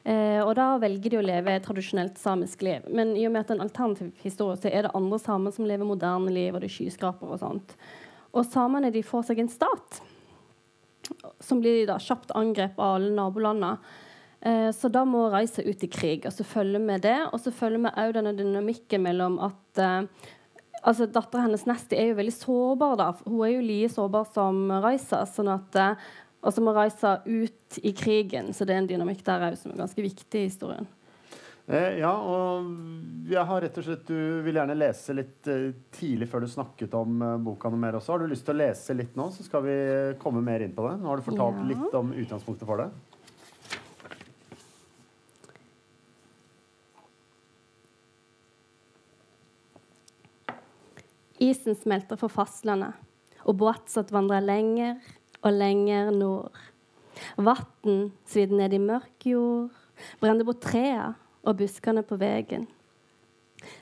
Eh, 0.06 0.38
og 0.46 0.52
da 0.54 0.76
velger 0.78 1.16
de 1.16 1.18
å 1.18 1.26
leve 1.26 1.56
et 1.56 1.64
tradisjonelt 1.66 2.20
samisk 2.22 2.62
liv. 2.66 2.84
Men 2.94 3.16
i 3.18 3.24
og 3.26 3.34
med 3.34 3.42
at 3.42 3.50
det 3.50 3.56
er 3.56 3.58
en 3.58 3.66
alternativ 3.66 4.12
historie, 4.22 4.60
så 4.62 4.70
er 4.70 4.86
det 4.86 4.94
andre 4.98 5.18
samer 5.22 5.56
som 5.56 5.66
lever 5.66 5.88
moderne 5.88 6.34
liv, 6.34 6.54
og 6.54 6.62
det 6.62 6.70
er 6.70 6.76
skyskrapere 6.76 7.34
og 7.34 7.42
sånt. 7.42 7.74
Og 8.36 8.46
samene 8.46 8.94
de 8.94 9.02
får 9.06 9.32
seg 9.32 9.42
en 9.42 9.50
stat, 9.50 9.98
som 11.40 11.62
blir 11.62 11.86
da 11.90 12.00
kjapt 12.02 12.34
angrepet 12.36 12.80
av 12.80 12.98
alle 12.98 13.14
nabolandene. 13.16 13.78
Eh, 14.46 14.72
så 14.72 14.90
da 14.94 15.02
må 15.08 15.26
reise 15.34 15.64
ut 15.66 15.84
i 15.84 15.90
krig. 15.90 16.26
Og 16.28 16.34
så 16.34 16.46
følger 16.46 16.84
vi 16.86 16.98
det. 17.08 17.18
Og 17.32 17.42
så 17.42 17.54
følger 17.56 17.86
vi 17.86 17.94
òg 18.04 18.16
denne 18.18 18.36
dynamikken 18.38 19.06
mellom 19.06 19.40
at 19.44 19.82
eh, 19.82 20.28
altså 20.86 21.08
Dattera 21.10 21.48
hennes 21.48 21.66
Nesti 21.70 21.98
er 21.98 22.12
jo 22.12 22.20
veldig 22.20 22.36
sårbar. 22.36 23.00
da. 23.02 23.10
Hun 23.26 23.42
er 23.48 23.56
jo 23.56 23.66
like 23.66 23.94
sårbar 23.96 24.30
som 24.36 24.68
Raisa. 24.84 25.24
sånn 25.30 25.50
at 25.56 25.82
eh, 25.82 26.12
Og 26.46 26.54
så 26.54 26.62
må 26.62 26.76
Raisa 26.76 27.18
ut 27.26 27.80
i 27.82 27.92
krigen. 27.98 28.54
Så 28.54 28.66
det 28.66 28.76
er 28.76 28.84
en 28.84 28.92
dynamikk 28.92 29.26
der 29.26 29.50
òg 29.50 29.58
som 29.58 29.74
er 29.74 29.82
ganske 29.82 30.06
viktig 30.06 30.44
i 30.44 30.50
historien. 30.50 30.86
Eh, 31.66 31.96
ja, 31.98 32.12
og 32.14 32.68
jeg 33.26 33.42
har 33.50 33.64
rett 33.64 33.78
og 33.82 33.86
slett 33.88 34.04
Du 34.06 34.18
vil 34.46 34.54
gjerne 34.54 34.76
lese 34.78 35.16
litt 35.18 35.48
eh, 35.50 35.72
tidlig 35.98 36.28
før 36.30 36.44
du 36.46 36.52
snakket 36.52 36.94
om 36.94 37.18
eh, 37.26 37.40
boka 37.42 37.72
noe 37.74 37.82
mer 37.82 37.98
også. 37.98 38.14
Har 38.14 38.22
du 38.22 38.30
lyst 38.30 38.46
til 38.46 38.54
å 38.54 38.60
lese 38.60 38.94
litt 38.94 39.18
nå, 39.18 39.32
så 39.34 39.46
skal 39.48 39.66
vi 39.66 39.78
komme 40.22 40.44
mer 40.46 40.62
inn 40.62 40.76
på 40.78 40.86
det? 40.86 41.00
Nå 41.02 41.10
har 41.10 41.18
du 41.18 41.26
fortalt 41.26 41.64
Ja. 41.64 41.66
litt 41.72 41.98
om 41.98 42.14
utgangspunktet 42.14 42.70
for 42.70 42.84
det. 42.84 42.92
Isen 51.42 51.76
smelter 51.76 52.16
for 52.22 52.32
fastlandet, 52.32 52.94
og 53.44 53.58
Boatsat 53.60 54.14
vandrer 54.14 54.46
lenger 54.46 55.02
og 55.42 55.52
lenger 55.58 56.14
nord. 56.14 56.64
Vann 57.42 58.12
svidde 58.30 58.56
ned 58.56 58.74
i 58.78 58.86
mørk 58.86 59.26
jord, 59.34 59.74
brente 60.22 60.46
bort 60.46 60.62
trea 60.64 61.16
og 61.46 61.60
buskene 61.60 62.04
på 62.06 62.18
veien. 62.20 62.66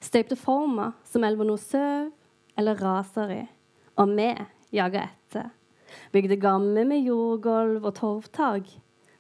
Støypte 0.04 0.38
former 0.40 0.94
som 1.08 1.26
elva 1.26 1.48
nå 1.48 1.58
søv 1.60 2.12
eller 2.60 2.80
raser 2.80 3.34
i, 3.34 3.44
og 3.98 4.14
vi 4.14 4.30
jaga 4.76 5.08
etter. 5.08 5.50
Bygde 6.14 6.40
gamme 6.42 6.86
med 6.90 7.06
jordgulv 7.06 7.86
og 7.86 7.96
torvtak 7.98 8.70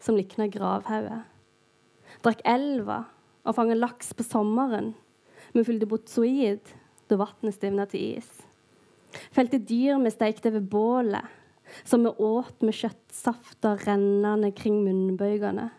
som 0.02 0.18
likna 0.18 0.48
gravhauger. 0.52 1.24
Drakk 2.24 2.42
elva 2.48 3.04
og 3.44 3.58
fanga 3.58 3.78
laks 3.78 4.14
på 4.18 4.26
sommeren. 4.26 4.94
Vi 5.54 5.66
fylte 5.66 5.90
botsoid 5.90 6.74
da 7.10 7.20
vannet 7.20 7.56
stivna 7.56 7.86
til 7.90 8.18
is. 8.18 8.30
Felte 9.34 9.60
dyr 9.62 10.00
vi 10.02 10.12
steikte 10.14 10.54
ved 10.56 10.70
bålet, 10.72 11.26
som 11.86 12.06
vi 12.06 12.14
åt 12.18 12.64
med 12.66 12.76
kjøttsafter 12.76 13.82
rennende 13.86 14.52
kring 14.56 14.82
munnbøygene. 14.86 15.70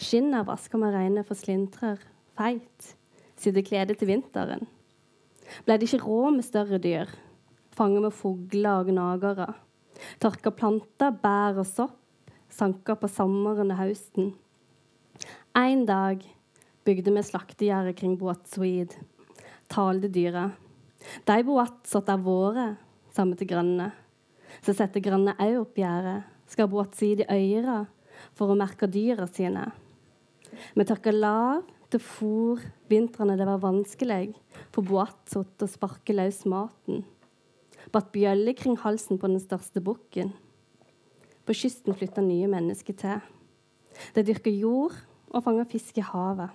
Skinnet 0.00 0.46
vasker 0.48 0.80
med 0.80 0.94
reine 0.96 1.24
for 1.28 1.36
slintrer, 1.36 2.00
feit, 2.38 2.92
sitter 3.36 3.64
klede 3.66 3.96
til 3.98 4.08
vinteren. 4.08 4.64
Ble 5.66 5.76
det 5.76 5.90
ikke 5.90 6.06
råd 6.06 6.38
med 6.38 6.46
større 6.46 6.78
dyr, 6.80 7.10
fanget 7.76 8.06
med 8.06 8.16
fugler 8.16 8.80
og 8.80 8.88
gnagere. 8.88 9.50
Tørka 10.22 10.54
planter, 10.56 11.12
bær 11.12 11.60
og 11.60 11.68
sopp, 11.68 11.96
Sanker 12.50 12.96
på 12.98 13.06
sommeren 13.06 13.70
og 13.70 13.78
høsten. 13.78 14.32
En 15.54 15.84
dag 15.86 16.24
bygde 16.86 17.12
vi 17.14 17.22
slaktegjerdet 17.22 17.94
kring 18.00 18.16
Boatsuid. 18.18 18.96
Talte 19.70 20.10
dyra. 20.10 20.48
De 21.28 21.36
satt 21.86 22.10
er 22.10 22.24
våre, 22.24 22.74
sammen 23.14 23.38
til 23.38 23.52
grønne. 23.52 23.92
Så 24.66 24.74
setter 24.74 25.04
grønne 25.04 25.36
òg 25.38 25.60
opp 25.60 25.78
gjerdet, 25.78 26.24
skal 26.50 26.68
Boatsuid 26.72 27.22
i 27.22 27.30
øyra 27.30 27.84
for 28.34 28.50
å 28.50 28.58
merke 28.58 28.90
dyra 28.90 29.28
sine. 29.30 29.68
Vi 30.74 30.86
tørka 30.86 31.12
lav 31.14 31.64
til 31.90 32.02
fôr 32.02 32.62
vintrene 32.90 33.36
det 33.38 33.46
var 33.48 33.62
vanskelig 33.62 34.34
for 34.74 34.86
Boatsot 34.86 35.64
og 35.64 35.72
sparke 35.72 36.14
løs 36.14 36.44
maten. 36.48 37.04
Batt 37.90 38.10
bjølle 38.14 38.54
kring 38.54 38.78
halsen 38.78 39.18
på 39.18 39.30
den 39.30 39.40
største 39.42 39.82
bukken. 39.82 40.32
På 41.46 41.56
kysten 41.56 41.96
flytta 41.96 42.22
nye 42.22 42.50
mennesker 42.50 42.96
til. 42.98 43.22
De 44.14 44.24
dyrka 44.26 44.52
jord 44.52 44.94
og 45.30 45.44
fanga 45.44 45.64
fisk 45.68 45.98
i 45.98 46.04
havet. 46.06 46.50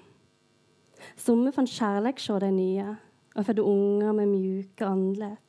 Somme 1.19 1.51
fant 1.55 1.69
kjærleik 1.69 2.21
hos 2.23 2.41
de 2.41 2.51
nye 2.53 2.93
og 3.35 3.45
fødde 3.45 3.65
unger 3.67 4.15
med 4.15 4.31
mjuke 4.31 4.87
andlet. 4.87 5.41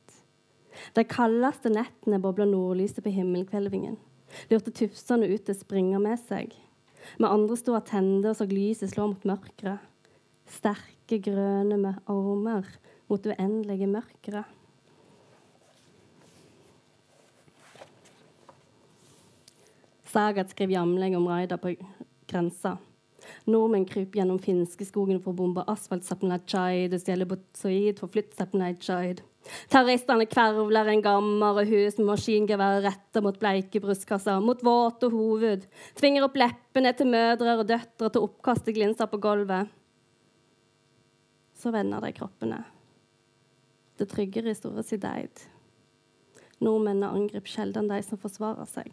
De 0.95 1.03
kaldeste 1.07 1.71
nettene 1.73 2.19
bobla 2.21 2.45
nordlyset 2.45 3.03
på 3.03 3.13
himmelkvelvingen. 3.15 3.95
Lurte 4.51 4.73
tufsene 4.75 5.29
ut 5.31 5.45
til 5.47 5.55
å 5.55 5.61
springe 5.61 6.01
med 6.03 6.19
seg. 6.27 6.51
Med 7.17 7.29
andre 7.31 7.57
sto 7.59 7.75
attende 7.77 8.31
og 8.31 8.37
så 8.39 8.47
lyset 8.49 8.91
slå 8.91 9.07
mot 9.13 9.25
mørket. 9.27 9.79
Sterke, 10.47 11.19
grønne 11.23 11.79
med 11.79 12.03
armer 12.11 12.67
mot 13.07 13.25
uendelige 13.27 13.87
mørket. 13.87 14.43
Sagat 20.07 20.51
skrev 20.51 20.71
jamleg 20.71 21.15
om 21.17 21.27
raida 21.27 21.57
på 21.59 21.73
grensa. 22.29 22.77
Nordmenn 23.47 23.85
kryper 23.87 24.21
gjennom 24.21 24.39
finskeskogen 24.39 25.19
for 25.23 25.33
å 25.33 25.39
bombe 25.39 25.65
asfaltsapnajid 25.71 26.95
og 26.95 27.01
stjele 27.03 27.27
botsoid 27.27 27.99
for 27.99 28.11
flyttsapnajid. 28.13 29.21
Terroristene 29.71 30.27
kvervler 30.29 30.91
en 30.91 31.03
gammer 31.05 31.61
og 31.61 31.71
hus 31.71 31.97
med 31.99 32.09
maskingevær 32.11 32.81
retta 32.85 33.23
mot 33.23 33.37
bleike 33.39 33.81
brystkasser, 33.83 34.39
mot 34.43 34.61
våte 34.65 35.09
hoved, 35.13 35.67
tvinger 35.99 36.27
opp 36.27 36.39
leppene 36.39 36.93
til 36.97 37.11
mødre 37.11 37.57
og 37.59 37.67
døtre 37.69 38.09
til 38.09 38.21
å 38.21 38.29
oppkaste 38.29 38.75
glinser 38.75 39.09
på 39.11 39.21
gulvet. 39.23 39.69
Så 41.57 41.73
vender 41.73 42.03
de 42.03 42.13
kroppene. 42.13 42.63
Det 43.97 44.09
tryggere 44.11 44.53
i 44.53 44.57
store 44.57 44.83
sideid. 44.85 45.47
Nordmennene 46.61 47.09
angriper 47.13 47.49
sjelden 47.49 47.89
de 47.89 48.01
som 48.05 48.19
forsvarer 48.21 48.69
seg. 48.69 48.91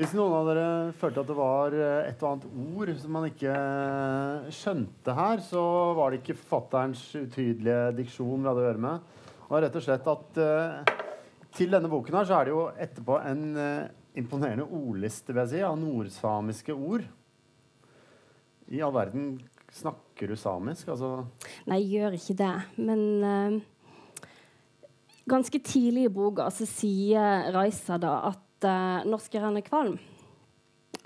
Hvis 0.00 0.14
noen 0.16 0.32
av 0.32 0.46
dere 0.48 0.68
følte 0.96 1.20
at 1.20 1.28
det 1.28 1.34
var 1.36 1.74
eh, 1.76 2.06
et 2.08 2.22
og 2.24 2.30
annet 2.30 2.44
ord 2.80 2.90
som 3.02 3.12
man 3.12 3.26
ikke 3.28 3.56
skjønte 4.56 5.12
her, 5.18 5.42
så 5.44 5.64
var 5.98 6.08
det 6.08 6.22
ikke 6.22 6.38
forfatterens 6.38 7.02
utydelige 7.18 7.90
diksjon 7.98 8.40
vi 8.40 8.48
hadde 8.48 8.62
å 8.62 8.64
gjøre 8.64 8.82
med. 8.86 9.12
Og 9.50 9.54
rett 9.60 9.76
og 9.76 9.84
slett 9.84 10.08
at 10.08 10.40
uh, 10.40 10.96
til 11.52 11.76
denne 11.76 11.92
boken 11.92 12.16
her 12.16 12.30
så 12.30 12.38
er 12.38 12.48
det 12.48 12.54
jo 12.54 12.64
etterpå 12.80 13.20
en, 13.28 13.44
uh, 13.60 13.92
imponerende 14.16 14.64
ordliste, 14.64 15.34
vil 15.34 15.42
jeg 15.42 15.52
si, 15.52 15.62
av 15.68 15.76
nordsamiske 15.82 16.80
ord. 16.80 17.04
I 18.72 18.80
all 18.86 18.96
verden 18.96 19.34
snakker 19.82 20.32
du 20.32 20.40
samisk? 20.40 20.94
Altså 20.94 21.26
Nei, 21.68 21.82
jeg 21.82 21.98
gjør 21.98 22.22
ikke 22.22 22.40
det. 22.40 22.54
Men 22.80 23.02
uh, 23.20 24.30
ganske 25.28 25.60
tidlig 25.60 26.08
i 26.08 26.14
boka 26.22 26.48
så 26.48 26.64
sier 26.64 27.50
Raisa 27.52 28.00
da 28.00 28.22
at 28.30 28.46
uh, 28.64 29.02
'Norsk 29.04 29.34
er 29.34 29.60
kvalm. 29.66 29.98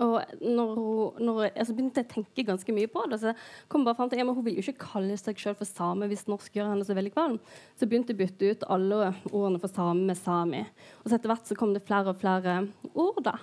Og 0.03 0.23
når, 0.41 0.75
hun- 0.75 1.23
når 1.23 1.51
altså 1.55 1.75
begynte 1.75 2.01
jeg 2.03 2.09
å 2.09 2.15
tenke 2.15 2.45
ganske 2.47 2.73
mye 2.75 2.91
på 2.91 3.05
det, 3.11 3.21
så 3.21 3.35
kom 3.69 3.85
bare 3.85 3.95
frem 3.95 4.11
til 4.11 4.19
ja, 4.19 4.25
hun 4.27 4.45
vil 4.45 4.57
jo 4.57 4.65
ikke 4.73 4.91
kalle 4.91 5.17
seg 5.17 5.39
selv 5.39 5.57
for 5.61 5.65
same 5.69 6.09
hvis 6.11 6.27
norsk 6.27 6.51
gjør 6.57 6.73
henne 6.73 6.85
så 6.85 6.97
veldig 6.97 7.13
kvalm. 7.15 7.39
Så 7.79 7.87
begynte 7.87 8.11
jeg 8.11 8.19
å 8.19 8.23
bytte 8.25 8.51
ut 8.51 8.67
alle 8.75 9.15
ordene 9.31 9.61
for 9.63 9.69
same 9.71 10.03
med 10.09 10.19
sami. 10.19 10.65
Og 11.05 11.11
så 11.11 11.15
etter 11.15 11.31
hvert 11.31 11.47
så 11.47 11.55
kom 11.55 11.75
det 11.77 11.85
flere 11.87 12.11
og 12.11 12.19
flere 12.19 12.57
ord, 12.93 13.23
da. 13.23 13.37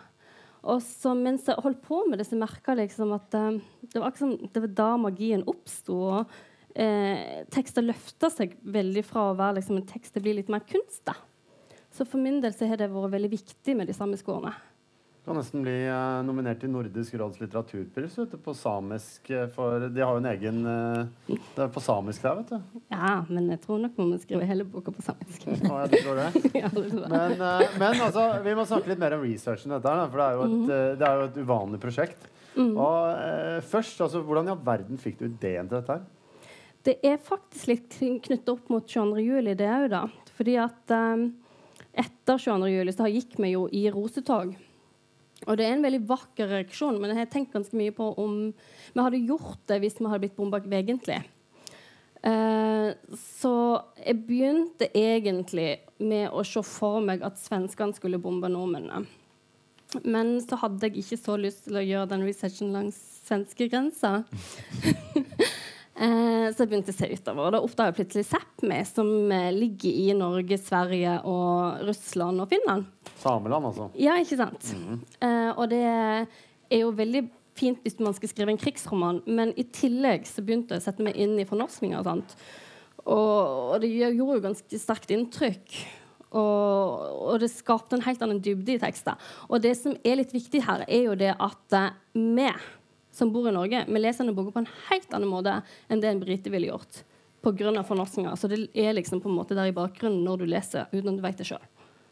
Og 0.64 0.82
så 0.84 1.16
mens 1.18 1.48
jeg 1.48 1.58
holdt 1.64 1.82
på 1.88 2.04
med 2.10 2.20
det, 2.20 2.28
så 2.28 2.36
merka 2.38 2.76
jeg 2.76 2.90
liksom 2.90 3.16
at 3.16 3.34
uh, 3.34 3.56
det 3.88 4.02
var 4.02 4.12
liksom, 4.12 4.36
det 4.52 4.62
var 4.68 4.76
da 4.84 4.90
magien 4.98 5.48
oppsto. 5.48 5.96
Og 5.96 6.36
eh, 6.76 7.42
tekster 7.52 7.84
løfta 7.84 8.30
seg 8.32 8.54
veldig 8.64 9.04
fra 9.08 9.30
å 9.32 9.38
være 9.40 9.60
liksom, 9.60 9.80
en 9.80 9.88
tekst 9.90 10.14
til 10.14 10.22
å 10.22 10.28
bli 10.28 10.36
litt 10.38 10.52
mer 10.54 10.64
kunst. 10.68 11.02
da. 11.08 11.16
Så 11.92 12.06
for 12.08 12.22
min 12.24 12.40
del 12.44 12.54
så 12.56 12.68
har 12.70 12.80
det 12.80 12.92
vært 12.92 13.12
veldig 13.18 13.32
viktig 13.34 13.76
med 13.78 13.90
de 13.90 13.96
samiske 13.96 14.32
ordene. 14.32 14.54
Kan 15.22 15.38
nesten 15.38 15.62
bli 15.62 15.76
eh, 15.86 16.22
nominert 16.26 16.58
til 16.64 16.72
Nordisk 16.74 17.14
råds 17.20 17.38
litteraturpris 17.44 18.16
vet 18.18 18.32
du, 18.32 18.38
på 18.42 18.56
samisk. 18.58 19.28
eh, 19.30 19.44
For 19.54 19.84
de 19.94 20.02
har 20.02 20.16
jo 20.16 20.22
en 20.24 20.30
egen 20.32 20.64
eh, 20.66 21.36
Det 21.58 21.62
er 21.68 21.70
på 21.76 21.84
samisk 21.86 22.24
der, 22.26 22.40
vet 22.40 22.54
du. 22.56 22.80
Ja, 22.90 23.12
men 23.30 23.52
jeg 23.54 23.62
tror 23.62 23.84
nok 23.84 24.00
man 24.02 24.10
må 24.16 24.18
skrive 24.24 24.48
hele 24.50 24.66
boka 24.66 24.90
på 24.96 25.04
samisk. 25.06 25.46
Å, 25.46 25.76
ja, 25.84 25.84
du 25.92 25.98
tror 26.00 26.18
det? 26.24 26.26
ja, 26.64 26.72
det 26.74 26.88
tror 26.88 27.04
jeg. 27.04 27.12
Men, 27.14 27.36
eh, 27.38 27.76
men 27.84 28.02
altså, 28.08 28.24
vi 28.48 28.56
må 28.58 28.66
snakke 28.72 28.90
litt 28.96 29.04
mer 29.04 29.18
om 29.20 29.28
researchen 29.28 29.76
dette 29.76 29.94
her, 29.94 30.02
da, 30.02 30.08
for 30.10 30.24
det 30.24 30.26
er 30.26 30.40
jo 30.40 30.48
et, 30.48 30.74
eh, 30.80 30.88
det 31.04 31.08
er 31.12 31.20
jo 31.22 31.28
et 31.30 31.40
uvanlig 31.44 31.82
prosjekt. 31.86 32.26
Og 32.58 32.98
eh, 33.14 33.60
først, 33.76 34.02
altså, 34.08 34.24
Hvordan 34.26 34.50
i 34.50 34.56
all 34.56 34.66
verden 34.74 34.98
fikk 35.00 35.22
du 35.22 35.28
ideen 35.30 35.70
til 35.70 35.78
dette? 35.84 36.00
her? 36.00 36.50
Det 36.82 36.98
er 37.06 37.22
faktisk 37.22 37.70
litt 37.70 38.00
knytta 38.26 38.56
opp 38.58 38.74
mot 38.74 38.90
22. 38.90 39.22
juli, 39.22 39.54
det 39.54 39.70
òg, 39.70 39.86
da. 39.94 40.02
Fordi 40.34 40.58
at 40.66 40.94
um, 40.98 41.28
etter 41.94 42.40
22. 42.40 42.70
juli 42.72 42.94
så 42.96 43.10
gikk 43.12 43.38
vi 43.42 43.54
jo 43.56 43.66
i 43.72 43.86
rosetog. 43.92 44.54
Og 45.50 45.58
det 45.58 45.66
er 45.66 45.76
en 45.76 45.86
veldig 45.86 46.04
vakker 46.10 46.52
reaksjon, 46.52 47.00
men 47.02 47.12
jeg 47.12 47.24
har 47.24 47.30
tenkt 47.34 47.56
ganske 47.56 47.78
mye 47.78 47.94
på 47.96 48.12
om 48.22 48.36
vi 48.52 49.06
hadde 49.06 49.24
gjort 49.26 49.62
det 49.72 49.80
hvis 49.82 49.98
vi 49.98 50.06
hadde 50.06 50.26
blitt 50.28 50.38
bomba 50.38 50.62
egentlig. 50.62 51.22
Eh, 52.22 52.92
så 53.18 53.56
jeg 53.98 54.20
begynte 54.28 54.92
egentlig 54.94 55.82
med 55.98 56.30
å 56.30 56.44
se 56.46 56.62
for 56.66 57.02
meg 57.02 57.26
at 57.26 57.42
svenskene 57.42 57.98
skulle 57.98 58.22
bombe 58.22 58.52
nordmennene. 58.54 59.08
Men 60.06 60.38
så 60.46 60.60
hadde 60.62 60.88
jeg 60.88 61.02
ikke 61.02 61.20
så 61.20 61.36
lyst 61.42 61.66
til 61.66 61.80
å 61.80 61.84
gjøre 61.84 62.14
den 62.14 62.24
researchen 62.28 62.72
langs 62.76 63.00
svenskegrensa. 63.26 64.22
Eh, 66.02 66.48
så 66.50 66.64
jeg 66.64 66.72
begynte 66.72 66.94
å 66.94 66.98
se 66.98 67.10
utover, 67.12 67.44
og 67.46 67.54
da 67.54 67.60
oppdaga 67.62 67.92
jeg 67.92 67.98
plutselig 68.00 68.26
Sápmi, 68.32 68.80
som 68.90 69.10
eh, 69.36 69.52
ligger 69.54 70.00
i 70.02 70.16
Norge, 70.18 70.58
Sverige, 70.58 71.20
og 71.30 71.84
Russland 71.86 72.42
og 72.42 72.50
Finland. 72.50 72.88
Sameland, 73.22 73.70
altså. 73.70 73.92
Ja, 74.02 74.16
ikke 74.18 74.40
sant? 74.40 74.72
Eh, 75.22 75.52
og 75.52 75.70
det 75.70 75.84
er 75.86 76.80
jo 76.80 76.90
veldig 76.98 77.28
fint 77.60 77.86
hvis 77.86 78.00
man 78.02 78.16
skal 78.18 78.32
skrive 78.32 78.56
en 78.56 78.62
krigsroman, 78.62 79.22
men 79.30 79.54
i 79.62 79.68
tillegg 79.78 80.26
så 80.26 80.42
begynte 80.42 80.74
jeg 80.74 80.82
å 80.82 80.88
sette 80.88 81.06
meg 81.06 81.20
inn 81.22 81.38
i 81.38 81.46
fornorskninga 81.46 82.02
og 82.02 82.10
sånt. 82.10 82.36
Og, 83.04 83.74
og 83.76 83.78
det 83.84 83.94
gjorde 83.94 84.40
jo 84.40 84.46
ganske 84.48 84.82
sterkt 84.82 85.14
inntrykk. 85.14 85.82
Og, 86.32 87.08
og 87.28 87.42
det 87.44 87.52
skapte 87.52 87.98
en 87.98 88.06
helt 88.06 88.22
annen 88.24 88.40
dybde 88.42 88.78
i 88.78 88.82
tekster. 88.82 89.20
Og 89.52 89.62
det 89.62 89.76
som 89.78 89.98
er 90.08 90.22
litt 90.22 90.34
viktig 90.34 90.64
her, 90.64 90.86
er 90.88 91.10
jo 91.10 91.18
det 91.20 91.34
at 91.36 91.82
vi 92.16 92.48
som 93.12 93.32
bor 93.34 93.48
i 93.50 93.54
Norge, 93.56 93.86
vi 93.88 94.02
leser 94.02 94.24
denne 94.24 94.36
boka 94.38 94.54
på 94.56 94.64
en 94.64 94.70
helt 94.90 95.16
annen 95.16 95.32
måte 95.32 95.58
enn 95.92 96.04
det 96.04 96.12
en 96.12 96.22
brite 96.22 96.52
ville 96.54 96.72
gjort. 96.72 97.04
Pga. 97.42 97.84
fornorskinga. 97.84 98.36
Så 98.38 98.48
det 98.48 98.70
er 98.78 98.94
liksom 98.94 99.22
på 99.22 99.30
en 99.30 99.36
måte 99.36 99.58
der 99.58 99.72
i 99.72 99.76
bakgrunnen 99.76 100.24
når 100.24 100.44
du 100.44 100.46
leser, 100.46 100.86
uten 100.94 101.10
at 101.10 101.18
du 101.18 101.24
vet 101.26 101.42
det 101.42 101.48
sjøl. 101.50 101.64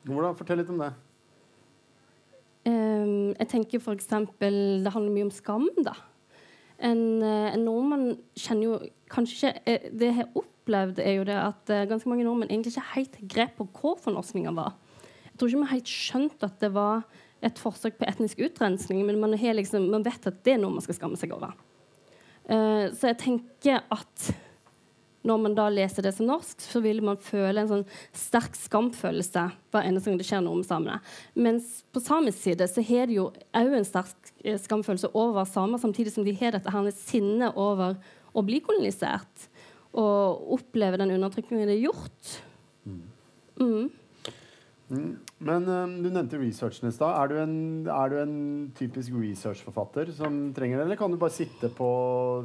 Hvordan, 0.08 0.36
Fortell 0.36 0.62
litt 0.64 0.72
om 0.74 0.82
det. 0.82 0.93
Um, 2.68 3.36
jeg 3.38 3.47
tenker 3.47 3.80
for 3.80 3.95
eksempel, 3.95 4.84
Det 4.84 4.91
handler 4.91 5.14
mye 5.14 5.28
om 5.30 5.32
skam. 5.32 5.70
da. 5.78 5.95
En, 6.80 7.22
eh, 7.22 7.54
en 7.54 7.66
nordmann 7.66 8.18
kjenner 8.39 8.64
jo 8.64 8.76
kanskje 9.12 9.50
ikke 9.50 9.64
eh, 9.68 9.89
Det 9.91 10.06
jeg 10.08 10.16
har 10.22 10.30
opplevd, 10.39 11.02
er 11.04 11.18
jo 11.18 11.26
det 11.28 11.36
at 11.36 11.72
eh, 11.76 11.88
ganske 11.89 12.08
mange 12.08 12.24
nordmenn 12.24 12.50
egentlig 12.50 12.72
ikke 12.72 12.93
helt 12.93 13.18
grep 13.34 13.58
på 13.58 13.68
hva 13.68 13.97
fornorskninga 14.00 14.54
var. 14.56 14.78
Jeg 15.26 15.36
tror 15.36 15.52
ikke 15.52 15.66
vi 15.66 15.74
helt 15.74 15.91
skjønte 15.91 16.47
at 16.47 16.64
det 16.64 16.72
var 16.72 17.04
et 17.46 17.62
forsøk 17.62 17.98
på 18.00 18.08
etnisk 18.10 18.42
utrensning, 18.44 19.02
men 19.08 19.20
man, 19.22 19.36
har 19.40 19.56
liksom, 19.56 19.88
man 19.92 20.06
vet 20.06 20.28
at 20.28 20.44
det 20.46 20.58
er 20.58 20.62
noe 20.62 20.76
man 20.76 20.86
skal 20.86 20.98
skamme 20.98 21.20
seg 21.20 21.34
over. 21.36 21.56
Uh, 22.50 22.90
så 22.98 23.12
jeg 23.12 23.20
tenker 23.22 23.84
at 23.94 24.30
når 25.28 25.40
man 25.44 25.56
da 25.56 25.66
leser 25.72 26.06
det 26.06 26.14
som 26.16 26.30
norsk, 26.30 26.62
så 26.64 26.80
vil 26.84 27.02
man 27.04 27.20
føle 27.22 27.62
en 27.62 27.70
sånn 27.70 27.86
sterk 28.16 28.56
skamfølelse 28.56 29.46
hver 29.72 29.88
eneste 29.88 30.10
gang 30.10 30.20
det 30.22 30.28
skjer 30.30 30.44
noe 30.46 30.62
med 30.62 30.68
samene. 30.68 31.00
Mens 31.36 31.82
på 31.92 32.02
samisk 32.04 32.40
side 32.46 32.68
så 32.72 32.84
har 32.88 33.10
de 33.10 33.18
jo 33.20 33.28
òg 33.60 33.76
en 33.76 33.88
sterk 33.88 34.32
eh, 34.46 34.56
skamfølelse 34.60 35.12
over 35.20 35.48
samer, 35.50 35.82
samtidig 35.82 36.16
som 36.16 36.28
de 36.28 36.36
har 36.40 36.56
dette 36.56 36.72
her 36.72 36.92
sinnet 36.96 37.60
over 37.60 38.00
å 38.32 38.46
bli 38.48 38.62
kolonisert 38.64 39.50
og 39.98 40.54
oppleve 40.56 41.00
den 41.02 41.16
undertrykkingen 41.18 41.68
det 41.68 41.80
er 41.80 41.88
gjort. 41.90 42.36
Mm. 43.60 43.90
Men 45.40 45.68
um, 45.72 45.94
du 46.04 46.10
nevnte 46.12 46.40
researchen 46.40 46.90
i 46.90 46.92
stad. 46.92 47.16
Er, 47.16 47.30
du 47.32 47.38
en- 47.40 47.88
er 47.88 48.12
du 48.12 48.18
en 48.20 48.34
typisk 48.76 49.14
researchforfatter 49.16 50.12
som 50.18 50.50
trenger 50.56 50.82
det, 50.82 50.90
eller 50.90 51.00
kan 51.00 51.14
du 51.14 51.20
bare 51.22 51.32
sitte 51.32 51.72
på 51.72 51.88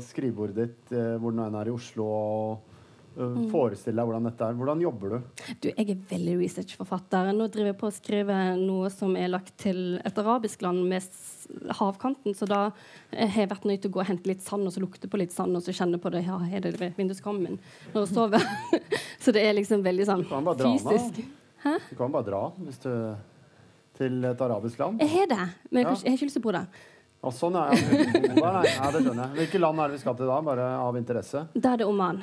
skrivebordet 0.04 0.54
ditt 0.60 0.94
eh, 0.94 1.16
hvor 1.18 1.34
du 1.34 1.40
nå 1.40 1.48
er 1.50 1.72
i 1.72 1.74
Oslo 1.74 2.06
og 2.06 2.70
uh, 3.18 3.40
forestille 3.50 3.98
deg 3.98 4.06
hvordan 4.06 4.30
dette 4.30 4.46
er? 4.46 4.54
Hvordan 4.60 4.84
jobber 4.86 5.16
du? 5.16 5.18
Du, 5.58 5.68
jeg 5.72 5.88
er 5.90 6.06
veldig 6.14 6.38
researchforfatter. 6.44 7.34
Nå 7.34 7.50
driver 7.50 7.72
jeg 7.72 7.80
på 7.82 7.90
å 7.90 7.98
skrive 7.98 8.40
noe 8.62 8.94
som 8.94 9.18
er 9.18 9.34
lagt 9.34 9.56
til 9.66 9.98
et 9.98 10.22
arabisk 10.22 10.62
land 10.62 10.86
med 10.86 11.10
havkanten, 11.74 12.38
så 12.38 12.46
da 12.46 12.62
eh, 13.10 13.26
har 13.26 13.42
jeg 13.42 13.54
vært 13.56 13.70
nødt 13.72 13.82
til 13.82 13.90
å 13.90 13.98
gå 13.98 14.04
og 14.06 14.10
hente 14.12 14.30
litt 14.30 14.46
sand, 14.46 14.70
og 14.70 14.76
så 14.76 14.86
lukte 14.86 15.10
på 15.10 15.18
litt 15.18 15.34
sand, 15.34 15.58
og 15.58 15.66
så 15.66 15.74
kjenne 15.74 15.98
på 15.98 16.14
det 16.14 16.28
ja, 16.28 16.38
er 16.46 16.62
det 16.62 16.78
ved 16.78 16.94
vinduskarmen 16.94 17.56
min 17.56 17.64
når 17.90 18.04
jeg 18.06 18.14
sover. 18.14 18.50
så 19.24 19.34
det 19.34 19.48
er 19.48 19.58
liksom 19.58 19.82
veldig 19.82 20.12
sånn 20.14 20.28
kan 20.30 20.46
fysisk. 21.64 21.90
Du 21.94 21.96
kan 22.02 22.12
bare 22.14 22.26
dra 22.28 22.42
hvis 22.62 22.78
du, 22.84 22.90
til 23.98 24.24
et 24.30 24.40
arabisk 24.48 24.78
land. 24.82 25.00
Jeg 25.02 25.10
har 25.16 25.26
det, 25.32 25.40
men 25.70 25.82
jeg, 25.82 25.86
Ja. 25.88 25.94
jeg 26.04 26.10
har 26.10 26.18
ikke 26.18 26.28
lyst 26.30 26.38
til 26.38 26.44
å 26.44 26.46
bo 26.48 26.54
der. 26.56 26.66
Og 27.24 27.32
sånn. 27.32 27.54
Nei, 27.56 27.68
nei, 27.72 28.62
det 28.92 29.00
skjønner 29.00 29.20
jeg. 29.24 29.36
Hvilke 29.38 29.60
land 29.62 29.80
er 29.80 29.88
det 29.88 29.96
vi 29.96 30.00
skal 30.02 30.16
til 30.18 30.28
da? 30.28 30.40
Bare 30.44 30.66
av 30.76 30.96
interesse? 31.00 31.46
Da 31.56 31.72
er 31.72 31.80
det 31.80 31.86
Oman. 31.88 32.18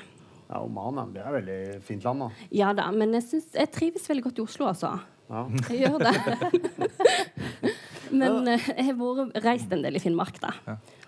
Ja, 0.52 0.60
Oman 0.62 1.00
ja. 1.00 1.06
det 1.16 1.22
er 1.24 1.30
et 1.32 1.38
veldig 1.40 1.82
fint 1.88 2.04
land, 2.06 2.20
da. 2.26 2.28
Ja 2.54 2.70
da, 2.78 2.90
men 2.94 3.16
jeg, 3.18 3.24
synes, 3.30 3.48
jeg 3.56 3.72
trives 3.74 4.06
veldig 4.12 4.24
godt 4.28 4.42
i 4.44 4.46
Oslo, 4.46 4.68
altså. 4.70 4.92
Ja. 5.32 5.46
Jeg 5.72 5.86
gjør 5.88 6.00
det. 6.04 6.92
men 8.22 8.48
eh, 8.52 8.66
jeg 8.76 8.88
har 8.92 8.98
vært 9.00 9.38
reist 9.46 9.72
en 9.74 9.86
del 9.86 9.96
i 9.98 10.02
Finnmark, 10.04 10.38
da. 10.44 10.52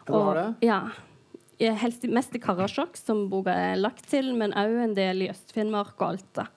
Du 0.07 0.13
har 0.15 0.39
det? 0.39 0.47
ja. 0.69 0.81
Helst 1.79 2.03
mest 2.11 2.33
i 2.35 2.39
Karasjok, 2.43 2.97
som 2.99 3.27
boka 3.31 3.53
er 3.55 3.77
lagt 3.79 4.07
til, 4.11 4.33
men 4.35 4.51
òg 4.57 4.73
en 4.83 4.95
del 4.97 5.21
i 5.23 5.29
Øst-Finnmark 5.31 5.93
og 6.01 6.09
Alta. 6.09 6.47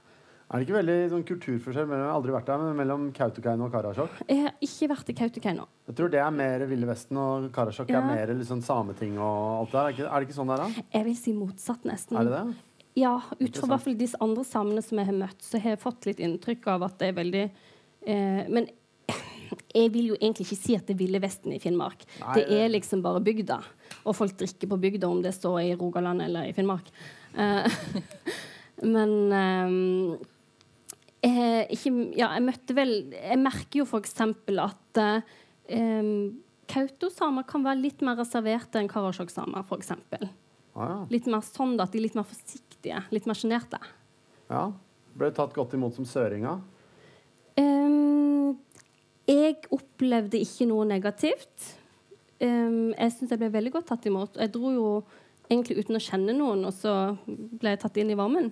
Er 0.46 0.60
det 0.60 0.68
ikke 0.68 0.76
veldig 0.78 0.96
sånn 1.10 1.24
kulturforskjell 1.26 1.88
mellom, 1.90 2.02
jeg 2.04 2.10
har 2.12 2.16
aldri 2.20 2.34
vært 2.36 2.46
der, 2.52 2.60
men 2.62 2.76
mellom 2.78 3.06
Kautokeino 3.16 3.64
og 3.66 3.72
Karasjok? 3.74 4.12
Jeg 4.30 4.42
har 4.44 4.52
ikke 4.62 4.88
vært 4.92 5.08
i 5.10 5.14
Kautokeino. 5.18 5.64
Jeg 5.88 5.96
tror 5.98 6.12
det 6.12 6.20
er 6.22 6.30
mer 6.30 6.62
Ville 6.70 6.86
Vesten, 6.86 7.18
og 7.18 7.48
Karasjok 7.56 7.90
Ja. 7.90 7.98
er 7.98 8.06
mer 8.06 8.44
sånn 8.46 8.62
sameting 8.62 9.18
og 9.18 9.66
alt 9.66 9.72
det 9.72 9.80
der. 9.80 9.80
Er, 9.80 9.90
det 9.90 9.98
ikke- 9.98 10.12
er 10.12 10.20
det 10.20 10.28
ikke 10.28 10.38
sånn 10.38 10.52
der, 10.52 10.56
da? 10.62 10.82
Jeg 10.94 11.04
vil 11.04 11.16
si 11.16 11.32
motsatt, 11.32 11.82
nesten. 11.84 12.16
Er 12.16 12.24
det 12.24 12.30
det? 12.30 12.54
Ja, 12.94 13.16
ut 13.40 13.56
fra 13.56 13.76
de 13.76 14.08
andre 14.20 14.44
samene 14.44 14.82
som 14.84 14.98
jeg 14.98 15.06
har 15.06 15.14
møtt, 15.14 15.42
så 15.42 15.58
har 15.60 15.70
jeg 15.70 15.80
fått 15.80 16.06
litt 16.06 16.18
inntrykk 16.18 16.66
av 16.68 16.82
at 16.84 16.98
det 16.98 17.08
er 17.08 17.22
veldig 17.24 17.50
eh, 18.06 18.46
Men 18.48 18.68
jeg 19.74 19.90
vil 19.92 20.06
jo 20.10 20.14
egentlig 20.14 20.46
ikke 20.46 20.56
si 20.62 20.76
at 20.76 20.86
det 20.86 20.94
er 20.94 20.98
Ville 21.04 21.20
Vesten 21.20 21.52
i 21.52 21.58
Finnmark. 21.58 22.06
Nei, 22.20 22.34
det 22.34 22.46
er 22.52 22.68
liksom 22.70 23.02
bare 23.02 23.20
bygda. 23.20 23.58
Og 24.06 24.14
folk 24.14 24.36
drikker 24.38 24.68
på 24.68 24.78
bygda, 24.80 25.08
om 25.10 25.20
det 25.22 25.34
står 25.34 25.58
i 25.64 25.74
Rogaland 25.74 26.22
eller 26.22 26.46
i 26.46 26.52
Finnmark. 26.52 26.86
Eh, 27.36 27.66
men 28.94 29.32
eh, 29.32 30.18
jeg, 31.26 31.66
ikke, 31.74 31.92
ja, 32.18 32.30
jeg 32.36 32.44
møtte 32.44 32.74
vel 32.76 32.90
Jeg 33.10 33.38
merker 33.40 33.80
jo 33.80 33.86
f.eks. 33.86 34.14
at 34.20 35.00
eh, 35.02 36.10
Kautosamer 36.70 37.46
kan 37.48 37.64
være 37.66 37.82
litt 37.82 38.02
mer 38.06 38.18
reserverte 38.20 38.80
enn 38.80 38.90
Karasjok-samer, 38.90 39.66
f.eks. 39.66 39.92
Ah, 40.76 40.88
ja. 40.90 40.96
Litt 41.12 41.28
mer 41.30 41.44
sånn 41.46 41.76
at 41.80 41.94
de 41.94 42.00
er 42.00 42.06
litt 42.08 42.18
mer 42.18 42.26
forsiktige, 42.28 43.04
litt 43.14 43.28
mer 43.30 43.38
sjenerte. 43.38 43.80
ja. 44.50 44.68
Ble 45.16 45.30
tatt 45.32 45.54
godt 45.56 45.72
imot 45.72 45.96
som 45.96 46.04
søringa? 46.04 46.58
Um, 47.56 48.56
jeg 49.24 49.54
opplevde 49.72 50.36
ikke 50.44 50.66
noe 50.68 50.84
negativt. 50.88 51.70
Um, 52.36 52.92
jeg 52.92 53.14
syns 53.14 53.32
jeg 53.32 53.40
ble 53.40 53.48
veldig 53.54 53.72
godt 53.78 53.88
tatt 53.94 54.04
imot. 54.10 54.36
Jeg 54.36 54.52
dro 54.52 54.72
jo 54.74 54.90
egentlig 55.48 55.78
uten 55.80 55.96
å 55.96 56.02
kjenne 56.02 56.34
noen, 56.36 56.66
og 56.68 56.74
så 56.76 56.92
ble 57.24 57.72
jeg 57.72 57.80
tatt 57.80 57.96
inn 58.02 58.12
i 58.12 58.18
varmen. 58.18 58.50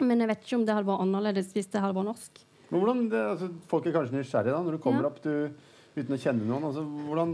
Men 0.00 0.20
jeg 0.20 0.28
vet 0.28 0.42
ikke 0.44 0.58
om 0.60 0.66
det 0.68 0.74
hadde 0.76 0.90
vært 0.90 1.06
annerledes 1.06 1.54
hvis 1.56 1.70
det 1.72 1.80
hadde 1.80 1.96
vært 1.96 2.10
norsk. 2.10 2.42
Men 2.68 2.82
hvordan, 2.82 3.06
det, 3.12 3.22
altså, 3.36 3.48
Folk 3.70 3.86
er 3.86 3.94
kanskje 3.94 4.18
nysgjerrige 4.18 4.52
da, 4.58 4.60
når 4.66 4.76
du 4.76 4.82
kommer 4.82 5.06
Ja. 5.06 5.12
opp. 5.12 5.22
Du, 5.22 5.48
uten 5.96 6.12
å 6.12 6.18
kjenne 6.20 6.44
noen? 6.44 6.64
Altså, 6.68 6.82
hvordan 6.84 7.30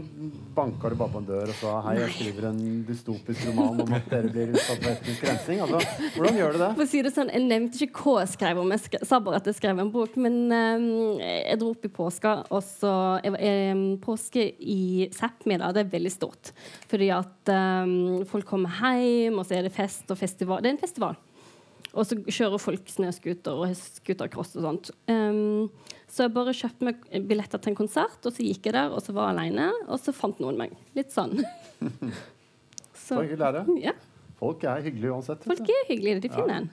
banka 0.55 0.87
du 0.87 0.95
bare 0.95 1.11
på 1.11 1.19
en 1.19 1.25
dør 1.27 1.49
og 1.51 1.57
sa 1.59 1.73
hei, 1.83 1.97
jeg 1.99 2.13
skriver 2.13 2.45
en 2.47 2.61
dystopisk 2.87 3.47
roman 3.49 3.81
om 3.83 3.91
at 3.97 4.05
dere 4.07 4.29
blir 4.31 4.53
utsatt 4.53 4.79
for 4.79 4.91
etnisk 4.93 5.25
rensing? 5.27 5.59
Altså, 5.65 5.81
hvordan 6.15 6.37
gjør 6.39 6.55
du 6.55 6.59
det? 6.61 6.69
For 6.77 6.85
å 6.85 6.87
si 6.93 7.01
det 7.03 7.11
sånn, 7.17 7.33
Jeg 7.33 7.43
nevnte 7.49 7.81
ikke 7.83 8.05
hva 8.05 8.13
jeg 8.21 8.31
skrev 8.37 8.61
om, 8.61 8.71
jeg 8.71 8.83
skrev, 8.85 9.03
sa 9.09 9.19
bare 9.25 9.41
at 9.41 9.49
jeg 9.51 9.57
skrev 9.59 9.83
en 9.83 9.91
bok. 9.91 10.15
Men 10.15 10.39
um, 10.53 10.87
jeg 11.19 11.59
dro 11.59 11.73
opp 11.73 11.83
i 11.83 11.91
påska, 11.91 12.33
og 12.53 12.63
så 12.63 12.93
eh, 13.25 13.83
Påske 14.05 14.47
i 14.61 15.09
Sápmi, 15.11 15.59
det 15.59 15.83
er 15.83 15.91
veldig 15.97 16.13
stort. 16.13 16.53
Fordi 16.87 17.11
at 17.11 17.51
um, 17.51 18.23
folk 18.31 18.47
kommer 18.47 18.71
hjem, 18.79 19.41
og 19.41 19.49
så 19.49 19.59
er 19.59 19.67
det 19.67 19.75
fest 19.75 20.07
og 20.07 20.21
festival. 20.21 20.63
Det 20.63 20.71
er 20.71 20.77
en 20.77 20.83
festival. 20.85 21.19
Og 21.93 22.07
så 22.09 22.17
kjører 22.17 22.61
folk 22.61 22.87
snøscooter 22.89 23.59
og 23.61 23.73
scootercross 23.77 24.55
og 24.57 24.65
sånt. 24.65 24.89
Um, 25.05 25.69
så 26.09 26.25
jeg 26.25 26.33
bare 26.33 26.55
kjøpte 26.57 26.87
meg 26.87 27.03
billetter 27.29 27.61
til 27.61 27.73
en 27.73 27.77
konsert, 27.77 28.17
og 28.25 28.33
så 28.33 28.45
gikk 28.45 28.69
jeg 28.69 28.75
der, 28.75 28.93
og 28.93 29.03
så 29.05 29.13
var 29.13 29.29
jeg 29.29 29.37
aleine, 29.37 29.67
og 29.85 30.01
så 30.01 30.13
fant 30.15 30.41
noen 30.41 30.57
meg. 30.57 30.73
Litt 30.97 31.13
sånn. 31.13 31.37
Så 33.03 33.17
hyggelig 33.19 33.43
er 33.43 33.55
det. 33.57 33.63
ja. 33.83 33.91
Folk 34.39 34.61
er 34.63 34.79
hyggelige 34.85 35.11
uansett. 35.11 35.41
Folk 35.43 35.67
er 35.67 35.89
hyggelige. 35.89 36.21
De 36.23 36.29
finner 36.31 36.61
en. 36.61 36.67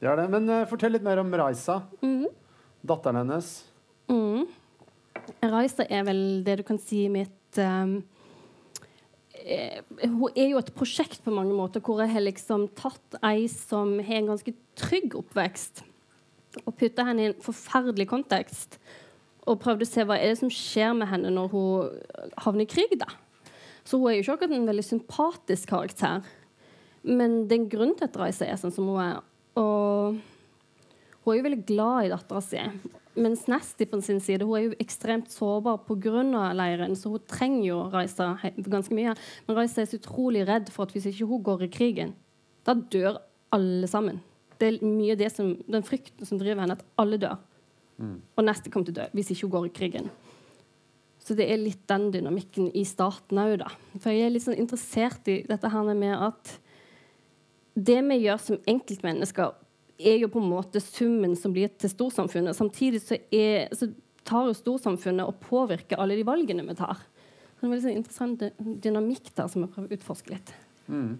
Det 0.00 0.08
er 0.10 0.18
det. 0.20 0.26
Men 0.32 0.48
uh, 0.52 0.66
fortell 0.68 0.92
litt 0.92 1.04
mer 1.06 1.22
om 1.22 1.32
Raisa. 1.40 1.78
Datteren 2.84 3.22
hennes. 3.22 3.48
Mm. 4.12 4.44
Raisa 5.54 5.86
er 5.88 6.04
vel 6.08 6.20
det 6.44 6.58
du 6.60 6.62
kan 6.68 6.80
si 6.80 7.06
mitt 7.12 7.60
um, 7.64 7.96
Hun 9.40 10.34
er 10.34 10.50
jo 10.50 10.60
et 10.60 10.72
prosjekt 10.76 11.22
på 11.24 11.32
mange 11.34 11.54
måter, 11.56 11.82
hvor 11.84 12.02
jeg 12.02 12.12
har 12.12 12.24
liksom 12.24 12.68
tatt 12.78 13.16
ei 13.24 13.46
som 13.50 13.94
har 13.98 14.20
en 14.20 14.32
ganske 14.34 14.52
trygg 14.78 15.16
oppvekst, 15.20 15.84
og 16.64 16.74
putta 16.76 17.06
henne 17.06 17.22
i 17.22 17.30
en 17.30 17.40
forferdelig 17.40 18.08
kontekst, 18.10 18.76
og 19.48 19.60
prøvd 19.62 19.86
å 19.86 19.88
se 19.88 20.04
hva 20.04 20.18
er 20.20 20.32
det 20.32 20.40
som 20.42 20.52
skjer 20.52 20.92
med 20.98 21.08
henne 21.10 21.32
når 21.32 21.52
hun 21.54 21.94
havner 22.44 22.66
i 22.66 22.70
krig. 22.70 22.98
da. 23.00 23.08
Så 23.84 23.98
hun 23.98 24.10
er 24.10 24.18
jo 24.18 24.24
ikke 24.24 24.36
akkurat 24.36 24.56
en 24.58 24.68
veldig 24.68 24.84
sympatisk 24.86 25.72
karakter. 25.72 26.26
Men 27.02 27.44
det 27.48 27.56
er 27.56 27.62
en 27.62 27.70
grunn 27.72 27.94
til 27.96 28.06
at 28.10 28.18
Raisa 28.20 28.46
er 28.46 28.60
sånn 28.60 28.74
som 28.74 28.90
hun 28.90 29.00
er. 29.02 29.22
Og 29.58 30.20
hun 31.24 31.32
er 31.32 31.38
jo 31.38 31.46
veldig 31.48 31.64
glad 31.68 32.06
i 32.06 32.12
dattera 32.12 32.42
si. 32.44 32.60
Mens 33.18 33.46
Nasty 33.50 33.86
på 33.90 33.98
sin 34.04 34.20
side 34.22 34.46
hun 34.46 34.56
er 34.56 34.64
jo 34.68 34.78
ekstremt 34.82 35.32
sårbar 35.34 35.80
pga. 35.88 36.22
leiren, 36.54 36.94
så 36.96 37.10
hun 37.10 37.26
trenger 37.26 37.64
jo 37.66 37.78
Raisa 37.90 38.36
ganske 38.56 38.94
mye. 38.94 39.14
Men 39.46 39.56
Raisa 39.56 39.82
er 39.82 39.90
så 39.90 39.98
utrolig 39.98 40.46
redd 40.46 40.70
for 40.70 40.86
at 40.86 40.94
hvis 40.94 41.06
ikke 41.10 41.26
hun 41.26 41.42
går 41.42 41.66
i 41.66 41.70
krigen, 41.74 42.14
da 42.64 42.74
dør 42.74 43.18
alle 43.52 43.86
sammen. 43.90 44.20
Det 44.60 44.68
er 44.68 44.84
mye 44.84 45.16
det 45.16 45.32
som, 45.32 45.56
den 45.66 45.82
frykten 45.82 46.26
som 46.26 46.38
driver 46.38 46.62
henne, 46.62 46.76
at 46.78 46.84
alle 47.00 47.18
dør. 47.18 47.38
Og 48.36 48.44
Nasty 48.44 48.70
kommer 48.70 48.88
til 48.88 48.96
å 48.96 49.02
dø 49.02 49.08
hvis 49.16 49.32
ikke 49.34 49.48
hun 49.48 49.56
går 49.56 49.66
i 49.68 49.74
krigen. 49.76 50.10
Så 51.20 51.36
det 51.36 51.50
er 51.52 51.60
litt 51.60 51.82
den 51.90 52.08
dynamikken 52.14 52.70
i 52.76 52.84
staten 52.88 53.38
òg, 53.38 53.58
da. 53.60 53.68
For 53.98 54.12
jeg 54.14 54.24
er 54.26 54.32
litt 54.32 54.46
sånn 54.46 54.60
interessert 54.60 55.28
i 55.28 55.42
dette 55.48 55.68
her 55.68 55.90
med 55.92 56.14
at 56.16 56.54
det 57.76 57.98
vi 58.08 58.22
gjør 58.24 58.40
som 58.42 58.62
enkeltmennesker, 58.68 59.52
er 60.00 60.20
jo 60.22 60.30
på 60.32 60.40
en 60.40 60.50
måte 60.50 60.80
summen 60.82 61.36
som 61.38 61.52
blir 61.54 61.70
til 61.80 61.92
storsamfunnet. 61.92 62.56
Samtidig 62.56 63.02
så, 63.04 63.18
er, 63.32 63.68
så 63.76 63.90
tar 64.26 64.48
jo 64.48 64.56
storsamfunnet 64.56 65.28
og 65.28 65.40
påvirker 65.44 66.00
alle 66.00 66.18
de 66.18 66.26
valgene 66.26 66.64
vi 66.66 66.76
tar. 66.78 67.00
Så 67.60 67.60
det 67.60 67.66
er 67.66 67.68
en 67.68 67.74
veldig 67.74 67.84
sånn 67.84 67.98
interessant 68.00 68.44
dynamikk 68.84 69.32
der 69.36 69.48
som 69.52 69.64
jeg 69.64 69.72
prøver 69.74 69.90
å 69.90 69.98
utforske 69.98 70.32
litt. 70.32 70.52
Mm. 70.90 71.10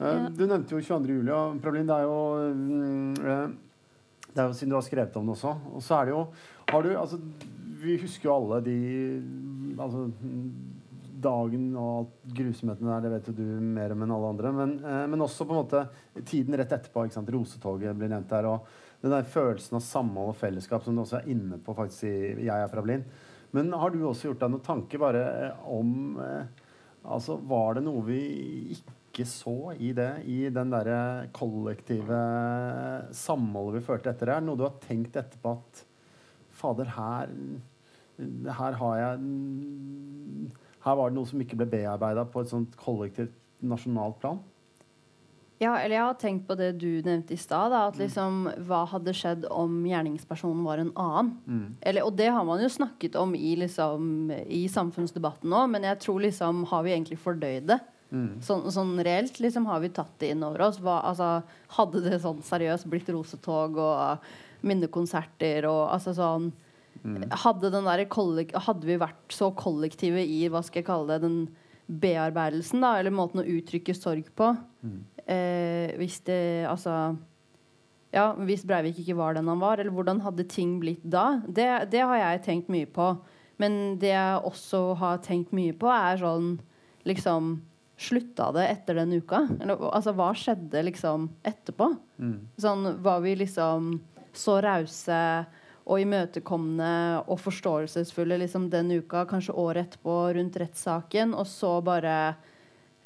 Ja. 0.00 0.12
Du 0.32 0.46
nevnte 0.46 0.74
jo 0.74 0.80
22. 0.80 1.18
juli, 1.20 1.32
og 1.34 1.58
Prableen, 1.62 1.88
det 1.90 1.98
er 1.98 2.06
jo 2.08 2.20
mm, 2.56 3.18
eh, 3.20 3.50
Det 4.30 4.40
er 4.40 4.46
jo 4.48 4.56
siden 4.56 4.72
du 4.72 4.78
har 4.78 4.86
skrevet 4.86 5.18
om 5.20 5.28
det 5.28 5.36
også. 5.36 5.52
Og 5.74 5.84
så 5.84 5.98
er 5.98 6.08
det 6.08 6.14
jo 6.14 6.22
har 6.70 6.86
du, 6.86 6.90
altså, 6.96 7.18
Vi 7.82 7.98
husker 8.00 8.28
jo 8.28 8.36
alle 8.36 8.60
de 8.64 8.78
altså, 9.78 10.06
dagen 11.22 11.70
og 11.78 12.12
grusomhetene 12.36 12.92
der, 12.94 13.04
det 13.04 13.14
vet 13.14 13.30
jo 13.30 13.36
du 13.38 13.46
mer 13.64 13.94
om 13.94 14.04
enn 14.04 14.14
alle 14.14 14.30
andre. 14.34 14.52
Men, 14.56 14.76
eh, 14.84 15.02
men 15.10 15.26
også 15.26 15.46
på 15.46 15.56
en 15.56 15.62
måte 15.62 15.82
tiden 16.24 16.56
rett 16.58 16.72
etterpå. 16.72 17.04
ikke 17.04 17.18
sant, 17.18 17.34
Rosetoget 17.34 17.96
blir 17.96 18.12
nevnt 18.12 18.30
der. 18.30 18.46
og 18.46 18.66
den 19.00 19.14
der 19.14 19.28
følelsen 19.28 19.78
av 19.78 19.84
samhold 19.84 20.34
og 20.34 20.36
fellesskap 20.36 20.84
som 20.84 20.96
du 20.96 21.02
også 21.02 21.22
er 21.22 21.30
inne 21.32 21.58
på 21.58 21.74
faktisk 21.76 22.04
i 22.04 22.44
'Jeg 22.44 22.62
er 22.62 22.68
fra 22.68 22.82
Blind'. 22.82 23.04
Men 23.52 23.72
har 23.72 23.90
du 23.90 23.98
også 24.04 24.28
gjort 24.28 24.40
deg 24.40 24.50
noen 24.50 24.66
tanke 24.66 24.98
bare 24.98 25.22
eh, 25.46 25.52
om 25.66 26.20
eh, 26.20 26.44
Altså, 27.00 27.38
var 27.48 27.74
det 27.74 27.84
noe 27.84 28.02
vi 28.04 28.76
ikke 28.76 29.24
så 29.24 29.72
i 29.72 29.92
det, 29.96 30.22
i 30.28 30.50
den 30.52 30.68
derre 30.68 31.30
kollektive 31.32 32.18
samholdet 33.16 33.80
vi 33.80 33.86
følte 33.86 34.10
etter 34.10 34.26
det? 34.26 34.34
Er 34.34 34.40
det 34.40 34.48
noe 34.50 34.60
du 34.60 34.66
har 34.66 34.76
tenkt 34.84 35.16
etterpå 35.16 35.54
at 35.56 35.84
Fader, 36.50 36.84
her 36.84 37.32
Her 38.52 38.72
har 38.82 38.98
jeg 38.98 39.18
Her 40.84 40.96
var 40.96 41.10
det 41.10 41.18
noe 41.18 41.28
som 41.28 41.42
ikke 41.42 41.58
ble 41.60 41.68
bearbeida 41.70 42.24
på 42.28 42.42
et 42.42 42.52
sånt 42.52 42.76
kollektivt 42.80 43.36
nasjonalt 43.60 44.16
plan? 44.22 44.40
Ja, 45.60 45.74
eller 45.76 45.92
jeg 45.92 46.04
har 46.06 46.14
tenkt 46.16 46.46
på 46.48 46.54
det 46.56 46.70
du 46.80 47.02
nevnte 47.04 47.34
i 47.36 47.40
stad. 47.40 47.74
At 47.76 47.98
liksom, 48.00 48.46
hva 48.64 48.86
hadde 48.88 49.12
skjedd 49.12 49.44
om 49.52 49.82
gjerningspersonen 49.84 50.62
var 50.64 50.80
en 50.80 50.92
annen? 50.96 51.34
Eller, 51.84 52.06
og 52.08 52.16
det 52.16 52.30
har 52.32 52.46
man 52.48 52.62
jo 52.64 52.70
snakket 52.72 53.18
om 53.20 53.34
i, 53.36 53.52
liksom, 53.60 54.30
i 54.48 54.62
samfunnsdebatten 54.72 55.52
nå, 55.52 55.66
men 55.68 55.84
jeg 55.84 56.00
tror 56.00 56.24
liksom 56.24 56.64
Har 56.70 56.86
vi 56.86 56.94
egentlig 56.94 57.20
fordøyd 57.20 57.68
det? 57.68 57.78
Sånn, 58.42 58.64
sånn 58.72 58.96
reelt 59.06 59.36
liksom 59.38 59.68
har 59.70 59.84
vi 59.84 59.92
tatt 59.94 60.16
det 60.18 60.32
inn 60.32 60.42
over 60.42 60.64
oss. 60.66 60.80
Hva, 60.82 60.96
altså, 61.12 61.42
hadde 61.76 62.02
det 62.08 62.22
sånn 62.24 62.40
seriøst 62.42 62.88
blitt 62.90 63.12
rosetog 63.12 63.76
og 63.78 64.24
minnekonserter 64.66 65.68
og 65.68 65.92
altså 65.92 66.16
sånn 66.16 66.50
hadde, 67.44 67.70
den 67.72 67.88
der 67.88 68.04
hadde 68.66 68.86
vi 68.86 68.98
vært 69.00 69.34
så 69.34 69.50
kollektive 69.56 70.22
i 70.22 70.42
hva 70.52 70.62
skal 70.66 70.82
jeg 70.82 70.88
kalle 70.90 71.14
det, 71.14 71.22
den 71.24 71.38
bearbeidelsen, 71.90 72.84
da, 72.84 72.94
eller 73.00 73.14
måten 73.14 73.42
å 73.42 73.48
uttrykke 73.50 73.94
sorg 73.96 74.28
på 74.38 74.52
eh, 75.26 75.90
Hvis 75.98 76.20
det 76.28 76.66
Altså 76.70 77.16
ja, 78.14 78.28
Hvis 78.38 78.62
Breivik 78.66 79.00
ikke 79.02 79.16
var 79.18 79.34
den 79.34 79.48
han 79.50 79.58
var, 79.62 79.78
eller 79.78 79.94
hvordan 79.94 80.22
hadde 80.22 80.46
ting 80.50 80.78
blitt 80.82 81.02
da? 81.02 81.40
Det, 81.46 81.66
det 81.90 82.02
har 82.02 82.18
jeg 82.18 82.44
tenkt 82.46 82.70
mye 82.72 82.86
på. 82.90 83.12
Men 83.62 83.98
det 84.02 84.10
jeg 84.10 84.40
også 84.46 84.94
har 84.98 85.20
tenkt 85.22 85.52
mye 85.54 85.74
på, 85.78 85.90
er 85.90 86.18
sånn 86.22 86.54
liksom 87.08 87.58
Slutta 88.00 88.46
det 88.56 88.62
etter 88.64 88.96
den 88.96 89.10
uka? 89.12 89.42
Eller, 89.60 89.76
altså, 89.92 90.14
hva 90.16 90.30
skjedde 90.32 90.80
liksom 90.86 91.26
etterpå? 91.44 91.90
Sånn, 92.56 92.86
Var 93.04 93.18
vi 93.26 93.34
liksom 93.42 93.90
så 94.32 94.54
rause 94.64 95.18
og 95.86 96.02
imøtekommende 96.02 97.24
og 97.26 97.40
forståelsesfulle 97.40 98.38
liksom 98.42 98.68
den 98.72 98.92
uka, 99.00 99.24
kanskje 99.28 99.56
året 99.56 99.88
etterpå, 99.88 100.16
rundt 100.36 100.58
rettssaken, 100.60 101.34
og 101.34 101.48
så 101.48 101.78
bare 101.84 102.16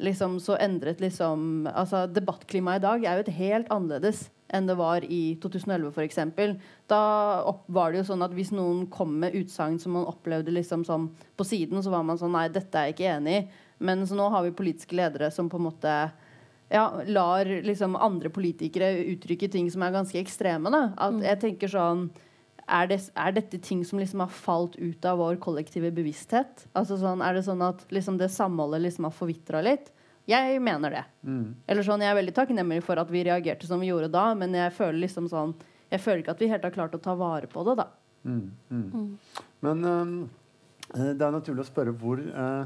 liksom 0.03 0.41
så 0.43 0.57
endret 0.59 0.99
liksom 1.01 1.69
altså 1.71 2.07
Debattklimaet 2.11 2.81
i 2.81 2.83
dag 2.83 3.05
er 3.05 3.19
jo 3.19 3.25
et 3.25 3.37
helt 3.37 3.69
annerledes 3.71 4.25
enn 4.55 4.67
det 4.69 4.77
var 4.79 5.05
i 5.07 5.37
2011 5.43 5.93
f.eks. 5.95 6.19
Da 6.91 7.01
opp, 7.49 7.65
var 7.67 7.93
det 7.93 8.03
jo 8.03 8.09
sånn 8.11 8.25
at 8.27 8.35
hvis 8.37 8.53
noen 8.55 8.85
kom 8.93 9.17
med 9.23 9.35
utsagn 9.39 9.79
som 9.83 9.97
man 9.97 10.09
opplevde 10.11 10.53
liksom 10.55 10.85
som 10.87 11.09
på 11.39 11.47
siden, 11.49 11.81
så 11.83 11.93
var 11.95 12.05
man 12.07 12.21
sånn 12.21 12.35
Nei, 12.35 12.49
dette 12.53 12.79
er 12.79 12.91
jeg 12.91 12.97
ikke 12.97 13.15
enig 13.17 13.39
i. 13.39 13.47
Men 13.85 14.05
så 14.07 14.19
nå 14.19 14.29
har 14.31 14.45
vi 14.45 14.55
politiske 14.55 14.97
ledere 14.97 15.31
som 15.35 15.49
på 15.51 15.59
en 15.59 15.67
måte 15.67 15.95
ja, 16.73 16.85
lar 17.07 17.49
liksom 17.67 17.97
andre 17.97 18.31
politikere 18.33 18.93
uttrykke 19.15 19.49
ting 19.51 19.71
som 19.73 19.83
er 19.85 19.97
ganske 19.97 20.21
ekstreme. 20.21 20.71
Da. 20.73 20.85
At 21.09 21.19
jeg 21.25 21.43
tenker 21.43 21.73
sånn 21.73 22.07
er, 22.67 22.87
det, 22.89 23.01
er 23.15 23.35
dette 23.37 23.59
ting 23.63 23.83
som 23.85 23.99
liksom 24.01 24.23
har 24.25 24.33
falt 24.33 24.77
ut 24.77 25.05
av 25.05 25.19
vår 25.21 25.37
kollektive 25.43 25.91
bevissthet? 25.95 26.67
Altså 26.73 26.99
sånn, 27.01 27.23
Er 27.25 27.37
det 27.37 27.45
sånn 27.47 27.63
at 27.65 27.85
liksom 27.93 28.19
det 28.21 28.31
samholdet 28.33 28.85
liksom 28.87 29.09
har 29.09 29.15
forvitra 29.15 29.61
litt? 29.65 29.91
Jeg 30.29 30.61
mener 30.65 30.91
det. 30.91 31.05
Eller 31.69 31.85
sånn, 31.85 32.01
Jeg 32.01 32.15
er 32.15 32.17
veldig 32.17 32.35
takknemlig 32.37 32.83
for 32.85 32.97
at 32.97 33.11
vi 33.13 33.25
reagerte 33.27 33.69
som 33.69 33.81
vi 33.81 33.91
gjorde 33.91 34.09
da, 34.13 34.31
men 34.35 34.55
jeg 34.57 34.73
føler 34.73 35.05
liksom 35.05 35.29
sånn 35.29 35.53
Jeg 35.91 36.01
føler 36.01 36.23
ikke 36.23 36.33
at 36.33 36.41
vi 36.41 36.49
helt 36.49 36.65
har 36.65 36.73
klart 36.73 36.95
å 36.97 37.03
ta 37.03 37.15
vare 37.15 37.47
på 37.47 37.65
det, 37.69 37.77
da. 37.77 37.91
Men 39.61 39.85
øhm, 39.85 40.17
eh, 40.97 41.13
det 41.13 41.23
er 41.23 41.35
naturlig 41.35 41.61
å 41.61 41.69
spørre 41.69 41.93
hvor 41.93 42.19
uh, 42.19 42.65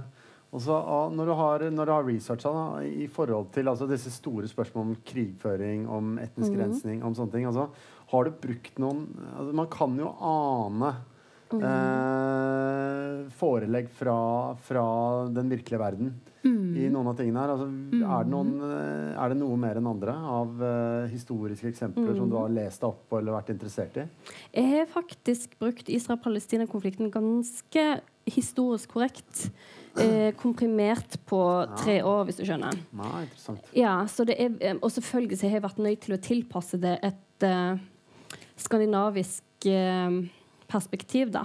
også, 0.55 0.73
ah, 0.73 1.11
når, 1.13 1.27
du 1.27 1.33
har, 1.37 1.65
når 1.75 1.89
du 1.91 1.93
har 1.93 2.07
researcha 2.07 2.53
da, 2.55 2.65
i 2.87 3.09
forhold 3.13 3.51
til 3.53 3.69
altså, 3.69 3.89
disse 3.91 4.11
store 4.15 4.49
spørsmålene 4.49 4.95
om 4.95 5.03
krigføring, 5.11 5.83
om 5.93 6.15
etnisk 6.23 6.57
rensning, 6.57 7.03
om 7.05 7.17
sånne 7.17 7.35
ting 7.35 7.49
altså, 7.51 7.67
Har 8.09 8.25
du 8.25 8.35
brukt 8.43 8.81
noen 8.81 9.07
altså, 9.37 9.53
Man 9.57 9.71
kan 9.73 9.97
jo 10.01 10.13
ane 10.25 10.93
eh, 11.57 13.29
forelegg 13.39 13.91
fra, 13.97 14.19
fra 14.65 14.87
den 15.35 15.53
virkelige 15.53 15.83
verden 15.83 16.17
i 16.49 16.87
noen 16.93 17.11
av 17.11 17.17
tingene 17.19 17.43
her. 17.43 17.53
Altså, 17.55 17.67
er, 17.99 18.25
det 18.25 18.33
noen, 18.33 18.53
eh, 18.65 19.17
er 19.19 19.33
det 19.33 19.39
noe 19.41 19.57
mer 19.61 19.81
enn 19.81 19.89
andre 19.91 20.15
av 20.15 20.63
eh, 20.65 21.09
historiske 21.13 21.69
eksempler 21.73 22.15
som 22.17 22.31
du 22.31 22.37
har 22.39 22.53
lest 22.53 22.83
deg 22.83 22.93
opp 22.93 23.03
på 23.11 23.19
eller 23.19 23.37
vært 23.37 23.53
interessert 23.55 23.99
i? 24.01 24.07
Jeg 24.55 24.71
har 24.73 24.89
faktisk 24.93 25.59
brukt 25.61 25.91
Israel-Palestina-konflikten 25.93 27.13
ganske 27.15 27.85
historisk 28.29 28.95
korrekt. 28.97 29.49
Eh, 29.99 30.31
komprimert 30.39 31.19
på 31.27 31.43
tre 31.81 31.99
år, 32.07 32.25
hvis 32.29 32.39
du 32.39 32.45
skjønner. 32.47 32.77
Ja, 32.95 33.13
interessant. 33.25 33.71
Ja, 33.75 33.95
så 34.07 34.27
det 34.29 34.37
eh, 34.39 34.77
Og 34.79 34.93
selvfølgelig 34.95 35.41
har 35.43 35.57
jeg 35.59 35.65
vært 35.65 35.81
nødt 35.83 36.05
til 36.07 36.15
å 36.15 36.21
tilpasse 36.23 36.79
det 36.79 36.99
et 37.03 37.47
eh, 37.49 37.81
skandinavisk 38.61 39.69
eh, 39.71 40.19
perspektiv, 40.69 41.33
da. 41.35 41.45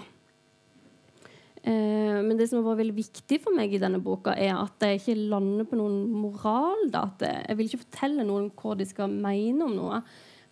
Eh, 1.63 2.19
men 2.19 2.35
det 2.35 2.49
som 2.49 2.59
har 2.59 2.73
vært 2.73 2.81
veldig 2.83 2.97
viktig 2.97 3.39
for 3.43 3.55
meg 3.55 3.71
i 3.71 3.79
denne 3.81 4.01
boka, 4.03 4.35
er 4.35 4.57
at 4.57 4.83
jeg 4.83 4.99
ikke 4.99 5.29
lander 5.31 5.67
på 5.69 5.79
noen 5.79 6.01
moral. 6.11 6.87
Da. 6.91 7.07
Jeg 7.21 7.59
vil 7.59 7.69
ikke 7.69 7.83
fortelle 7.85 8.27
noen 8.27 8.49
hva 8.59 8.75
de 8.79 8.87
skal 8.89 9.13
mene 9.13 9.69
om 9.69 9.77
noe. 9.77 10.01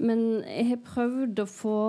Men 0.02 0.42
jeg 0.48 0.70
har 0.72 0.86
prøvd 0.88 1.44
å 1.44 1.50
få 1.50 1.80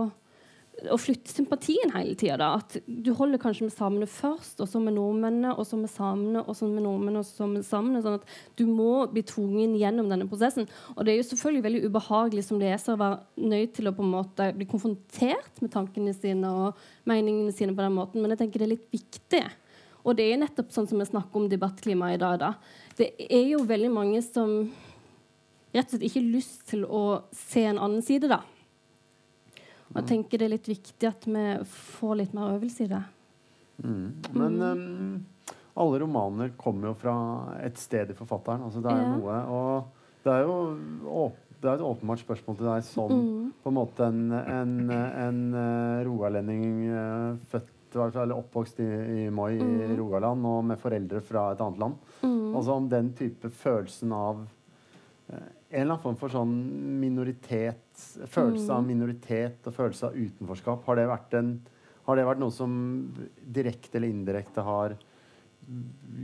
å 0.90 0.96
flytte 0.98 1.30
sympatien 1.30 1.92
hele 1.94 2.14
tida. 2.18 2.48
At 2.58 2.78
du 2.86 3.12
holder 3.16 3.40
kanskje 3.42 3.66
med 3.68 3.74
samene 3.74 4.08
først, 4.10 4.60
og 4.62 4.68
så 4.70 4.80
med 4.82 4.96
nordmennene, 4.96 5.52
og 5.54 5.66
så 5.68 5.78
med 5.78 5.92
samene, 5.92 6.42
og 6.42 6.56
så 6.58 6.66
med 6.68 6.82
nordmennene, 6.86 7.22
og 7.22 7.28
så 7.28 7.46
med 7.50 7.66
samene. 7.66 8.02
Sånn 8.02 8.18
at 8.18 8.36
du 8.58 8.64
må 8.70 9.04
bli 9.12 9.24
tvungen 9.28 9.76
gjennom 9.78 10.08
denne 10.10 10.26
prosessen. 10.30 10.68
Og 10.96 11.04
det 11.04 11.14
er 11.14 11.20
jo 11.20 11.28
selvfølgelig 11.30 11.66
veldig 11.68 11.82
ubehagelig 11.88 12.46
som 12.48 12.62
leser 12.62 12.94
å 12.94 13.02
være 13.02 13.48
nødt 13.52 13.74
til 13.78 13.90
å 13.90 13.94
på 13.96 14.06
en 14.06 14.14
måte 14.14 14.48
bli 14.56 14.68
konfrontert 14.70 15.60
med 15.62 15.74
tankene 15.74 16.14
sine 16.16 16.50
og 16.50 16.80
meningene 17.08 17.52
sine 17.54 17.76
på 17.76 17.84
den 17.84 17.98
måten, 17.98 18.22
men 18.22 18.34
jeg 18.34 18.44
tenker 18.44 18.62
det 18.62 18.70
er 18.70 18.74
litt 18.76 18.88
viktig. 18.94 19.42
Og 20.02 20.16
det 20.18 20.32
er 20.32 20.40
nettopp 20.40 20.72
sånn 20.74 20.88
som 20.90 20.98
vi 20.98 21.06
snakker 21.06 21.38
om 21.38 21.50
debattklimaet 21.50 22.16
i 22.16 22.22
dag. 22.22 22.40
da. 22.40 22.54
Det 22.98 23.12
er 23.28 23.52
jo 23.52 23.62
veldig 23.68 23.92
mange 23.92 24.22
som 24.24 24.72
rett 25.72 25.86
og 25.86 25.94
slett 25.94 26.08
ikke 26.08 26.20
har 26.20 26.32
lyst 26.32 26.66
til 26.72 26.82
å 26.84 27.04
se 27.36 27.62
en 27.68 27.78
annen 27.78 28.02
side, 28.04 28.28
da. 28.32 28.42
Og 29.92 29.98
jeg 30.00 30.08
tenker 30.08 30.38
det 30.40 30.46
er 30.48 30.54
litt 30.56 30.68
viktig 30.70 31.08
at 31.08 31.26
vi 31.28 31.44
får 31.68 32.16
litt 32.16 32.32
mer 32.34 32.54
øvelse 32.56 32.84
i 32.86 32.88
det. 32.88 33.02
Mm. 33.84 34.06
Men 34.32 34.62
um, 34.62 35.26
alle 35.76 35.98
romaner 36.00 36.52
kommer 36.56 36.88
jo 36.92 36.94
fra 36.94 37.14
et 37.64 37.76
sted 37.80 38.10
i 38.12 38.16
forfatteren. 38.16 38.64
Altså, 38.64 38.80
det 38.84 38.92
er 38.92 39.02
Ja. 39.02 39.16
noe 39.16 39.36
Og 39.52 39.84
det 40.24 40.32
er 40.32 40.42
jo 40.46 40.56
åp 41.26 41.36
det 41.62 41.70
er 41.70 41.74
et 41.78 41.84
åpenbart 41.86 42.18
spørsmål 42.18 42.56
til 42.58 42.66
deg 42.66 42.82
som 42.82 43.12
Mm. 43.12 43.52
på 43.62 43.68
en 43.70 43.74
måte 43.76 44.00
en, 44.02 44.32
en, 44.32 44.90
en 44.90 45.54
eh, 45.54 46.04
rogalending 46.08 46.64
eh, 46.90 47.36
født 47.52 47.68
i 47.94 47.98
eller 48.18 48.34
oppvokst 48.34 48.80
i, 48.80 49.26
i 49.26 49.30
Moi 49.30 49.52
i 49.52 49.62
Mm. 49.62 49.96
Rogaland 50.00 50.44
og 50.46 50.64
med 50.64 50.78
foreldre 50.80 51.20
fra 51.20 51.52
et 51.52 51.60
annet 51.60 51.78
land. 51.78 51.94
Mm. 52.22 52.56
Altså 52.56 52.72
om 52.74 52.88
den 52.88 53.12
type 53.12 53.48
følelsen 53.50 54.12
av 54.12 54.40
eh, 55.28 55.36
en 55.70 55.80
eller 55.82 55.92
annen 55.94 56.02
form 56.02 56.16
for 56.16 56.28
sånn 56.34 56.50
minoritet 57.00 57.81
Følelse 58.26 58.70
av 58.70 58.82
Mm. 58.82 58.86
minoritet 58.88 59.66
og 59.66 59.74
følelse 59.74 60.06
av 60.08 60.14
utenforskap. 60.16 60.84
Har 60.84 60.96
det 60.96 61.08
vært, 61.08 61.34
en, 61.38 61.60
har 62.06 62.16
det 62.16 62.24
vært 62.26 62.38
noe 62.38 62.50
som 62.50 63.12
direkte 63.52 63.96
eller 63.96 64.08
indirekte 64.08 64.62
har 64.64 64.96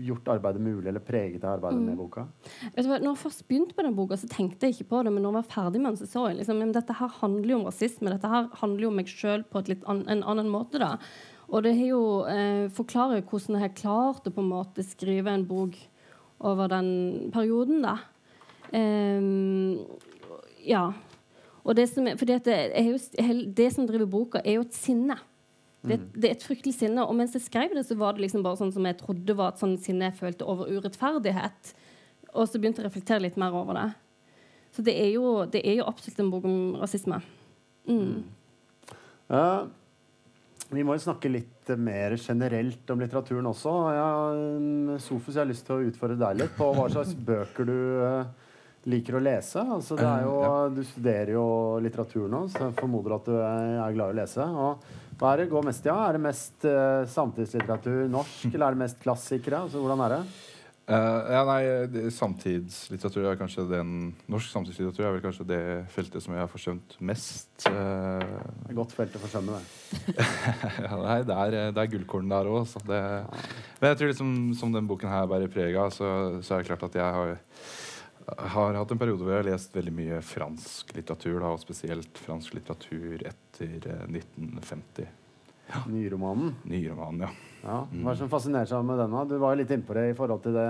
gjort 0.03 0.25
arbeidet 0.29 0.61
mulig, 0.61 0.89
eller 0.89 1.01
preget 1.01 1.45
av 1.45 1.59
arbeidet 1.61 1.79
Mm. 1.79 1.87
med 1.87 1.97
boka? 1.97 2.27
Vet 2.75 2.85
du 2.85 2.89
hva, 2.91 2.99
når 2.99 3.15
jeg 3.15 3.23
først 3.31 3.49
begynte 3.49 3.75
på 3.75 3.83
den 3.85 3.95
boka, 3.95 4.15
så 4.17 4.27
tenkte 4.29 4.67
jeg 4.67 4.75
ikke 4.75 4.89
på 4.89 5.05
det. 5.05 5.13
Men 5.13 5.23
når 5.23 5.33
jeg 5.33 5.45
var 5.45 5.55
ferdig 5.71 5.81
med 5.81 5.95
den, 5.95 5.97
så 5.97 6.07
så 6.09 6.29
jeg 6.29 6.39
liksom, 6.39 6.59
men 6.59 6.73
dette 6.73 6.93
her 6.95 7.09
handler 7.09 7.49
jo 7.49 7.59
om 7.61 7.65
rasisme. 7.67 8.11
Dette 8.11 8.29
her 8.29 8.49
handler 8.55 8.81
jo 8.81 8.89
om 8.89 8.97
meg 8.97 9.07
sjøl 9.07 9.45
på 9.45 9.63
an, 9.87 10.05
en 10.09 10.23
annen 10.25 10.49
måte. 10.51 10.79
da. 10.79 10.99
Og 11.51 11.63
det 11.63 11.77
har 11.79 11.87
jo 11.87 12.25
eh, 12.27 12.69
forklarer 12.69 13.23
hvordan 13.23 13.55
jeg 13.57 13.61
har 13.61 13.75
klart 13.75 14.25
å 14.27 14.33
på 14.35 14.41
en 14.43 14.51
måte 14.51 14.83
skrive 14.85 15.29
en 15.29 15.45
bok 15.47 15.77
over 16.41 16.69
den 16.69 17.31
perioden, 17.33 17.83
da. 17.83 17.99
Um, 18.73 19.79
ja. 20.67 20.93
Og 21.69 21.77
det 21.77 21.85
som, 21.91 22.07
er- 22.09 22.17
det, 22.17 22.39
er 22.49 22.87
jo, 22.89 22.99
det 23.53 23.69
som 23.75 23.89
driver 23.89 24.09
boka, 24.09 24.41
er 24.45 24.57
jo 24.57 24.65
et 24.65 24.77
sinne. 24.77 25.19
Det, 25.85 25.99
det 26.17 26.31
er 26.31 26.35
et 26.35 26.45
fryktelig 26.45 26.75
sinne. 26.79 27.05
Og 27.05 27.15
mens 27.19 27.37
jeg 27.37 27.45
skrev 27.45 27.75
det, 27.77 27.85
så 27.87 27.97
var 27.99 28.17
det 28.17 28.25
liksom 28.25 28.43
bare 28.47 28.59
sånn 28.61 28.73
som 28.75 28.89
jeg 28.89 28.99
trodde 29.03 29.37
var 29.37 29.53
et 29.53 29.63
sånn 29.63 29.77
sinne 29.81 30.09
jeg 30.09 30.19
følte 30.19 30.49
over 30.49 30.73
urettferdighet. 30.73 31.75
Og 32.33 32.49
så 32.49 32.59
begynte 32.61 32.81
jeg 32.81 32.89
å 32.89 32.89
reflektere 32.89 33.25
litt 33.27 33.39
mer 33.41 33.57
over 33.57 33.79
det. 33.79 33.89
Så 34.75 34.85
det 34.85 34.97
er 35.01 35.13
jo, 35.15 35.45
det 35.49 35.63
er 35.65 35.79
jo 35.81 35.89
absolutt 35.89 36.25
en 36.25 36.33
bok 36.33 36.49
om 36.49 36.59
rasisme. 36.81 37.21
Mm. 37.89 38.25
Uh, 39.29 39.69
vi 40.73 40.85
må 40.85 40.97
jo 40.97 41.05
snakke 41.07 41.31
litt 41.33 41.71
mer 41.81 42.17
generelt 42.21 42.91
om 42.93 43.01
litteraturen 43.01 43.49
også. 43.49 43.73
Ja, 43.97 44.11
mm, 44.35 44.99
Sofus, 45.01 45.35
jeg 45.35 45.43
har 45.45 45.49
lyst 45.49 45.65
til 45.69 45.79
å 45.79 45.89
utfordre 45.89 46.19
deg 46.21 46.43
litt 46.43 46.55
på 46.57 46.69
hva 46.77 46.89
slags 46.93 47.15
bøker 47.17 47.69
du 47.69 47.79
eh, 48.05 48.48
liker 48.89 49.19
å 49.19 49.23
lese. 49.23 49.63
Altså, 49.63 49.97
det 49.99 50.09
er 50.09 50.27
jo, 50.27 50.37
Du 50.75 50.83
studerer 50.87 51.35
jo 51.37 51.47
litteratur 51.85 52.29
nå, 52.33 52.47
så 52.53 52.69
jeg 52.69 52.79
formoder 52.81 53.19
at 53.19 53.29
du 53.29 53.37
er, 53.37 53.95
glad 53.95 54.13
i 54.13 54.17
å 54.17 54.21
lese. 54.21 54.45
Og 54.49 55.19
hva 55.19 55.33
er 55.33 55.43
det 55.43 55.51
går 55.51 55.67
mest 55.67 55.87
i? 55.87 55.91
Ja? 55.91 55.99
Er 56.09 56.19
det 56.19 56.27
mest 56.29 56.69
uh, 56.69 57.03
samtidslitteratur 57.11 58.07
norsk, 58.13 58.47
eller 58.53 58.69
er 58.69 58.79
det 58.79 58.85
mest 58.87 59.03
klassikere? 59.03 59.65
Altså, 59.67 59.83
hvordan 59.83 60.07
er 60.07 60.17
det? 60.19 60.23
Uh, 60.89 61.27
ja, 61.29 61.41
nei, 61.45 62.09
Samtidslitteratur 62.17 63.27
er 63.29 63.35
kanskje 63.37 63.67
den 63.69 63.91
Norsk 64.33 64.49
samtidslitteratur 64.55 65.05
er 65.05 65.11
vel 65.19 65.21
kanskje 65.21 65.45
det 65.51 65.59
feltet 65.93 66.25
som 66.25 66.33
jeg 66.33 66.41
har 66.41 66.49
forsømt 66.49 66.95
mest. 67.05 67.51
Uh, 67.67 68.23
Det 68.23 68.71
er 68.73 68.79
godt 68.79 68.95
felt 68.97 69.19
å 69.19 69.21
forskjønne 69.21 69.59
det. 69.59 70.15
ja, 70.87 70.95
nei, 71.03 71.19
det 71.29 71.37
er, 71.37 71.59
det 71.77 71.83
er 71.83 71.93
gullkorn 71.93 72.33
der 72.33 72.49
òg. 72.49 72.73
Men 72.89 73.91
jeg 73.91 74.01
tror 74.01 74.15
liksom, 74.15 74.33
som 74.57 74.73
den 74.73 74.89
boken 74.89 75.13
her 75.13 75.29
bærer 75.29 75.53
preg 75.53 75.77
av, 75.77 75.93
så, 75.93 76.09
så 76.41 76.57
er 76.57 76.65
det 76.65 76.71
klart 76.71 76.89
at 76.89 76.97
jeg 77.03 77.19
har, 77.19 77.37
har 78.37 78.77
hatt 78.77 78.93
en 78.93 79.01
periode 79.01 79.25
hvor 79.25 79.33
jeg 79.33 79.43
har 79.43 79.51
lest 79.51 79.77
veldig 79.77 79.95
mye 79.95 80.21
fransk 80.25 80.93
litteratur, 80.97 81.39
da, 81.41 81.53
og 81.55 81.63
spesielt 81.63 82.21
fransk 82.25 82.59
litteratur 82.59 83.25
etter 83.31 83.89
eh, 83.89 84.05
1950. 84.11 85.09
Nyromanen. 85.89 86.55
Nyromanen, 86.69 87.27
ja. 87.27 87.33
Ja. 87.63 87.81
Hva 87.91 88.13
er 88.13 88.15
det 88.15 88.21
som 88.23 88.31
fascinerer 88.33 88.69
seg 88.71 88.85
med 88.87 89.01
den? 89.01 89.17
Du 89.29 89.37
var 89.41 89.55
jo 89.55 89.61
litt 89.63 89.73
innpå 89.75 89.97
det 89.97 90.07
i 90.13 90.17
forhold 90.17 90.45
til 90.45 90.57
det 90.57 90.69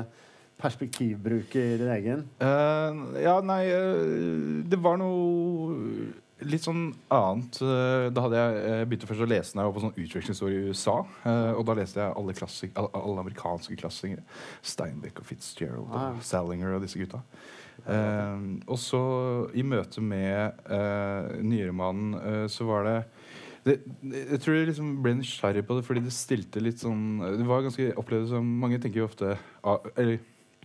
perspektivbruket 0.58 1.74
i 1.74 1.76
din 1.78 1.90
egen. 1.94 2.24
Uh, 2.42 3.18
ja, 3.22 3.36
nei 3.46 3.60
uh, 3.70 4.64
Det 4.66 4.80
var 4.82 4.98
noe 4.98 5.76
litt 6.46 6.64
sånn 6.64 6.92
annet. 7.12 7.58
Eh, 7.64 8.08
da 8.14 8.24
hadde 8.24 8.38
jeg 8.38 8.58
uh, 8.62 8.82
begynte 8.88 9.08
først 9.10 9.24
å 9.24 9.28
lese 9.28 9.56
når 9.56 9.62
jeg 9.62 9.68
var 9.68 9.76
på 9.76 9.82
sånn 9.84 10.02
utvekslingsår 10.04 10.52
i 10.54 10.60
USA. 10.68 10.96
eh, 11.24 11.50
og 11.54 11.64
da 11.66 11.76
leste 11.78 12.00
jeg 12.02 12.14
alle, 12.20 12.34
klassik 12.38 12.78
alle, 12.78 13.24
amerikanske 13.24 13.78
klassikere. 13.80 14.22
Steinbeck 14.62 15.18
og 15.22 15.26
Fitzgerald 15.26 15.88
Ah. 15.88 16.12
og 16.12 16.22
Salinger 16.22 16.76
og 16.76 16.84
disse 16.84 17.00
gutta. 17.00 17.22
Eh, 17.88 18.46
og 18.66 18.78
så 18.82 19.02
i 19.54 19.62
møte 19.62 20.02
med 20.02 20.58
uh, 20.70 21.36
Nyremannen 21.42 22.48
så 22.50 22.66
var 22.68 22.88
det 22.88 22.96
det, 23.66 23.80
jeg 24.02 24.40
tror 24.40 24.54
jeg 24.54 24.68
liksom 24.70 24.90
ble 25.02 25.12
nysgjerrig 25.18 25.64
på 25.66 25.76
det 25.76 25.84
fordi 25.84 26.00
det 26.06 26.12
stilte 26.14 26.62
litt 26.62 26.78
sånn 26.80 27.18
Det 27.20 27.44
var 27.44 27.64
ganske 27.66 27.90
opplevd 28.00 28.30
som 28.30 28.46
Mange 28.62 28.78
tenker 28.80 29.02
jo 29.02 29.08
ofte 29.08 29.34
ah, 29.66 29.82
Eller 29.98 30.22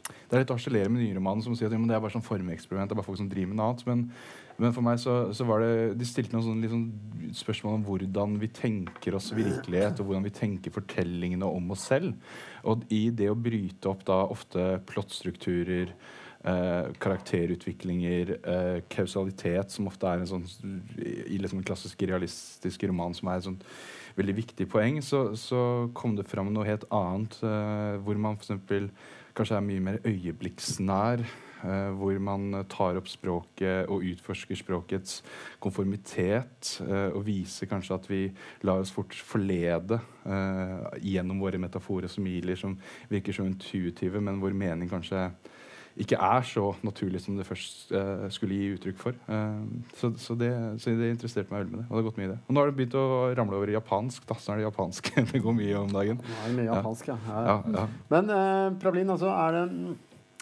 det 0.07 0.35
er 0.35 0.43
litt 0.43 0.51
å 0.53 0.57
harselere 0.57 0.91
med 0.91 1.03
nyromanen 1.03 1.43
som 1.45 1.55
sier 1.55 1.69
at 1.69 1.75
ja, 1.75 1.79
men 1.79 1.87
det 1.87 1.95
er 1.95 2.01
bare 2.03 2.11
sånn 2.15 2.25
formeksperiment. 2.25 2.89
Det 2.89 2.95
er 2.95 2.99
bare 2.99 3.07
folk 3.07 3.19
som 3.21 3.29
driver 3.31 3.51
med 3.51 3.59
noe 3.59 3.69
annet. 3.69 3.83
Men, 3.87 4.01
men 4.63 4.73
for 4.75 4.85
meg 4.85 4.99
så, 5.01 5.17
så 5.35 5.45
var 5.47 5.63
det 5.63 5.73
De 5.99 6.07
stilte 6.07 6.35
noen 6.35 6.45
sånne 6.47 6.71
sånn 6.71 6.87
spørsmål 7.33 7.79
om 7.79 7.85
hvordan 7.87 8.35
vi 8.41 8.49
tenker 8.53 9.15
oss 9.17 9.31
virkelighet, 9.35 9.99
og 9.99 10.09
hvordan 10.09 10.27
vi 10.27 10.33
tenker 10.35 10.73
fortellingene 10.73 11.47
om 11.47 11.71
oss 11.73 11.87
selv. 11.89 12.13
Og 12.69 12.83
i 12.93 13.07
det 13.15 13.29
å 13.31 13.39
bryte 13.39 13.89
opp 13.89 14.03
da 14.07 14.19
ofte 14.29 14.65
plottstrukturer, 14.89 15.93
eh, 16.43 16.91
karakterutviklinger, 17.03 18.35
eh, 18.43 18.81
kausalitet, 18.89 19.71
som 19.71 19.87
ofte 19.87 20.07
er 20.07 20.21
en 20.21 20.29
sånn 20.29 20.45
i 20.99 21.39
liksom 21.39 21.61
en 21.61 21.67
klassisk 21.67 22.05
realistisk 22.05 22.83
roman 22.83 23.15
som 23.17 23.29
er 23.29 23.37
et 23.37 23.47
sånt 23.49 23.63
veldig 24.17 24.35
viktig 24.35 24.69
poeng, 24.69 25.01
så, 25.01 25.33
så 25.39 25.89
kom 25.95 26.15
det 26.15 26.27
fram 26.29 26.51
noe 26.53 26.67
helt 26.67 26.85
annet, 26.93 27.39
eh, 27.41 27.97
hvor 28.03 28.19
man 28.19 28.37
f.eks. 28.37 28.91
kanskje 29.33 29.57
er 29.57 29.65
mye 29.65 29.81
mer 29.81 29.99
øyeblikksnær. 30.05 31.25
Eh, 31.63 31.89
hvor 31.97 32.19
man 32.23 32.65
tar 32.71 32.99
opp 32.99 33.07
språket 33.11 33.89
og 33.91 34.05
utforsker 34.13 34.59
språkets 34.59 35.21
konformitet. 35.63 36.79
eh, 36.87 37.09
og 37.13 37.25
viser 37.25 37.69
kanskje 37.71 37.95
at 37.95 38.09
vi 38.09 38.21
lar 38.63 38.83
oss 38.83 38.91
fort 38.93 39.13
forlede 39.13 39.99
eh, 40.25 40.99
gjennom 41.01 41.39
våre 41.43 41.57
metaforer 41.61 42.07
som 42.07 42.23
smiler 42.23 42.55
som 42.55 42.77
virker 43.09 43.35
så 43.35 43.43
intuitive, 43.43 44.21
men 44.21 44.39
hvor 44.39 44.53
mening 44.55 44.89
kanskje 44.89 45.27
ikke 45.99 46.17
er 46.17 46.41
så 46.41 46.71
naturlig 46.81 47.19
som 47.21 47.35
det 47.37 47.45
først 47.45 47.91
eh, 47.93 48.23
skulle 48.33 48.55
gi 48.57 48.69
uttrykk 48.73 48.97
for. 48.97 49.17
Eh, 49.29 49.59
så, 49.99 50.09
så, 50.17 50.33
det, 50.39 50.49
så 50.81 50.93
det 50.97 51.11
interesserte 51.13 51.53
meg 51.53 51.65
veldig 51.65 51.73
med 51.75 51.83
det. 51.83 51.85
Og 51.89 51.93
det 51.93 51.99
har 51.99 52.07
gått 52.07 52.17
mye 52.17 52.25
i 52.25 52.31
det. 52.31 52.37
Og 52.47 52.55
nå 52.55 52.63
har 52.63 52.71
det 52.71 52.77
begynt 52.79 52.97
å 52.97 53.03
ramle 53.37 53.59
over 53.59 53.69
i 53.69 53.75
japansk. 53.75 54.25
Da, 54.29 54.37
så 54.41 54.53
er 54.53 54.61
det 54.61 54.65
japansk 54.65 55.11
det 55.33 55.43
går 55.43 55.57
mye 55.59 55.83
om 55.83 55.93
dagen. 55.93 56.23
Det 56.23 56.55
mye 56.55 56.65
japansk, 56.71 57.11
ja. 57.11 57.19
ja, 57.27 57.43
Ja, 57.45 57.59
ja. 57.67 57.83
ja. 57.83 57.85
Men 58.15 58.33
eh, 58.39 58.79
Prablin, 58.81 59.13
altså 59.13 59.29
er 59.35 59.59
det 59.59 59.93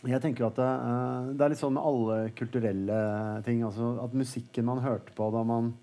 Jeg 0.09 0.21
tenker 0.23 0.43
jo 0.43 0.49
at 0.49 0.57
det, 0.57 0.67
eh, 0.67 1.29
det 1.37 1.45
er 1.45 1.53
litt 1.53 1.61
sånn 1.61 1.75
med 1.77 1.85
alle 1.85 2.17
kulturelle 2.37 2.99
ting. 3.45 3.61
Altså 3.67 3.93
at 4.01 4.17
musikken 4.17 4.65
man 4.65 4.81
hørte 4.81 5.13
på 5.17 5.29
da 5.33 5.43
man 5.45 5.73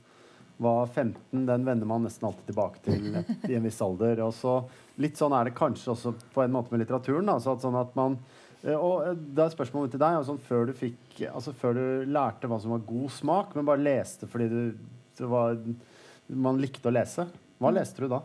var 0.59 0.89
15, 0.91 1.47
den 1.47 1.65
vender 1.65 1.87
man 1.87 2.03
nesten 2.03 2.27
alltid 2.27 2.49
tilbake 2.51 2.83
til 2.83 3.19
et, 3.21 3.31
i 3.51 3.55
en 3.55 3.67
viss 3.67 3.79
alder. 3.85 4.25
Og 4.27 4.35
så 4.35 4.61
Litt 4.99 5.15
sånn 5.15 5.31
er 5.31 5.47
det 5.47 5.55
kanskje 5.55 5.93
også 5.93 6.11
på 6.35 6.43
en 6.43 6.51
måte 6.51 6.73
med 6.75 6.81
litteraturen. 6.83 7.29
Da, 7.31 7.37
så 7.39 7.53
at, 7.55 7.63
sånn 7.63 7.77
at 7.79 7.93
man 7.95 8.17
eh, 8.65 8.75
og 8.75 9.05
eh, 9.07 9.13
da 9.15 9.45
er 9.45 9.53
spørsmålet 9.55 9.93
til 9.95 10.03
deg 10.03 10.17
altså, 10.19 10.35
før, 10.49 10.67
du 10.67 10.75
fikk, 10.75 11.21
altså, 11.31 11.55
før 11.55 11.79
du 11.79 11.85
lærte 12.11 12.51
hva 12.51 12.59
som 12.59 12.75
var 12.75 12.83
god 12.89 13.13
smak, 13.15 13.55
men 13.55 13.69
bare 13.69 13.85
leste 13.85 14.27
fordi 14.27 14.49
du, 14.51 15.23
var, 15.31 15.55
man 16.35 16.59
likte 16.59 16.91
å 16.91 16.97
lese. 16.97 17.29
Hva 17.63 17.71
leste 17.77 18.03
du 18.03 18.11
da? 18.11 18.25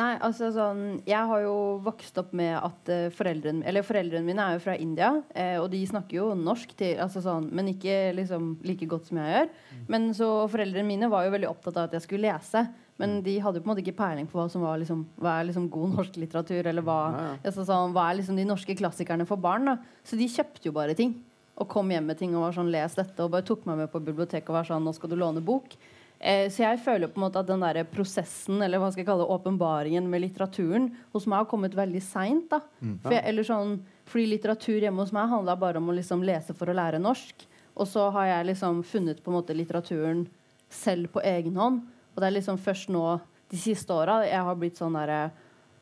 Nei, 0.00 0.14
altså 0.24 0.48
sånn 0.54 0.82
Jeg 1.08 1.28
har 1.28 1.42
jo 1.44 1.54
vokst 1.84 2.16
opp 2.22 2.30
med 2.36 2.54
at 2.56 2.90
uh, 2.92 3.08
foreldrene 3.12 3.66
Eller 3.68 3.84
foreldrene 3.84 4.24
mine 4.24 4.46
er 4.46 4.56
jo 4.56 4.62
fra 4.64 4.76
India, 4.80 5.10
eh, 5.34 5.56
og 5.60 5.68
de 5.74 5.80
snakker 5.86 6.16
jo 6.16 6.28
norsk, 6.38 6.72
til, 6.78 6.94
altså 7.02 7.20
sånn, 7.24 7.50
men 7.52 7.68
ikke 7.74 8.14
liksom 8.16 8.54
like 8.64 8.88
godt 8.88 9.10
som 9.10 9.20
jeg 9.20 9.34
gjør. 9.34 9.50
Men 9.92 10.08
så 10.16 10.28
foreldrene 10.50 10.88
mine 10.88 11.10
var 11.12 11.26
jo 11.26 11.34
veldig 11.34 11.50
opptatt 11.50 11.76
av 11.76 11.88
at 11.88 11.98
jeg 11.98 12.06
skulle 12.06 12.30
lese. 12.30 12.64
Men 13.00 13.20
de 13.24 13.38
hadde 13.40 13.60
jo 13.60 13.64
på 13.64 13.68
en 13.70 13.72
måte 13.72 13.82
ikke 13.84 13.96
peiling 13.96 14.26
på 14.28 14.36
hva 14.36 14.44
som 14.52 14.64
var 14.64 14.80
liksom, 14.80 15.06
hva 15.20 15.38
er 15.38 15.48
liksom 15.48 15.70
god 15.72 15.94
norsk 15.96 16.18
litteratur. 16.20 16.66
Eller 16.68 16.84
hva, 16.84 16.98
Ja, 17.14 17.22
ja. 17.30 17.36
altså 17.50 17.64
sånn, 17.68 17.94
hva 17.96 18.10
er 18.10 18.18
liksom 18.18 18.36
de 18.40 18.44
norske 18.48 18.76
klassikerne 18.76 19.26
for 19.28 19.40
barn. 19.40 19.70
da 19.70 19.78
Så 20.04 20.18
de 20.20 20.28
kjøpte 20.28 20.68
jo 20.68 20.74
bare 20.76 20.96
ting. 20.98 21.14
Og 21.60 21.68
kom 21.68 21.88
hjem 21.92 22.06
med 22.12 22.20
ting 22.20 22.34
og 22.36 22.44
var 22.46 22.56
sånn 22.56 22.72
les 22.72 22.96
dette. 22.96 23.16
Og 23.24 23.32
bare 23.32 23.46
tok 23.46 23.64
meg 23.68 23.82
med 23.82 23.92
på 23.92 24.02
biblioteket 24.04 24.52
og 24.52 24.60
var 24.60 24.68
sånn 24.68 24.84
nå 24.84 24.92
skal 24.96 25.12
du 25.12 25.16
låne 25.20 25.40
bok. 25.44 25.76
Eh, 26.20 26.50
så 26.52 26.66
jeg 26.66 26.82
føler 26.84 27.08
på 27.08 27.16
en 27.16 27.24
måte 27.24 27.40
at 27.40 27.48
den 27.48 27.62
der 27.64 27.80
prosessen 27.88 28.60
eller 28.60 28.80
hva 28.80 28.90
skal 28.92 29.02
jeg 29.02 29.08
kalle 29.08 29.24
det, 29.24 29.32
åpenbaringen 29.32 30.08
med 30.12 30.20
litteraturen 30.26 30.90
hos 31.14 31.24
meg 31.30 31.42
har 31.42 31.48
kommet 31.48 31.76
veldig 31.76 32.02
seint. 32.04 32.50
da. 32.52 32.60
For 33.00 33.44
sånn, 33.48 33.78
fordi 34.10 34.26
litteratur 34.34 34.84
hjemme 34.84 35.00
hos 35.00 35.14
meg 35.16 35.32
handla 35.32 35.56
bare 35.56 35.80
om 35.80 35.88
å 35.88 35.96
liksom 35.96 36.24
lese 36.26 36.56
for 36.56 36.68
å 36.68 36.76
lære 36.76 37.00
norsk. 37.00 37.46
Og 37.80 37.88
så 37.88 38.10
har 38.12 38.26
jeg 38.26 38.50
liksom 38.50 38.82
funnet 38.84 39.22
på 39.24 39.32
en 39.32 39.38
måte 39.38 39.56
litteraturen 39.56 40.26
selv 40.68 41.08
på 41.14 41.22
egen 41.24 41.56
hånd. 41.56 41.86
Og 42.14 42.20
det 42.20 42.28
er 42.28 42.36
liksom 42.36 42.58
først 42.60 42.90
nå 42.92 43.04
de 43.50 43.58
siste 43.58 43.94
åra 43.94 44.20
jeg 44.28 44.44
har 44.46 44.58
blitt 44.58 44.78
sånn 44.78 44.98
derre 44.98 45.30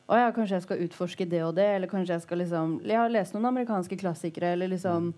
å 0.09 0.17
ja, 0.17 0.31
kanskje 0.33 0.57
jeg 0.57 0.65
skal 0.65 0.85
utforske 0.87 1.25
det 1.29 1.43
og 1.45 1.51
det, 1.59 1.67
eller 1.77 1.91
kanskje 1.91 2.15
jeg 2.15 2.25
skal 2.25 2.41
liksom 2.41 2.79
Jeg 2.81 2.97
har 2.97 3.11
lest 3.13 3.35
noen 3.35 3.51
amerikanske 3.51 3.99
klassikere, 4.01 4.55
eller 4.55 4.71
liksom 4.73 5.11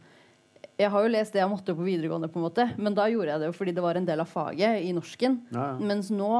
Jeg 0.81 0.89
har 0.95 1.05
jo 1.05 1.13
lest 1.13 1.35
det 1.37 1.43
jeg 1.43 1.51
måtte 1.51 1.75
på 1.77 1.85
videregående, 1.85 2.31
på 2.33 2.41
en 2.41 2.47
måte, 2.47 2.65
men 2.81 2.95
da 2.97 3.05
gjorde 3.11 3.35
jeg 3.35 3.43
det 3.43 3.49
jo 3.51 3.57
fordi 3.59 3.75
det 3.77 3.83
var 3.85 3.99
en 4.01 4.07
del 4.09 4.23
av 4.23 4.29
faget 4.31 4.81
i 4.81 4.93
norsken. 4.97 5.41
Ja, 5.53 5.65
ja. 5.75 5.89
Mens 5.91 6.09
nå 6.15 6.31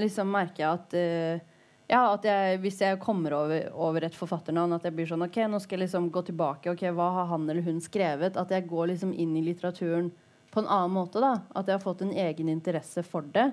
liksom 0.00 0.30
merker 0.32 0.64
jeg 0.64 0.78
at 0.78 0.96
uh, 0.96 1.48
ja, 1.92 2.00
at 2.14 2.24
jeg, 2.24 2.60
hvis 2.62 2.78
jeg 2.80 3.00
kommer 3.02 3.34
over, 3.36 3.66
over 3.76 4.06
et 4.06 4.16
forfatternavn, 4.16 4.78
at 4.78 4.86
jeg 4.88 4.94
blir 4.96 5.10
sånn 5.10 5.26
OK, 5.26 5.36
nå 5.50 5.60
skal 5.60 5.76
jeg 5.76 5.84
liksom 5.84 6.08
gå 6.14 6.22
tilbake. 6.24 6.72
ok, 6.72 6.86
Hva 6.96 7.10
har 7.18 7.28
han 7.34 7.44
eller 7.44 7.66
hun 7.66 7.82
skrevet? 7.84 8.38
At 8.40 8.54
jeg 8.54 8.64
går 8.70 8.94
liksom 8.94 9.12
inn 9.12 9.34
i 9.36 9.44
litteraturen 9.44 10.08
på 10.52 10.62
en 10.62 10.70
annen 10.70 10.94
måte. 10.94 11.20
da, 11.20 11.34
At 11.52 11.68
jeg 11.68 11.76
har 11.76 11.84
fått 11.84 12.04
en 12.06 12.14
egen 12.16 12.48
interesse 12.48 13.04
for 13.04 13.28
det. 13.34 13.50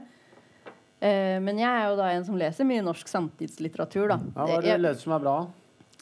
Uh, 1.04 1.36
men 1.44 1.60
jeg 1.60 1.68
er 1.68 1.90
jo 1.90 2.00
da 2.00 2.14
en 2.14 2.28
som 2.28 2.40
leser 2.40 2.68
mye 2.70 2.86
norsk 2.86 3.12
samtidslitteratur. 3.12 4.08
da. 4.14 4.22
Ja, 4.36 4.46
hva 4.46 4.62
er 4.62 4.70
det 4.70 4.80
du 4.80 4.88
leser 4.88 5.04
som 5.04 5.18
er 5.20 5.26
bra? 5.26 5.38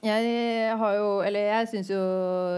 Jeg 0.05 0.77
har 0.77 0.95
jo 0.97 1.05
Eller 1.25 1.47
jeg 1.49 1.69
syns 1.71 1.89
jo 1.89 2.01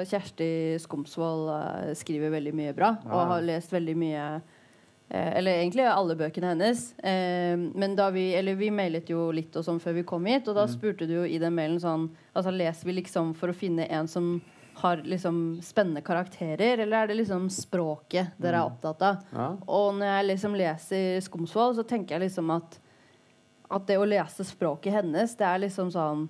Kjersti 0.10 0.78
Skomsvold 0.84 1.52
eh, 1.54 1.92
skriver 1.96 2.34
veldig 2.34 2.54
mye 2.56 2.74
bra. 2.76 2.96
Og 3.08 3.32
har 3.32 3.46
lest 3.46 3.72
veldig 3.72 3.96
mye 4.00 4.26
eh, 4.36 5.32
Eller 5.40 5.62
egentlig 5.62 5.88
alle 5.88 6.18
bøkene 6.20 6.52
hennes. 6.54 6.94
Eh, 7.00 7.56
men 7.56 7.96
da 7.96 8.10
vi 8.12 8.34
Eller 8.36 8.60
vi 8.60 8.72
mailet 8.72 9.10
jo 9.10 9.30
litt 9.36 9.56
og 9.56 9.66
sånn 9.66 9.80
før 9.80 10.00
vi 10.02 10.08
kom 10.08 10.28
hit, 10.28 10.48
og 10.52 10.60
da 10.60 10.68
spurte 10.68 11.08
du 11.08 11.22
jo 11.22 11.26
i 11.26 11.40
den 11.40 11.56
mailen 11.56 11.80
sånn 11.80 12.10
Altså 12.34 12.52
leser 12.52 12.90
vi 12.90 13.00
liksom 13.00 13.34
for 13.40 13.54
å 13.54 13.58
finne 13.58 13.88
en 13.88 14.08
som 14.08 14.40
har 14.80 15.02
liksom 15.04 15.60
spennende 15.60 16.00
karakterer, 16.00 16.80
eller 16.80 17.02
er 17.02 17.10
det 17.10 17.18
liksom 17.20 17.50
språket 17.52 18.38
dere 18.40 18.62
er 18.62 18.70
opptatt 18.70 19.02
av? 19.04 19.26
Ja. 19.36 19.48
Og 19.68 19.98
når 19.98 20.08
jeg 20.08 20.28
liksom 20.30 20.54
leser 20.56 21.18
Skomsvold, 21.26 21.76
så 21.76 21.84
tenker 21.84 22.16
jeg 22.16 22.30
liksom 22.30 22.54
at 22.56 22.78
at 23.70 23.86
det 23.86 24.00
å 24.02 24.08
lese 24.08 24.46
språket 24.48 24.96
hennes, 24.96 25.36
det 25.38 25.46
er 25.46 25.60
liksom 25.66 25.92
sånn 25.94 26.24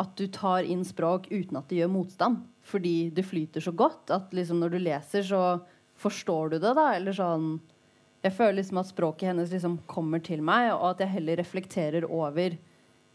at 0.00 0.16
du 0.18 0.26
tar 0.32 0.66
inn 0.66 0.82
språk 0.86 1.28
uten 1.30 1.58
at 1.58 1.70
det 1.70 1.80
gjør 1.82 1.92
motstand. 1.92 2.42
Fordi 2.64 3.10
det 3.14 3.26
flyter 3.28 3.62
så 3.62 3.72
godt 3.76 4.10
at 4.14 4.34
liksom 4.34 4.62
når 4.62 4.74
du 4.74 4.78
leser, 4.82 5.24
så 5.26 5.42
forstår 6.00 6.54
du 6.54 6.58
det, 6.58 6.74
da. 6.74 6.90
Eller 6.96 7.16
sånn 7.16 7.58
Jeg 8.24 8.32
føler 8.32 8.56
liksom 8.56 8.78
at 8.80 8.88
språket 8.88 9.28
hennes 9.28 9.50
liksom 9.52 9.78
kommer 9.86 10.22
til 10.24 10.40
meg, 10.42 10.70
og 10.72 10.94
at 10.94 11.02
jeg 11.04 11.12
heller 11.18 11.36
reflekterer 11.42 12.06
over 12.08 12.56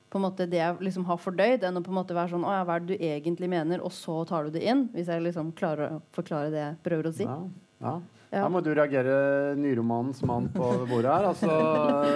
på 0.10 0.18
en 0.18 0.26
måte 0.26 0.46
det 0.50 0.58
jeg 0.58 0.78
liksom 0.86 1.06
har 1.06 1.18
fordøyd, 1.22 1.64
enn 1.66 1.78
å 1.78 1.82
på 1.86 1.92
en 1.92 1.98
måte 2.00 2.16
være 2.18 2.34
sånn 2.34 2.46
Å 2.46 2.54
ja, 2.54 2.62
hva 2.66 2.78
er 2.78 2.86
det 2.86 2.98
du 2.98 3.06
egentlig 3.06 3.50
mener? 3.50 3.82
Og 3.86 3.94
så 3.94 4.22
tar 4.30 4.46
du 4.46 4.56
det 4.56 4.64
inn. 4.66 4.88
Hvis 4.94 5.10
jeg 5.10 5.26
liksom 5.26 5.52
klarer 5.58 5.98
å 5.98 6.00
forklare 6.16 6.54
det 6.54 6.62
jeg 6.64 6.80
prøver 6.86 7.10
å 7.10 7.14
si. 7.20 7.28
Ja. 7.30 7.38
ja. 7.86 7.98
Ja. 8.30 8.44
Her 8.44 8.50
må 8.54 8.60
du 8.62 8.68
reagere, 8.78 9.14
nyromanens 9.58 10.20
mann 10.22 10.52
på 10.54 10.68
bordet 10.86 11.10
her. 11.10 11.24
Altså, 11.32 11.48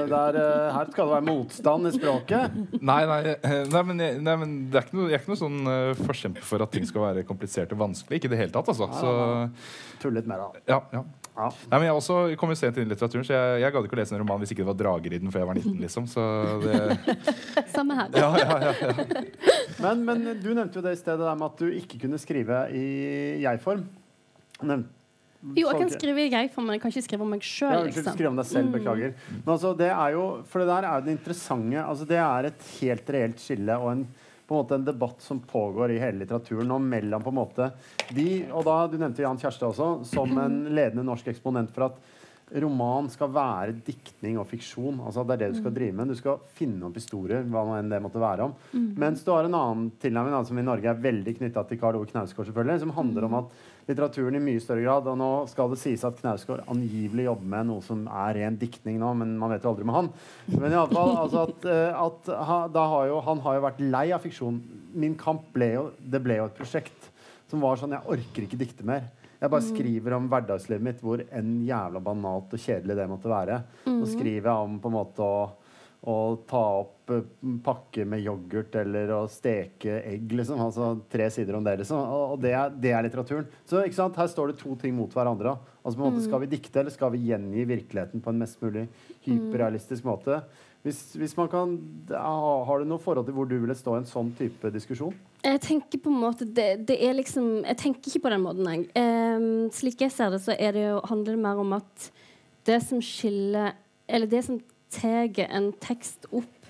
det 0.06 0.14
er, 0.20 0.36
eh, 0.38 0.68
her 0.76 0.92
skal 0.94 1.08
det 1.10 1.14
være 1.16 1.26
motstand 1.26 1.90
i 1.90 1.94
språket. 1.96 2.60
Nei, 2.86 3.00
nei, 3.10 3.18
eh, 3.34 3.56
nei, 3.74 3.82
men, 3.90 4.04
nei, 4.22 4.36
men 4.44 4.54
det 4.70 4.78
er 4.78 4.86
ikke 4.86 5.00
noe, 5.00 5.08
jeg 5.10 5.18
er 5.18 5.24
ikke 5.24 5.34
noe 5.34 5.42
sånn 5.42 5.58
uh, 5.66 6.04
forkjemper 6.06 6.46
for 6.46 6.62
at 6.68 6.72
ting 6.76 6.86
skal 6.86 7.08
være 7.08 7.26
komplisert 7.26 7.74
og 7.74 7.82
vanskelig. 7.82 8.22
Ikke 8.22 8.30
i 8.30 8.34
det 8.36 8.44
hele 8.44 8.54
tatt, 8.54 8.70
altså. 8.70 8.92
Så, 8.94 9.16
Tullet 10.06 10.30
mer, 10.30 10.46
da. 10.46 10.64
ja, 10.76 10.80
ja. 11.00 11.04
Ja. 11.34 11.50
Nei, 11.50 11.78
men 11.80 11.88
Jeg 11.88 11.98
også 11.98 12.16
kom 12.38 12.52
jo 12.54 12.60
sent 12.62 12.78
inn 12.78 12.86
i 12.86 12.94
litteraturen, 12.94 13.26
så 13.26 13.34
jeg, 13.34 13.62
jeg 13.64 13.74
gadd 13.74 13.88
ikke 13.88 13.96
å 13.98 14.02
lese 14.04 14.14
en 14.14 14.22
roman 14.22 14.38
hvis 14.44 14.52
ikke 14.54 14.62
det 14.62 14.70
var 14.70 14.78
drager 14.78 15.16
i 15.18 15.20
den 15.24 15.32
før 15.34 15.42
jeg 15.42 15.50
var 15.50 15.58
19. 15.58 15.80
liksom 15.82 16.06
Så 16.12 16.26
det, 16.62 16.76
Samme 17.74 17.98
her. 17.98 18.14
ja, 18.22 18.28
ja, 18.38 18.58
ja, 18.68 18.74
ja. 18.78 19.24
Men, 19.82 20.04
men 20.06 20.28
du 20.44 20.52
nevnte 20.54 20.78
jo 20.78 20.84
det 20.86 20.94
i 20.94 21.00
stedet 21.02 21.26
der 21.26 21.40
med 21.40 21.48
at 21.50 21.64
du 21.64 21.74
ikke 21.74 22.04
kunne 22.06 22.22
skrive 22.22 22.68
i 22.78 22.84
jeg-form. 23.42 23.88
Nevn- 24.62 24.92
Jo, 25.44 25.68
jeg 25.68 25.80
kan 25.82 25.90
skrive 25.92 26.24
jeg 26.32 26.52
for 26.54 26.64
men 26.64 26.78
jeg 26.78 26.82
kan 26.82 26.92
ikke 26.94 27.04
skrive 27.04 27.26
om 27.26 27.32
meg 27.34 27.42
Ja, 27.44 27.50
sjøl. 27.52 27.74
unnskyld, 27.84 27.98
Liksom. 28.00 28.16
skrive 28.16 28.30
om 28.32 28.38
deg 28.40 28.46
selv, 28.48 28.72
beklager. 28.72 29.14
Men 29.44 29.52
altså, 29.58 29.74
det 29.78 29.90
er 29.92 30.12
jo, 30.16 30.24
for 30.48 30.60
det 30.64 30.68
der 30.72 30.88
er 30.88 31.00
jo 31.02 31.06
det 31.06 31.16
interessante 31.18 31.84
altså, 31.84 32.06
Det 32.08 32.18
er 32.24 32.46
et 32.46 32.68
helt 32.80 33.10
reelt 33.18 33.40
skille 33.44 33.76
og 33.78 33.92
en, 33.92 34.06
på 34.48 34.56
en 34.56 34.62
måte 34.64 34.76
en 34.80 34.86
debatt 34.88 35.22
som 35.22 35.40
pågår 35.40 35.92
i 35.96 36.00
hele 36.00 36.20
litteraturen 36.24 36.68
nå 36.68 36.80
mellom 36.80 37.24
på 37.24 37.32
en 37.34 37.40
måte 37.42 37.72
de 38.16 38.46
Og 38.52 38.64
da, 38.64 38.88
du 38.88 38.98
nevnte 38.98 39.24
Jan 39.24 39.38
Kjerste 39.40 39.68
også, 39.68 40.06
som 40.06 40.38
en 40.38 40.64
ledende 40.74 41.04
norsk 41.04 41.28
eksponent 41.28 41.72
for 41.76 41.90
at 41.92 42.00
roman 42.62 43.08
skal 43.10 43.32
være 43.34 43.74
diktning 43.86 44.38
og 44.38 44.46
fiksjon. 44.50 45.00
Altså 45.02 45.24
Det 45.26 45.36
er 45.36 45.42
det 45.42 45.50
du 45.54 45.60
skal 45.62 45.74
drive 45.74 45.96
med. 45.98 46.12
Du 46.14 46.18
skal 46.20 46.42
finne 46.54 46.86
opp 46.86 46.98
historier, 47.00 47.46
hva 47.50 47.64
enn 47.80 47.90
det 47.90 48.02
måtte 48.04 48.22
være 48.22 48.46
om. 48.46 48.54
Mens 49.00 49.24
du 49.26 49.32
har 49.34 49.48
en 49.48 49.58
annen 49.58 49.88
tilnærming 50.02 50.46
som 50.46 50.60
i 50.60 50.66
Norge 50.66 50.92
er 50.92 51.02
veldig 51.02 51.36
knytta 51.40 51.64
til 51.70 51.80
Karl 51.82 51.98
Ove 51.98 52.10
Knausgård, 52.12 52.50
selvfølgelig, 52.50 52.84
som 52.84 52.94
handler 52.98 53.28
om 53.28 53.38
at 53.42 53.56
litteraturen 53.88 54.38
i 54.38 54.44
mye 54.44 54.62
større 54.64 54.84
grad 54.86 55.08
Og 55.12 55.18
nå 55.20 55.30
skal 55.52 55.74
det 55.74 55.80
sies 55.82 56.04
at 56.08 56.20
Knausgård 56.22 56.64
angivelig 56.72 57.26
jobber 57.26 57.50
med 57.56 57.68
noe 57.72 57.84
som 57.84 58.06
er 58.08 58.38
ren 58.40 58.60
diktning 58.62 59.00
nå, 59.02 59.14
men 59.20 59.34
man 59.40 59.52
vet 59.56 59.66
jo 59.66 59.74
aldri 59.74 59.88
med 59.90 59.98
han. 59.98 60.12
Men 60.54 60.70
i 60.70 60.78
alle 60.78 60.94
fall, 60.94 61.16
altså 61.24 61.48
at, 61.48 61.66
eh, 61.74 62.04
at 62.06 62.32
da 62.76 62.86
har 62.94 63.10
jo, 63.10 63.18
han 63.26 63.42
har 63.48 63.58
jo 63.58 63.66
vært 63.66 63.82
lei 63.84 64.06
av 64.16 64.24
fiksjon. 64.24 64.62
Min 64.94 65.18
kamp 65.20 65.50
ble 65.56 65.74
jo, 65.74 65.90
det 66.00 66.22
ble 66.24 66.38
jo 66.40 66.48
et 66.52 66.62
prosjekt 66.62 67.10
som 67.50 67.62
var 67.62 67.78
sånn 67.78 67.94
Jeg 67.94 68.10
orker 68.10 68.48
ikke 68.48 68.62
dikte 68.62 68.86
mer. 68.88 69.10
Jeg 69.44 69.52
bare 69.52 69.66
skriver 69.66 70.14
om 70.16 70.30
hverdagslivet 70.32 70.86
mitt, 70.86 71.02
hvor 71.04 71.20
enn 71.36 71.58
jævla 71.68 72.00
banalt 72.04 72.54
og 72.56 72.62
kjedelig 72.64 72.96
det 72.96 73.10
måtte 73.12 73.28
være. 73.28 73.58
Og 73.92 74.06
skriver 74.08 74.48
jeg 74.48 74.68
om 74.70 74.78
på 74.80 74.88
en 74.88 74.96
måte 74.96 75.26
å, 75.26 75.42
å 76.08 76.16
ta 76.48 76.62
opp 76.78 77.12
eh, 77.12 77.26
pakke 77.66 78.06
med 78.08 78.24
yoghurt 78.24 78.78
eller 78.80 79.12
å 79.12 79.20
steke 79.28 79.98
egg, 80.00 80.32
liksom. 80.40 80.62
Altså 80.64 80.94
tre 81.12 81.28
sider 81.36 81.58
om 81.60 81.68
det, 81.68 81.76
liksom. 81.82 82.00
Og, 82.00 82.38
og 82.38 82.46
det, 82.46 82.54
er, 82.56 82.72
det 82.86 82.94
er 82.96 83.04
litteraturen. 83.04 83.50
Så 83.68 83.84
ikke 83.84 84.00
sant? 84.00 84.22
her 84.22 84.32
står 84.32 84.54
det 84.54 84.62
to 84.62 84.78
ting 84.80 84.96
mot 84.96 85.12
hverandre. 85.12 85.58
Altså 85.84 86.00
på 86.00 86.06
en 86.06 86.08
måte 86.08 86.24
Skal 86.24 86.46
vi 86.46 86.52
dikte, 86.56 86.80
eller 86.80 86.96
skal 86.96 87.12
vi 87.12 87.26
gjengi 87.28 87.68
virkeligheten 87.74 88.24
på 88.24 88.32
en 88.32 88.40
mest 88.46 88.64
mulig 88.64 88.86
hyperrealistisk 89.28 90.08
måte? 90.08 90.40
Hvis, 90.88 91.04
hvis 91.20 91.36
man 91.36 91.52
kan, 91.52 91.76
Har 92.16 92.80
du 92.80 92.88
noe 92.88 93.04
forhold 93.04 93.28
til 93.28 93.36
hvor 93.36 93.52
du 93.52 93.58
ville 93.60 93.76
stå 93.76 93.98
i 93.98 94.06
en 94.06 94.08
sånn 94.08 94.32
type 94.40 94.72
diskusjon? 94.72 95.16
Jeg 95.44 95.60
tenker 95.60 96.00
på 96.00 96.12
en 96.12 96.22
måte 96.22 96.46
det, 96.48 96.86
det 96.88 96.96
er 97.04 97.18
liksom 97.18 97.66
Jeg 97.66 97.80
tenker 97.82 98.08
ikke 98.08 98.24
på 98.26 98.32
den 98.32 98.44
måten, 98.46 98.68
jeg. 98.70 98.86
Um, 98.96 99.72
slik 99.76 100.04
jeg 100.06 100.14
ser 100.16 100.32
det, 100.32 100.40
så 100.44 100.56
det 100.56 100.86
jo, 100.86 101.02
handler 101.10 101.36
det 101.36 101.44
mer 101.44 101.60
om 101.60 101.74
at 101.76 102.12
det 102.68 102.80
som 102.86 103.02
skiller 103.04 103.74
Eller 104.08 104.30
det 104.32 104.44
som 104.48 104.62
tar 104.94 105.34
en 105.50 105.72
tekst 105.84 106.30
opp 106.32 106.70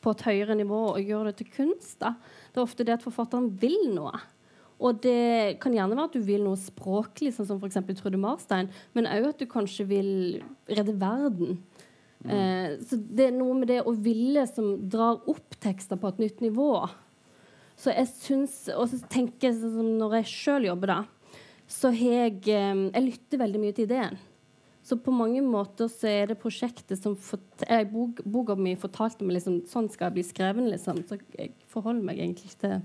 på 0.00 0.14
et 0.14 0.22
høyere 0.22 0.54
nivå 0.54 0.80
og 0.92 1.02
gjør 1.02 1.28
det 1.28 1.38
til 1.40 1.48
kunst, 1.50 1.96
da, 1.98 2.12
det 2.54 2.60
er 2.60 2.62
ofte 2.62 2.84
det 2.86 2.94
at 2.94 3.02
forfatteren 3.02 3.48
vil 3.58 3.88
noe. 3.90 4.14
Og 4.78 5.00
det 5.02 5.56
kan 5.58 5.74
gjerne 5.74 5.96
være 5.96 6.10
at 6.10 6.14
du 6.14 6.22
vil 6.22 6.44
noe 6.44 6.58
språklig, 6.60 7.32
sånn 7.34 7.48
som 7.48 7.58
f.eks. 7.58 7.80
Trude 7.98 8.20
Marstein, 8.20 8.68
men 8.94 9.08
òg 9.10 9.32
at 9.32 9.40
du 9.40 9.48
kanskje 9.50 9.88
vil 9.88 10.10
redde 10.70 10.94
verden. 11.00 11.58
Eh, 12.22 12.76
så 12.86 12.98
det 12.98 13.28
er 13.28 13.34
noe 13.34 13.56
med 13.58 13.70
det 13.72 13.80
å 13.82 13.96
ville 13.98 14.44
som 14.50 14.76
drar 14.86 15.24
opp 15.26 15.58
tekster 15.62 15.98
på 15.98 16.12
et 16.12 16.22
nytt 16.22 16.44
nivå. 16.44 16.70
Så 17.76 17.92
jeg 17.92 18.08
syns 18.08 18.54
Og 18.72 18.88
så 18.88 18.98
tenker 19.12 19.50
jeg 19.50 19.58
sånn 19.60 19.74
som 19.76 19.90
når 20.00 20.20
jeg 20.20 20.30
sjøl 20.32 20.70
jobber, 20.70 20.94
da, 20.94 21.34
så 21.68 21.92
har 21.92 22.16
jeg 22.22 22.40
eh, 22.48 22.82
Jeg 22.94 23.04
lytter 23.10 23.42
veldig 23.42 23.62
mye 23.62 23.76
til 23.76 23.88
ideen. 23.88 24.18
Så 24.86 24.94
på 25.02 25.10
mange 25.10 25.40
måter 25.42 25.90
så 25.90 26.06
er 26.06 26.28
det 26.30 26.38
prosjektet 26.38 27.00
som 27.00 27.16
eh, 27.66 27.82
bok, 27.90 28.20
Boka 28.22 28.54
mi 28.54 28.76
fortalte 28.78 29.26
meg 29.26 29.40
liksom 29.40 29.64
sånn 29.66 29.88
skal 29.90 30.08
jeg 30.08 30.14
bli 30.14 30.24
skreven, 30.28 30.68
liksom. 30.70 31.00
Så 31.08 31.18
jeg 31.34 31.56
forholder 31.72 32.06
meg 32.06 32.20
egentlig 32.22 32.52
ikke 32.52 32.60
til 32.62 32.76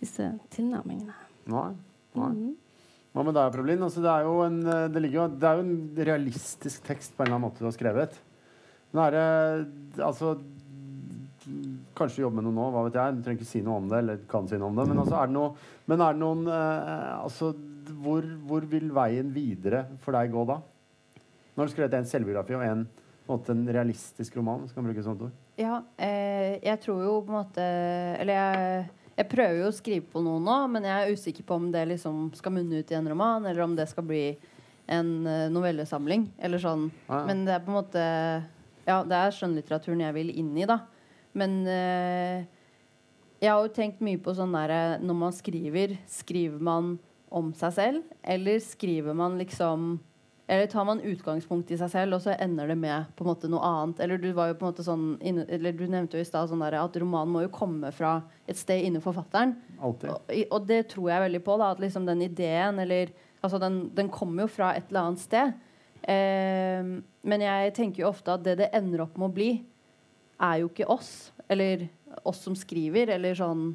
disse 0.00 0.26
tilnærmingene. 0.56 1.14
Nei. 1.52 1.70
Nei. 2.18 2.32
Mhm. 2.32 2.50
Hva 3.12 3.22
med 3.28 3.36
deg, 3.36 3.52
Prolin? 3.54 3.84
Altså, 3.86 4.02
det, 4.02 4.10
er 4.10 4.26
jo 4.26 4.34
en, 4.40 4.58
det, 4.64 5.00
ligger 5.04 5.30
det 5.36 5.46
er 5.46 5.58
jo 5.60 5.64
en 5.66 6.04
realistisk 6.10 6.82
tekst 6.88 7.14
på 7.14 7.22
en 7.22 7.28
eller 7.28 7.36
annen 7.36 7.46
måte 7.46 7.62
du 7.62 7.68
har 7.68 7.76
skrevet. 7.76 8.18
Men 8.92 9.04
er 9.06 9.16
det 9.16 10.04
Altså 10.04 10.34
Kanskje 11.98 12.20
du 12.20 12.24
jobber 12.26 12.38
med 12.40 12.48
noe 12.48 12.56
nå, 12.56 12.70
hva 12.74 12.86
vet 12.86 12.98
jeg. 12.98 13.16
Du 13.16 13.22
trenger 13.26 13.40
ikke 13.40 13.50
si 13.50 13.62
noe 13.64 13.80
om 13.82 13.90
det. 13.90 14.00
eller 14.02 14.24
kan 14.30 14.48
si 14.48 14.58
noe 14.60 14.70
om 14.70 14.78
det, 14.78 14.88
Men, 14.90 15.02
altså, 15.02 15.18
er, 15.18 15.30
det 15.30 15.36
noe, 15.36 15.52
men 15.90 16.04
er 16.06 16.16
det 16.16 16.22
noen 16.22 16.42
eh, 16.48 17.12
altså, 17.18 17.52
hvor, 18.02 18.26
hvor 18.48 18.66
vil 18.70 18.90
veien 18.94 19.32
videre 19.34 19.84
for 20.04 20.16
deg 20.16 20.32
gå 20.32 20.44
da? 20.48 20.60
Nå 21.52 21.60
har 21.60 21.68
du 21.68 21.74
skrevet 21.74 21.98
en 21.98 22.08
selvbiografi 22.08 22.56
og 22.56 22.66
en 22.66 22.86
på 23.22 23.30
en 23.30 23.38
måte 23.38 23.54
en 23.54 23.66
realistisk 23.70 24.36
roman? 24.38 24.66
Skal 24.68 24.82
man 24.82 24.90
bruke 24.90 25.02
et 25.02 25.06
sånt 25.06 25.22
ord? 25.26 25.34
Ja, 25.60 25.82
eh, 26.00 26.58
jeg 26.62 26.80
tror 26.82 27.02
jo 27.04 27.18
på 27.26 27.30
en 27.30 27.36
måte 27.36 27.66
Eller 28.22 28.38
jeg, 28.38 28.86
jeg 29.18 29.28
prøver 29.30 29.58
jo 29.60 29.68
å 29.68 29.76
skrive 29.76 30.06
på 30.14 30.22
noe 30.24 30.40
nå, 30.42 30.56
men 30.72 30.88
jeg 30.88 30.96
er 30.96 31.12
usikker 31.12 31.46
på 31.46 31.58
om 31.60 31.68
det 31.74 31.84
liksom 31.92 32.24
skal 32.38 32.56
munne 32.56 32.80
ut 32.80 32.90
i 32.90 32.98
en 32.98 33.10
roman, 33.12 33.46
eller 33.46 33.66
om 33.66 33.76
det 33.76 33.86
skal 33.90 34.06
bli 34.08 34.24
en 34.90 35.12
eh, 35.26 35.50
novellesamling. 35.52 36.26
Eller 36.42 36.62
sånn. 36.62 36.88
Ah, 37.06 37.20
ja. 37.20 37.26
Men 37.28 37.44
det 37.46 37.56
er 37.56 37.64
på 37.64 37.72
en 37.72 37.78
måte 37.78 38.06
Ja, 38.82 39.02
det 39.06 39.14
er 39.14 39.36
skjønnlitteraturen 39.36 40.02
jeg 40.02 40.16
vil 40.16 40.32
inn 40.42 40.50
i, 40.58 40.66
da. 40.66 40.80
Men 41.38 41.62
eh, 41.70 42.44
jeg 43.42 43.50
har 43.50 43.62
jo 43.64 43.74
tenkt 43.74 44.02
mye 44.04 44.20
på 44.22 44.34
sånn 44.36 44.52
derre 44.54 45.00
Når 45.02 45.16
man 45.18 45.34
skriver, 45.34 45.96
skriver 46.10 46.62
man 46.62 46.96
om 47.32 47.54
seg 47.56 47.72
selv, 47.72 48.16
eller 48.20 48.58
skriver 48.60 49.16
man 49.16 49.38
liksom 49.40 49.94
eller 50.52 50.66
tar 50.66 50.84
man 50.84 51.00
utgangspunkt 51.00 51.70
i 51.72 51.76
seg 51.80 51.88
selv, 51.88 52.16
og 52.16 52.20
så 52.24 52.34
ender 52.34 52.68
det 52.68 52.74
med 52.76 53.12
på 53.16 53.24
en 53.24 53.30
måte 53.30 53.48
noe 53.48 53.62
annet? 53.64 54.02
Eller 54.04 54.18
du 54.20 54.26
var 54.36 54.50
jo 54.50 54.56
på 54.58 54.66
en 54.66 54.72
måte 54.72 54.84
sånn 54.84 55.06
eller 55.22 55.72
du 55.72 55.86
nevnte 55.86 56.18
jo 56.18 56.24
i 56.24 56.28
stad 56.28 56.50
sånn 56.50 56.64
at 56.66 56.98
romanen 57.00 57.32
må 57.32 57.44
jo 57.44 57.52
komme 57.54 57.88
fra 57.94 58.18
et 58.50 58.58
sted 58.60 58.84
inni 58.84 59.00
forfatteren. 59.00 59.54
Og, 59.80 60.04
og 60.42 60.66
det 60.68 60.82
tror 60.92 61.08
jeg 61.08 61.24
veldig 61.24 61.42
på. 61.46 61.56
da, 61.56 61.70
At 61.72 61.80
liksom 61.80 62.04
den 62.10 62.26
ideen 62.26 62.82
eller 62.82 63.14
altså 63.40 63.62
den, 63.62 63.86
den 63.96 64.10
kommer 64.12 64.44
jo 64.44 64.52
fra 64.58 64.74
et 64.76 64.90
eller 64.90 65.06
annet 65.06 65.22
sted. 65.24 65.54
Eh, 66.02 66.92
men 67.32 67.46
jeg 67.46 67.74
tenker 67.78 68.04
jo 68.04 68.10
ofte 68.10 68.34
at 68.34 68.44
det 68.44 68.58
det 68.60 68.72
ender 68.76 69.06
opp 69.06 69.16
med 69.16 69.30
å 69.30 69.36
bli, 69.38 69.50
er 70.42 70.62
jo 70.62 70.70
ikke 70.70 70.88
oss. 70.90 71.32
Eller 71.50 71.88
oss 72.28 72.42
som 72.44 72.56
skriver, 72.56 73.14
eller 73.16 73.36
sånn 73.36 73.72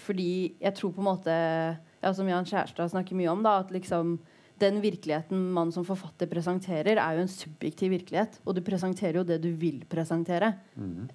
Fordi 0.00 0.54
jeg 0.60 0.74
tror 0.78 0.92
på 0.94 1.02
en 1.02 1.08
måte 1.08 1.32
ja, 1.34 2.12
Som 2.16 2.28
Jan 2.30 2.46
Kjærstad 2.48 2.92
snakker 2.92 3.16
mye 3.18 3.30
om, 3.32 3.42
da, 3.44 3.58
at 3.62 3.72
liksom 3.74 4.16
den 4.62 4.78
virkeligheten 4.82 5.48
man 5.54 5.72
som 5.74 5.82
forfatter 5.82 6.28
presenterer, 6.30 6.94
er 7.00 7.16
jo 7.16 7.22
en 7.24 7.30
subjektiv 7.30 7.90
virkelighet. 7.96 8.36
Og 8.46 8.54
du 8.54 8.60
presenterer 8.62 9.18
jo 9.18 9.24
det 9.26 9.40
du 9.42 9.48
vil 9.58 9.80
presentere. 9.90 10.52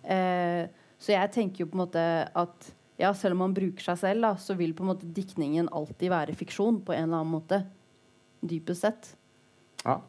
Eh, 0.03 0.67
så 0.99 1.13
jeg 1.13 1.31
tenker 1.31 1.63
jo 1.63 1.69
på 1.71 1.77
en 1.77 1.83
måte 1.85 2.03
at 2.27 2.67
ja, 2.99 3.13
selv 3.15 3.37
om 3.37 3.45
man 3.45 3.55
bruker 3.55 3.85
seg 3.85 4.01
selv, 4.01 4.25
da, 4.25 4.33
så 4.41 4.57
vil 4.57 4.73
på 4.75 4.83
en 4.83 4.89
måte 4.89 5.07
diktningen 5.15 5.69
alltid 5.71 6.11
være 6.11 6.35
fiksjon 6.35 6.81
på 6.83 6.97
en 6.97 7.05
eller 7.05 7.21
annen 7.21 7.35
måte. 7.37 7.61
Dypest 8.43 8.83
sett. 8.83 9.13
Ja, 9.85 10.01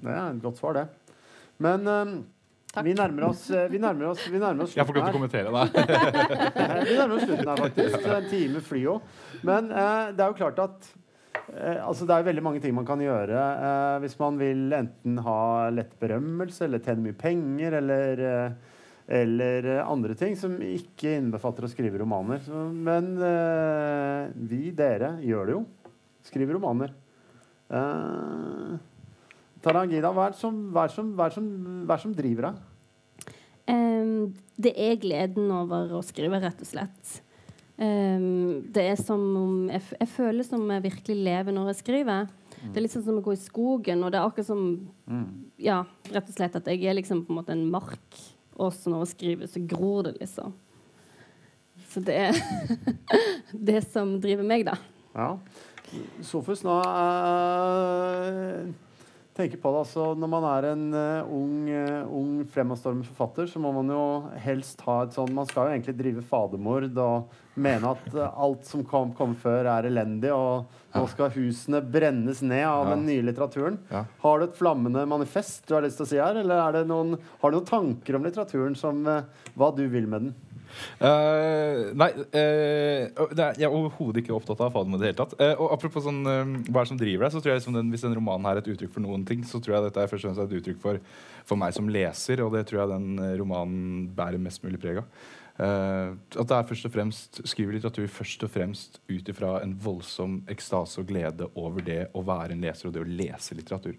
det 0.00 0.10
er 0.16 0.24
et 0.24 0.42
godt 0.42 0.58
svar, 0.58 0.80
det. 0.80 1.14
Men 1.62 1.86
Takk. 1.86 2.39
Vi 2.84 2.94
nærmer 2.94 3.26
oss 3.30 3.48
eh, 3.50 3.66
Vi 3.72 3.80
nærmer 3.82 4.12
oss, 4.12 4.22
vi 4.30 4.38
nærmer 4.38 4.64
oss 4.66 4.76
Jeg 4.76 4.86
får 4.86 4.94
ikke 4.94 5.02
lov 5.02 5.08
til 5.08 5.16
å 5.16 5.18
kommentere, 5.18 5.50
da. 5.50 5.62
vi 6.88 6.96
nærmer 6.96 7.16
oss 7.16 7.26
slutten 7.26 7.50
her, 7.50 7.62
faktisk. 7.66 8.00
Så 8.04 8.16
En 8.16 8.30
time 8.30 8.64
flyr 8.64 8.84
jo. 8.84 8.96
Men 9.46 9.70
eh, 9.74 10.10
det 10.14 10.24
er 10.24 10.32
jo 10.32 10.38
klart 10.38 10.60
at 10.62 10.90
eh, 11.56 11.80
altså 11.82 12.06
Det 12.06 12.16
er 12.16 12.28
veldig 12.30 12.46
mange 12.46 12.62
ting 12.62 12.76
man 12.76 12.88
kan 12.88 13.02
gjøre 13.02 13.46
eh, 13.68 13.96
hvis 14.04 14.18
man 14.22 14.38
vil 14.40 14.68
enten 14.78 15.22
ha 15.26 15.40
lett 15.74 15.96
berømmelse 16.02 16.68
eller 16.68 16.84
tjene 16.84 17.08
mye 17.08 17.18
penger 17.18 17.80
eller 17.82 18.26
eh, 18.30 18.76
eller 19.10 19.66
eh, 19.66 19.88
andre 19.90 20.14
ting 20.14 20.36
som 20.38 20.54
ikke 20.62 21.16
innbefatter 21.18 21.66
å 21.66 21.70
skrive 21.70 21.98
romaner. 21.98 22.38
Så, 22.44 22.62
men 22.70 23.16
eh, 23.26 24.28
vi, 24.50 24.68
dere, 24.76 25.16
gjør 25.26 25.48
det 25.48 25.56
jo. 25.56 25.64
Skriver 26.30 26.54
romaner. 26.54 26.94
Uh, 27.70 28.74
Tarangida, 29.64 30.12
hva 30.14 30.28
er 30.28 30.34
det 30.34 30.40
som, 30.40 30.60
som, 30.94 31.10
som, 31.34 31.48
som 32.04 32.14
driver 32.16 32.48
deg? 32.48 32.60
Um, 33.70 34.30
det 34.60 34.72
er 34.80 35.00
gleden 35.00 35.50
over 35.54 35.92
å 35.98 36.04
skrive, 36.04 36.40
rett 36.42 36.62
og 36.62 36.68
slett. 36.68 37.18
Um, 37.80 38.66
det 38.72 38.86
er 38.92 38.98
som 39.00 39.20
om 39.40 39.54
jeg, 39.70 39.84
jeg 39.96 40.10
føler 40.12 40.44
som 40.44 40.64
jeg 40.68 40.84
virkelig 40.88 41.16
lever 41.28 41.56
når 41.56 41.72
jeg 41.72 41.80
skriver. 41.84 42.32
Det 42.60 42.76
er 42.76 42.84
litt 42.84 42.92
sånn 42.92 43.06
som 43.06 43.20
å 43.20 43.24
gå 43.24 43.32
i 43.32 43.40
skogen, 43.40 44.02
og 44.04 44.12
det 44.12 44.18
er 44.20 44.26
akkurat 44.26 44.50
som 44.50 44.64
Ja, 45.60 45.82
rett 46.12 46.28
og 46.28 46.34
slett 46.36 46.58
at 46.58 46.68
jeg 46.68 46.84
er 46.84 46.98
liksom 46.98 47.24
på 47.24 47.32
en 47.32 47.38
måte 47.40 47.54
en 47.56 47.70
mark, 47.72 48.18
og 48.60 48.74
så 48.76 48.92
når 48.92 49.06
jeg 49.06 49.12
skriver, 49.14 49.48
så 49.48 49.62
gror 49.64 50.04
det, 50.08 50.18
liksom. 50.20 50.52
Så 51.90 52.02
det 52.04 52.18
er 52.28 52.36
det 53.70 53.80
som 53.88 54.18
driver 54.22 54.46
meg, 54.46 54.66
da. 54.68 54.76
Ja. 55.16 55.30
Sofus, 56.22 56.60
nå 56.62 56.76
eh, 56.84 58.68
tenker 59.36 59.60
på 59.62 59.70
det 59.72 59.78
altså 59.84 60.06
Når 60.18 60.28
man 60.32 60.44
er 60.50 60.66
en 60.72 60.82
uh, 60.94 61.28
ung, 61.32 61.68
uh, 61.70 62.08
ung 62.12 62.32
fremadstormende 62.50 63.06
forfatter, 63.08 63.46
så 63.48 63.60
må 63.62 63.70
man 63.76 63.88
jo 63.92 64.02
helst 64.42 64.82
ha 64.86 64.96
et 65.04 65.14
sånn 65.16 65.32
Man 65.36 65.46
skal 65.48 65.68
jo 65.68 65.76
egentlig 65.76 65.94
drive 66.00 66.24
fadermord 66.26 66.98
og 67.00 67.30
mene 67.60 67.92
at 67.94 68.10
uh, 68.16 68.26
alt 68.40 68.66
som 68.68 68.82
kom, 68.86 69.14
kom 69.16 69.34
før, 69.38 69.68
er 69.70 69.88
elendig, 69.90 70.30
og 70.34 70.68
nå 70.96 71.02
skal 71.12 71.32
husene 71.34 71.80
brennes 71.84 72.42
ned 72.42 72.64
av 72.66 72.86
Ja. 72.88 72.94
den 72.94 73.06
nye 73.06 73.24
litteraturen. 73.26 73.78
Ja. 73.90 74.04
Har 74.22 74.38
du 74.40 74.46
et 74.48 74.56
flammende 74.58 75.06
manifest 75.08 75.66
du 75.68 75.74
har 75.76 75.84
lyst 75.86 76.00
til 76.00 76.06
å 76.06 76.10
si 76.12 76.20
her, 76.22 76.38
eller 76.40 76.62
er 76.66 76.78
det 76.80 76.86
noen, 76.90 77.16
har 77.42 77.50
du 77.52 77.58
noen 77.58 77.68
tanker 77.68 78.16
om 78.16 78.24
litteraturen 78.26 78.76
som 78.78 79.02
hva 79.04 79.70
du 79.76 79.84
vil 79.92 80.06
med 80.10 80.28
den? 80.28 80.34
Eh, 81.00 81.80
nei, 81.96 82.10
uh, 82.16 83.24
det 83.32 83.44
er, 83.44 83.58
jeg 83.60 83.66
er 83.68 83.74
overhodet 83.74 84.22
ikke 84.22 84.36
opptatt 84.36 84.62
av 84.62 84.72
fadermord 84.74 85.00
i 85.00 85.04
det 85.04 85.10
hele 85.10 85.20
tatt. 85.20 85.34
Uh, 85.40 85.54
og 85.64 85.74
apropos 85.76 86.04
sånn, 86.06 86.20
eh, 86.28 86.54
hva 86.68 86.82
er 86.82 86.88
det 86.88 86.92
som 86.92 87.00
driver 87.00 87.26
deg, 87.26 87.34
så 87.34 87.42
tror 87.42 87.54
jeg 87.54 87.62
liksom 87.62 87.76
den, 87.78 87.90
hvis 87.94 88.06
den 88.06 88.16
romanen 88.18 88.48
her 88.48 88.60
er 88.60 88.64
et 88.64 88.70
uttrykk 88.74 88.94
for 88.94 89.04
noen 89.04 89.26
ting, 89.28 89.44
så 89.48 89.60
tror 89.62 89.76
jeg 89.76 89.88
dette 89.88 90.04
er 90.04 90.10
først 90.10 90.28
og 90.28 90.32
fremst 90.32 90.44
et 90.46 90.56
uttrykk 90.60 90.80
for, 90.82 91.02
for 91.48 91.60
meg 91.60 91.76
som 91.76 91.90
leser, 91.92 92.44
og 92.44 92.54
det 92.56 92.64
tror 92.68 92.82
jeg 92.82 92.92
den 92.94 93.10
eh, 93.18 93.36
romanen 93.40 94.08
bærer 94.16 94.42
mest 94.42 94.64
mulig 94.66 94.80
preg 94.82 95.02
av. 95.02 95.28
Eh, 95.60 96.12
at 96.40 96.52
det 96.52 96.56
er 96.56 96.68
først 96.68 96.86
og 96.88 96.94
fremst 96.94 97.40
skriver 97.52 97.76
litteratur 97.76 98.12
først 98.12 98.46
og 98.46 98.52
fremst 98.54 99.00
ut 99.10 99.32
ifra 99.32 99.58
en 99.64 99.74
voldsom 99.82 100.40
ekstase 100.52 101.02
og 101.02 101.10
glede 101.10 101.50
over 101.58 101.84
det 101.84 102.04
å 102.16 102.24
være 102.24 102.56
en 102.56 102.64
leser 102.64 102.88
og 102.88 102.96
det 102.96 103.04
å 103.04 103.10
lese 103.10 103.58
litteratur. 103.58 103.98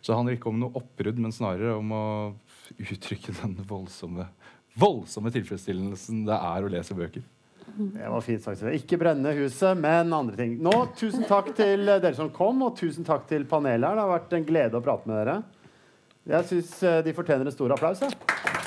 Så 0.00 0.12
det 0.12 0.18
handler 0.18 0.38
ikke 0.38 0.50
om 0.50 0.60
noe 0.60 0.78
oppbrudd, 0.78 1.18
men 1.18 1.34
snarere 1.34 1.74
om 1.78 1.92
å 1.94 2.04
uttrykke 2.78 3.34
den 3.40 3.56
voldsomme 3.66 4.28
voldsomme 4.78 5.32
tilfredsstillelsen 5.34 6.24
det 6.28 6.38
er 6.38 6.64
å 6.66 6.70
lese 6.72 6.96
bøker. 6.98 7.24
Det 7.78 8.08
var 8.10 8.24
fint 8.24 8.42
sagt. 8.42 8.64
Ikke 8.74 8.98
brenne 8.98 9.34
huset, 9.36 9.76
men 9.78 10.12
andre 10.16 10.38
ting. 10.40 10.56
Nå, 10.64 10.72
Tusen 10.98 11.26
takk 11.28 11.52
til 11.58 11.84
dere 11.86 12.14
som 12.16 12.32
kom, 12.34 12.64
og 12.66 12.78
tusen 12.78 13.06
takk 13.06 13.28
til 13.30 13.44
panelet 13.46 13.86
her. 13.86 13.98
Det 13.98 14.06
har 14.06 14.14
vært 14.16 14.38
en 14.38 14.48
glede 14.48 14.80
å 14.80 14.84
prate 14.84 15.10
med 15.10 15.20
dere. 15.20 15.36
Jeg 16.28 16.48
syns 16.50 16.72
de 17.06 17.14
fortjener 17.16 17.48
en 17.48 17.54
stor 17.54 17.76
applaus. 17.76 18.02
Ja. 18.04 18.57